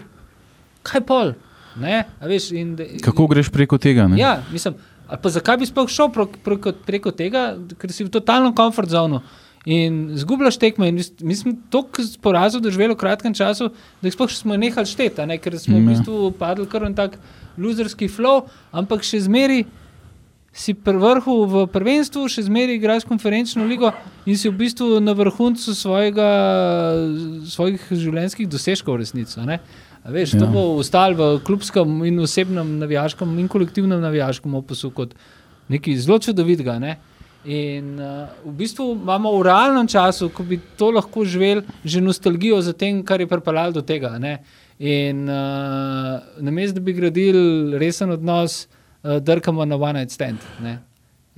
[0.84, 1.34] Kaj pol?
[1.76, 2.06] Ne?
[2.20, 4.08] A Veš, in, da- Kako greš preko tega?
[4.08, 4.18] Ne?
[4.18, 4.74] Ja, mislim,
[5.08, 8.90] ali pa zakaj bi sploh šel pro, preko, preko tega, ker si v totalnem komfort
[8.90, 9.20] zonu.
[9.66, 10.88] In zgubljaš tekme.
[10.88, 13.70] In mi smo toliko porazov doživeli v kratkem času,
[14.02, 15.38] da jih sploh smo nehali šteti, ne?
[15.38, 15.90] ker smo v Ja.
[15.92, 17.20] bistvu padli kar en tak
[17.58, 19.66] loserski flow, ampak še zmeri.
[20.52, 23.92] Si pri vrhu v prvenstvu, še zmeraj igraš konferenčno ligo
[24.26, 26.26] in si v bistvu na vrhuncu svojega,
[27.46, 28.98] svojih življenjskih dosežkov,
[29.46, 29.60] ne.
[30.04, 30.40] A Veš, ja.
[30.40, 30.52] To Ja.
[30.52, 35.14] bo ostalo v klubskem in osebnem navijaškem in kolektivnem navijaškem opusu kot
[35.70, 36.80] nekaj zelo čudovitega.
[36.80, 36.98] Ne?
[37.46, 42.60] In uh, v bistvu imamo v realnem času, ko bi to lahko živeli, že nostalgijo
[42.62, 44.18] za tem, kar je pripeljalo do tega.
[44.20, 44.44] Ne?
[44.80, 50.44] In uh, namesto da bi gradili resen odnos, uh, drkamo na one stand.
[50.60, 50.80] Ne?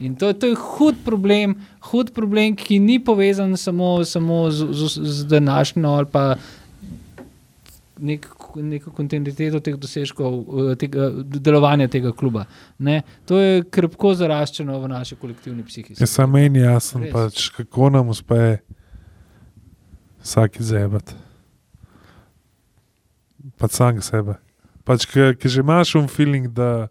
[0.02, 1.54] In to, to je hud problem,
[1.92, 6.24] hud problem, ki ni povezan samo, samo z, z, z današnjo ali pa
[8.02, 8.26] nek,
[8.56, 10.38] neko kontinuiteto teh dosežkov,
[10.72, 12.46] eh, tega, delovanja tega kluba.
[12.80, 13.02] Ne?
[13.26, 15.96] To je krpko zaraščeno v naši kolektivni psihi.
[16.00, 17.14] Je samo meni jasen, Res.
[17.14, 18.60] pač, kako nam uspe
[20.22, 21.16] vsak izzebat.
[23.58, 24.38] Pač sam sebe.
[24.86, 26.90] Pač, Ker že imaš un feeling, da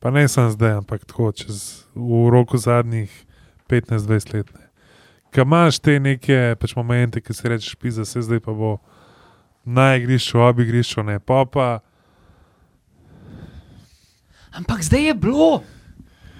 [0.00, 3.10] pa ne samo zdaj, ampak tako čez v roku zadnjih
[3.68, 4.48] 15-20 let.
[5.32, 8.78] Ker imaš te neke pač momente, ki si rečeš, pisa se zdaj pa bo
[9.68, 11.68] na igrišču, ob igrišču, ne pa pa.
[14.52, 15.62] Ampak zdaj je bilo,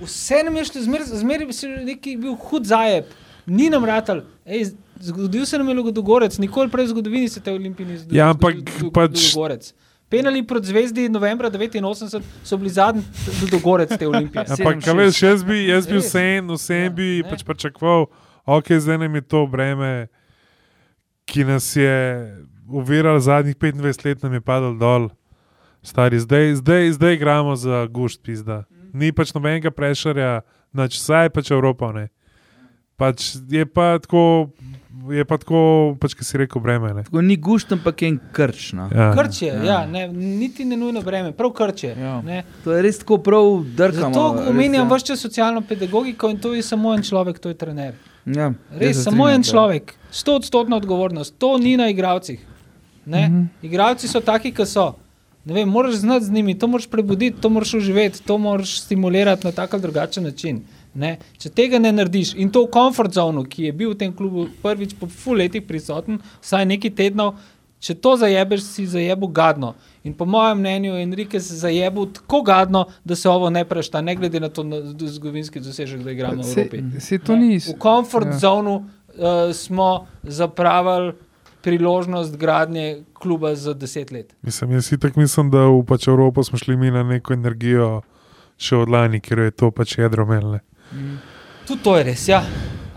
[0.01, 0.83] vse nam je šlo,
[1.15, 3.05] zmeraj bi se neki bil hud zajeb,
[3.47, 4.23] ni nam ratal.
[4.45, 4.71] Ej,
[5.01, 8.19] zgodil se nam je Ludogorec, nikoli prej v zgodovini se te olimpije ni zgodilo.
[8.19, 8.57] Ja, ampak
[8.93, 9.75] pač-.
[10.09, 13.03] Penali proti zvezdi novembra 89 so bili zadnji
[13.43, 14.45] Ludogorec te olimpije.
[14.49, 14.85] Ampak, 7-6.
[14.85, 16.07] kaj veš, jaz bi, jaz bi Res.
[16.09, 17.29] vsem, vsem Ja, bi ne.
[17.31, 18.07] pač pričakoval,
[18.49, 20.09] ok, zdaj nam je to breme,
[21.29, 21.93] ki nas je
[22.71, 25.09] uviralo zadnjih 25 let, nam je padlo dol.
[25.83, 28.65] Stari, zdaj, zdaj, zdaj igramo za gušt, pizda.
[28.93, 30.41] Ni pač nobenega prešarja,
[30.73, 31.93] nač vsaj pač Evropa.
[31.93, 32.09] Ne.
[32.99, 34.51] Pač je pa tako,
[35.11, 35.61] je pa tako,
[36.01, 36.91] pač, ki si rekel, breme.
[36.97, 37.05] Ne.
[37.07, 38.73] Tako ni gušt, ampak je en krč.
[38.75, 38.89] No.
[38.91, 39.13] Ja.
[39.15, 41.95] Krč je, ja, ne, niti ne nujno breme, prav krč je.
[41.95, 42.19] Ja.
[42.27, 42.43] ne.
[42.65, 44.11] To je res tako prav drkamo.
[44.11, 44.99] Zato res, omenjam ja.
[44.99, 47.95] vse socialno pedagogiko in to je samo en človek, to je trener.
[48.29, 52.43] Ja, Res, samo en človek, sto odstotna odgovornost, to ni na igravcih.
[53.09, 53.37] Mm Mhm.
[53.37, 53.47] -hmm.
[53.63, 54.93] Igravci so taki, kot so.
[55.45, 59.47] Ne vem, moraš znati z njimi, to moraš prebuditi, to moraš uživeti, to moraš stimulirati
[59.47, 60.61] na tak ali drugačen način.
[60.95, 61.19] Ne?
[61.39, 64.49] Če tega ne narediš in to v komfort zonu, ki je bil v tem klubu
[64.63, 67.35] prvič po full letih prisoten, vsaj nekaj tednov,
[67.81, 69.75] če to zajebeš, si zajebil gadno.
[70.05, 74.01] In po mojem mnenju je Enrique se zajebil tako gadno, da se ovo ne prešta,
[74.01, 76.83] ne glede na to na zgodovinski dosežek, da igramo v Evropi.
[76.93, 77.59] Se, se to Ne, ni.
[77.59, 78.33] V komfort ja.
[78.33, 78.39] ja.
[78.39, 78.85] zonu uh,
[79.55, 81.13] smo zapravili
[81.63, 84.35] priložnost gradnje kluba za deset let.
[84.43, 88.01] Mislim, jaz si tako mislim, da v pač Evropo smo šli mi na neko energijo
[88.59, 90.61] še od lani, ker je to pač jedro melne.
[91.67, 92.43] Tudi to je res, ja.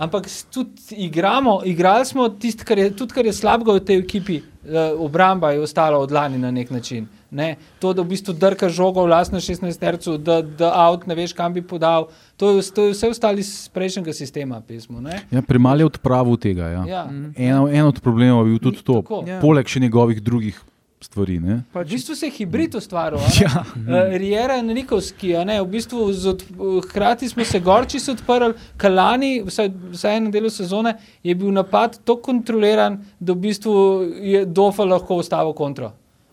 [0.01, 4.39] Ampak tudi igramo, igrali smo tisto, kar je, tudi kar je slabega v tej ekipi,
[4.41, 7.05] uh, obramba je ostala od lani na nek način.
[7.31, 7.55] Ne?
[7.79, 11.53] To, da v bistvu drka žogo v lastnem 16-tercu, da, da avt ne veš, kam
[11.55, 14.59] bi podal, to je, to je vse ostali iz prejšnjega sistema.
[14.59, 15.21] Pismo, ne?
[15.31, 16.67] Ja, Premalo je odpravil tega.
[16.75, 16.83] Ja.
[16.87, 17.03] ja.
[17.35, 19.23] En, en od problemov je bil tudi to, Tako.
[19.27, 19.39] Ja.
[19.39, 20.59] poleg še njegovih drugih
[21.01, 21.39] stvari.
[21.39, 21.63] Ne?
[21.73, 23.19] V bistvu se je hibrid ustvaril.
[23.19, 23.39] a ne?
[23.47, 23.63] Ja.
[23.75, 26.43] Uh, Rijera in Nikovski, a ne, v bistvu z od,
[26.85, 32.21] hkrati smo se gorči odprli, Kalani, vsaj, vsaj na delu sezone, je bil napad tako
[32.21, 33.73] kontroliran, da v bistvu
[34.19, 35.91] je Dofa lahko ustavil kontro.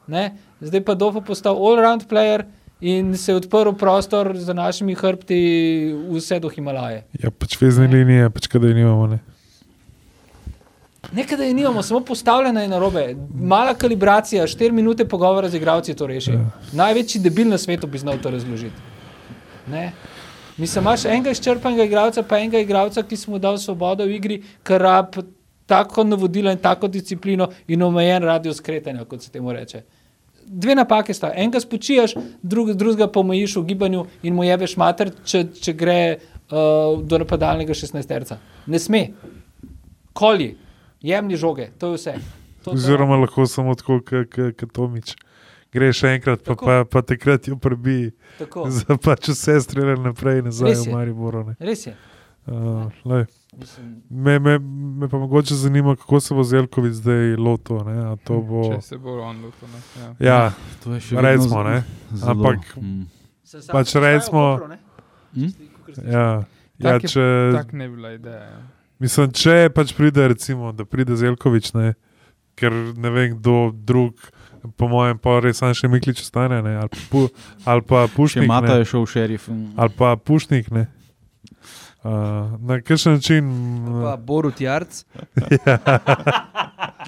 [0.08, 0.32] Ne?
[0.60, 2.44] Zdaj pa Dofa postal all-round player
[2.80, 7.04] in se je odprl prostor za našimi hrbti vse do Himalaje.
[7.22, 9.06] Ja, pač vezne linije, pač kadaj nimamo.
[9.06, 9.18] Ne.
[11.12, 13.16] Nekaj, je nimamo, samo postavljena je na robe.
[13.34, 16.30] Mala kalibracija, 4 minute pogovora z igravci to reši.
[16.30, 16.50] Ja.
[16.72, 18.76] Največji debil na svetu bi znal to razložiti.
[19.70, 19.92] Ne?
[20.56, 24.42] Mislim, imaš enega izčrpanega igralca, pa enega igralca, ki smo mu dali svobodo v igri,
[24.62, 25.16] ker rab
[25.66, 29.82] tako navodila in tako disciplino in omejen radius skretanja, kot se temu reče.
[30.48, 31.30] Dve napake sta.
[31.36, 36.00] Enega spočijaš, drug, drugega pa omejiš v gibanju in mu jebeš mater, če, če gre
[36.16, 38.40] uh, do napadalnega 16-terca.
[38.66, 39.02] Ne sme.
[40.16, 40.54] Kolji,
[41.04, 42.14] jemni žoge, to je vse.
[42.64, 45.14] To, to, Oziroma lahko samo tako, kot Tomič.
[45.72, 46.66] Greš enkrat, pa, Tako.
[46.66, 48.70] pa, pa takrat jo prebi, tako.
[48.72, 50.94] za pač vse strele naprej in nazaj v je.
[50.94, 51.44] Mariboru.
[51.50, 51.56] ne.
[51.60, 51.92] Res je.
[52.48, 53.28] Uh.
[53.58, 54.58] Mislim, me, me,
[54.94, 57.76] me pa mogoče zanima, kako se bo Zelkovic zdaj lotil.
[57.78, 59.68] ne, a To bo, Če se bo on lotil.
[59.68, 59.80] ne,
[60.20, 60.26] Ja.
[60.26, 60.52] ja,
[60.84, 61.82] To je še recimo, vedno ne.
[62.10, 63.06] z- zelo, Ampak- mm.
[63.68, 64.78] Pač v recimo- ne?
[65.34, 65.48] Hm?
[66.06, 66.44] Ja,
[66.78, 68.42] ja, Tak je- če, Tako ne bi bila ideja.
[68.42, 68.60] Ja.
[68.98, 71.94] mislim, če pač pride, recimo, da pride Zelkovič, ne,
[72.54, 74.14] ker ne vem, kdo drug,
[74.76, 77.28] po mojem, pa res sam še Miklič ostane, ne, ali, pa pu,
[77.64, 78.46] ali pa Pušnik.
[78.46, 79.48] Mata Ne, je šel šerif.
[79.48, 79.72] mm.
[79.76, 80.70] ali pa Pušnik.
[80.70, 80.86] Ne.
[81.98, 83.48] Uh, na kakšen način?
[84.02, 84.98] Pa Borut Jarc.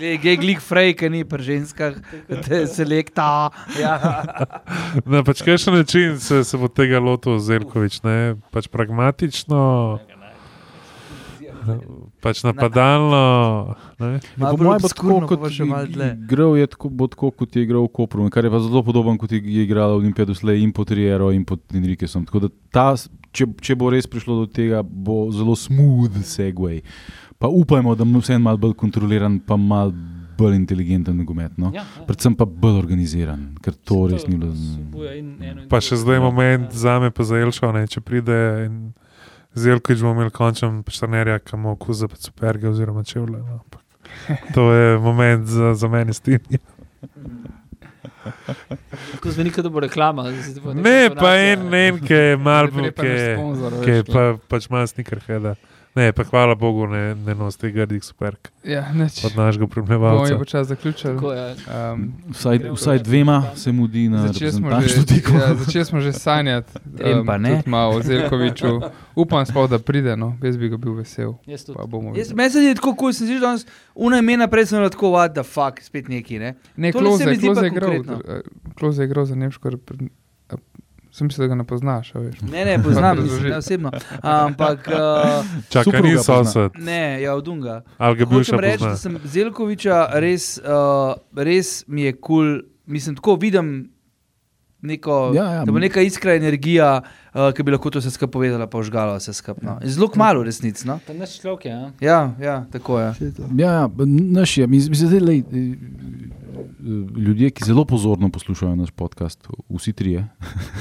[0.00, 1.98] Gej, glik frej, ki ni pri ženskah,
[2.46, 3.50] te selekta.
[3.80, 3.94] Ja.
[5.06, 8.02] Na pač kakšen način se, se bo tega lotil Zelkovič?
[8.02, 8.34] Ne?
[8.50, 9.60] Pač pragmatično,
[12.20, 13.76] pač napadalno.
[14.00, 14.18] Ne?
[14.18, 16.10] Ja, Malo po mojem tako, kot dlje.
[16.24, 19.18] igral je tako, bo tako, kot je igral v Kopru, kar je pa zelo podoben,
[19.20, 22.26] kot je igrala Olimpija doslej in pod Riero in pod Enrikesom.
[22.28, 22.88] Tako da ta,
[23.32, 26.80] če, če bo res prišlo do tega, bo zelo smooth segway.
[27.40, 29.94] Pa upajmo, da bo vseeno malo bolj kontroliran, pa malo
[30.40, 31.56] bolj inteligenten nogomet.
[31.60, 31.70] No?
[31.74, 32.04] Ja, ja.
[32.08, 34.54] Predvsem pa bolj organiziran, ker to res ni bilo.
[34.54, 37.86] eno in Pa še zdaj moment za me, pa za Elšo, ne?
[37.90, 38.80] če pride in
[39.58, 43.42] Zelkovič bo imel končen pešternerja, ki mu okuza pa superge oziroma čevlje.
[43.42, 43.60] No?
[44.54, 46.60] To je moment za, za mene stinje.
[49.12, 50.22] Tako zveni, kot da bo reklama.
[50.62, 53.02] bo Ne, pa en, en ki je mal, Najprej pa
[53.82, 55.54] ki je- pa, pač malo snikerheda.
[55.96, 59.24] Ne, pa hvala Bogu, ne, ne nosi teh grdih superk Ja, neč.
[59.24, 60.32] od našega Bomo premljevalca.
[60.32, 61.12] je počasi zaključili.
[61.12, 61.54] Je.
[61.92, 65.38] Um, Vsaj, vsaj dvema se mudi na reprezentančno tekmo.
[65.38, 66.72] ja, začeli smo že sanjati,
[67.26, 67.56] pa ne.
[67.56, 68.80] tudi malo o Zelkoviču.
[69.16, 70.36] Upam, sploh, da pride, no.
[70.42, 71.34] jaz bi ga bil vesel.
[71.46, 71.64] Jaz.
[71.66, 74.88] Pa bomo Jaz, meni se zdi tako, kot sem že danes, una imena prej sem
[74.88, 76.38] tako, what the fuck, spet neki.
[76.38, 76.54] Ne?
[76.76, 78.40] Ne, Tole se Kloze, mi zdi Kloze pa je igral, eh,
[78.74, 79.70] Kloze je igral za nemško.
[79.70, 80.10] repre- a,
[81.20, 82.38] Sem mislil, da ga ne poznaš, a veš.
[82.40, 83.90] Ne, ne, poznam, mislim, ne osebno.
[84.22, 87.82] Ampak uh, Čakaj, Supruga ni sosed, ne, ja, od Dunga.
[87.98, 92.60] ali ga bivša Hočem reči, da sem Zelkoviča res, uh, res mi je kul, cool,
[92.86, 93.90] mislim, tako vidim.
[94.82, 95.64] Neko, Ja, ja.
[95.68, 97.02] da bo neka iskra energija,
[97.34, 99.60] uh, ki bi lahko to vse skupaj povedala, pa užgala vse skupaj.
[99.66, 99.74] No.
[99.84, 100.86] Zelo malo, resnici.
[100.88, 100.96] No?
[101.04, 101.90] To je naš človek, ja.
[102.00, 103.12] Ja, ja, tako je.
[103.60, 104.66] Ja, ja, naš je.
[104.66, 105.06] Mi, mi se
[106.60, 106.66] eh,
[107.18, 110.26] ljudje, ki zelo pozorno poslušajo naš podcast, vsi trije,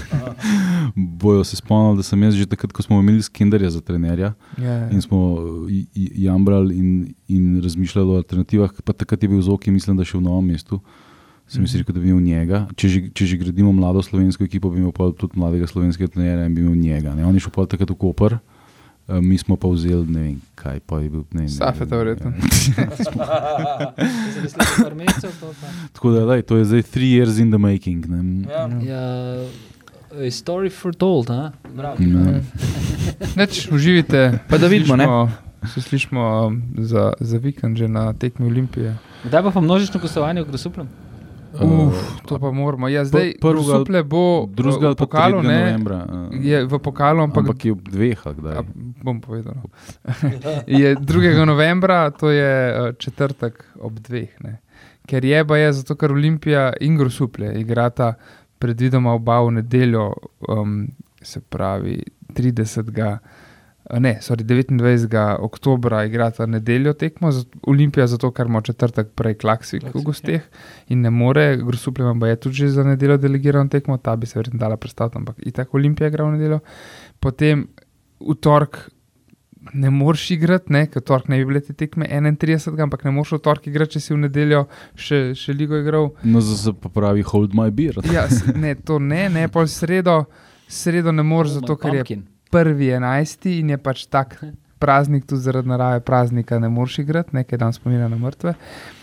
[0.96, 4.64] bojo se spomnili, da sem jaz že takrat, ko smo imeli Skenderja za trenerja Ja,
[4.66, 4.90] ja.
[4.90, 6.90] in smo eh, i- i- jamrali in,
[7.30, 10.80] in razmišljali o alternativah, pa takrat je bil Zoki, mislim, da še v novem mestu.
[11.48, 12.68] Sem si rekel, da bi imel njega.
[12.76, 16.54] Če že, če že gradimo mlado slovensko ekipo, bi imel tudi mladega slovenskega trenerja in
[16.54, 17.16] bi imel njega.
[17.16, 17.26] Ne?
[17.26, 18.59] On je šel pa takrat v Koper, eh,
[19.12, 21.50] mi smo pa vzeli ne vem kaj, pa je bil ne vem.
[21.50, 22.34] Safeta verjetno.
[23.18, 23.94] Pa.
[25.94, 28.06] Tako da, lej, to je zdaj three years in the making.
[28.06, 28.46] Ne?
[28.48, 28.70] Ja,
[30.12, 30.70] a story
[31.28, 31.52] ha?
[31.76, 31.96] Bravo.
[32.00, 32.42] Ne.
[33.38, 34.40] Neč, uživite.
[34.48, 35.06] Pa da vidimo, ne?
[35.06, 38.96] Slišimo- Se slišimo um, za, za vikend že na tekmi Olimpije.
[39.24, 40.88] Kdaj pa pa množično gostovanje v Grosuplem?
[41.52, 42.86] Uf, to pa moramo.
[42.86, 45.44] Ja, zdaj Pr- prvega- Suple bo Drugega v pa pokalu, 3.
[45.44, 45.58] ne?
[45.60, 46.00] novembra.
[46.32, 48.56] eh, Je v pokalu, ampak, ampak je ob dveh, kdaj.
[48.56, 48.62] A,
[49.02, 49.56] bom povedal.
[49.56, 49.70] No.
[50.80, 51.06] je 2.
[51.44, 54.30] novembra, to je uh, četrtek ob dveh.
[54.40, 54.62] Ne.
[55.04, 58.14] Ker je pa je zato, ker Olimpija in Grosuplje igrata
[58.58, 60.14] predvidoma oba v nedeljo,
[60.48, 60.88] um,
[61.18, 61.98] se pravi
[62.30, 62.94] 30.
[63.00, 63.18] a
[63.92, 65.10] Ne, sorry, 29.
[65.40, 70.42] oktobra igrata nedeljo tekmo, za- Olimpija zato, ker ima četrtek prej klaksik v gosteh
[70.88, 74.28] in ne more, Grosuplje vam pa je tudi že za nedeljo delegirano tekmo, ta bi
[74.28, 76.60] se verjetno dala predstaviti, ampak itak Olimpija igra v nedeljo.
[77.20, 77.68] Potem
[78.22, 78.78] v torek
[79.74, 83.32] ne moreš igrati, ne, ker torek ne bi bile te tekme 31, ampak ne moreš
[83.32, 86.12] v torek igrati, če si v nedeljo še, še ligo igral.
[86.24, 87.98] No, zdaj se pa pravi, hold my beer.
[88.14, 90.26] Ja, ne, to ne, ne, pol sredo,
[90.68, 92.28] sredo ne moreš, zato ker je Pumpkin.
[92.52, 94.40] Prvi enajsti in je pač tak
[94.84, 98.56] praznik, tudi zaradi narave praznika ne moreš igrati, nekaj dan spomina na mrtve.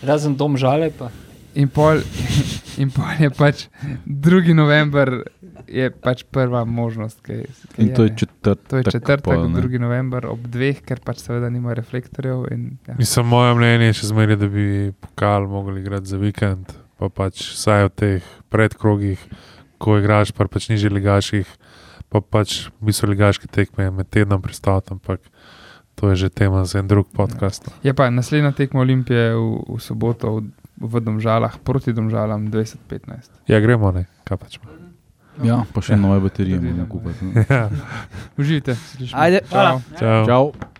[0.03, 1.11] Razen dom žale pa.
[1.57, 2.01] In pol,
[2.81, 3.65] in pol je pač
[4.05, 4.53] 2.
[4.53, 5.23] november,
[5.65, 7.17] je pač prva možnost.
[7.25, 8.67] Ki, ki In to je četrtek.
[8.69, 9.61] To je četrtek, pol, ne.
[9.63, 9.81] 2.
[9.81, 12.45] november ob dveh, ker pač seveda nima reflektorjev.
[12.53, 12.97] In, ja.
[12.99, 14.67] Mislim, moje mnenje je še zmeraj, da bi
[15.01, 19.25] pokal mogli igrati za vikend, pa pač vsaj v teh predkrogih,
[19.81, 21.49] ko igraš, pa pač nižjih ligaših,
[22.09, 25.19] pa pač v bistvu ligaške tekme med tednom pristati, ampak
[25.97, 27.67] to je že tema za en drug podcast.
[27.83, 33.49] Je pa naslednja tekma Olimpije v, v soboto v, v Domžalah, proti Domžalam 2015.
[33.49, 34.61] Ja, gremo, ne, kaj pač.
[35.43, 37.25] Ja, pa še nove baterije moramo kupiti.
[37.29, 37.45] ne.
[37.49, 37.69] Ja,
[38.37, 39.21] Uživite, se slišimo.
[39.21, 39.41] Ajde.
[39.49, 39.81] Čau.
[39.97, 40.25] čau.
[40.25, 40.76] Čau.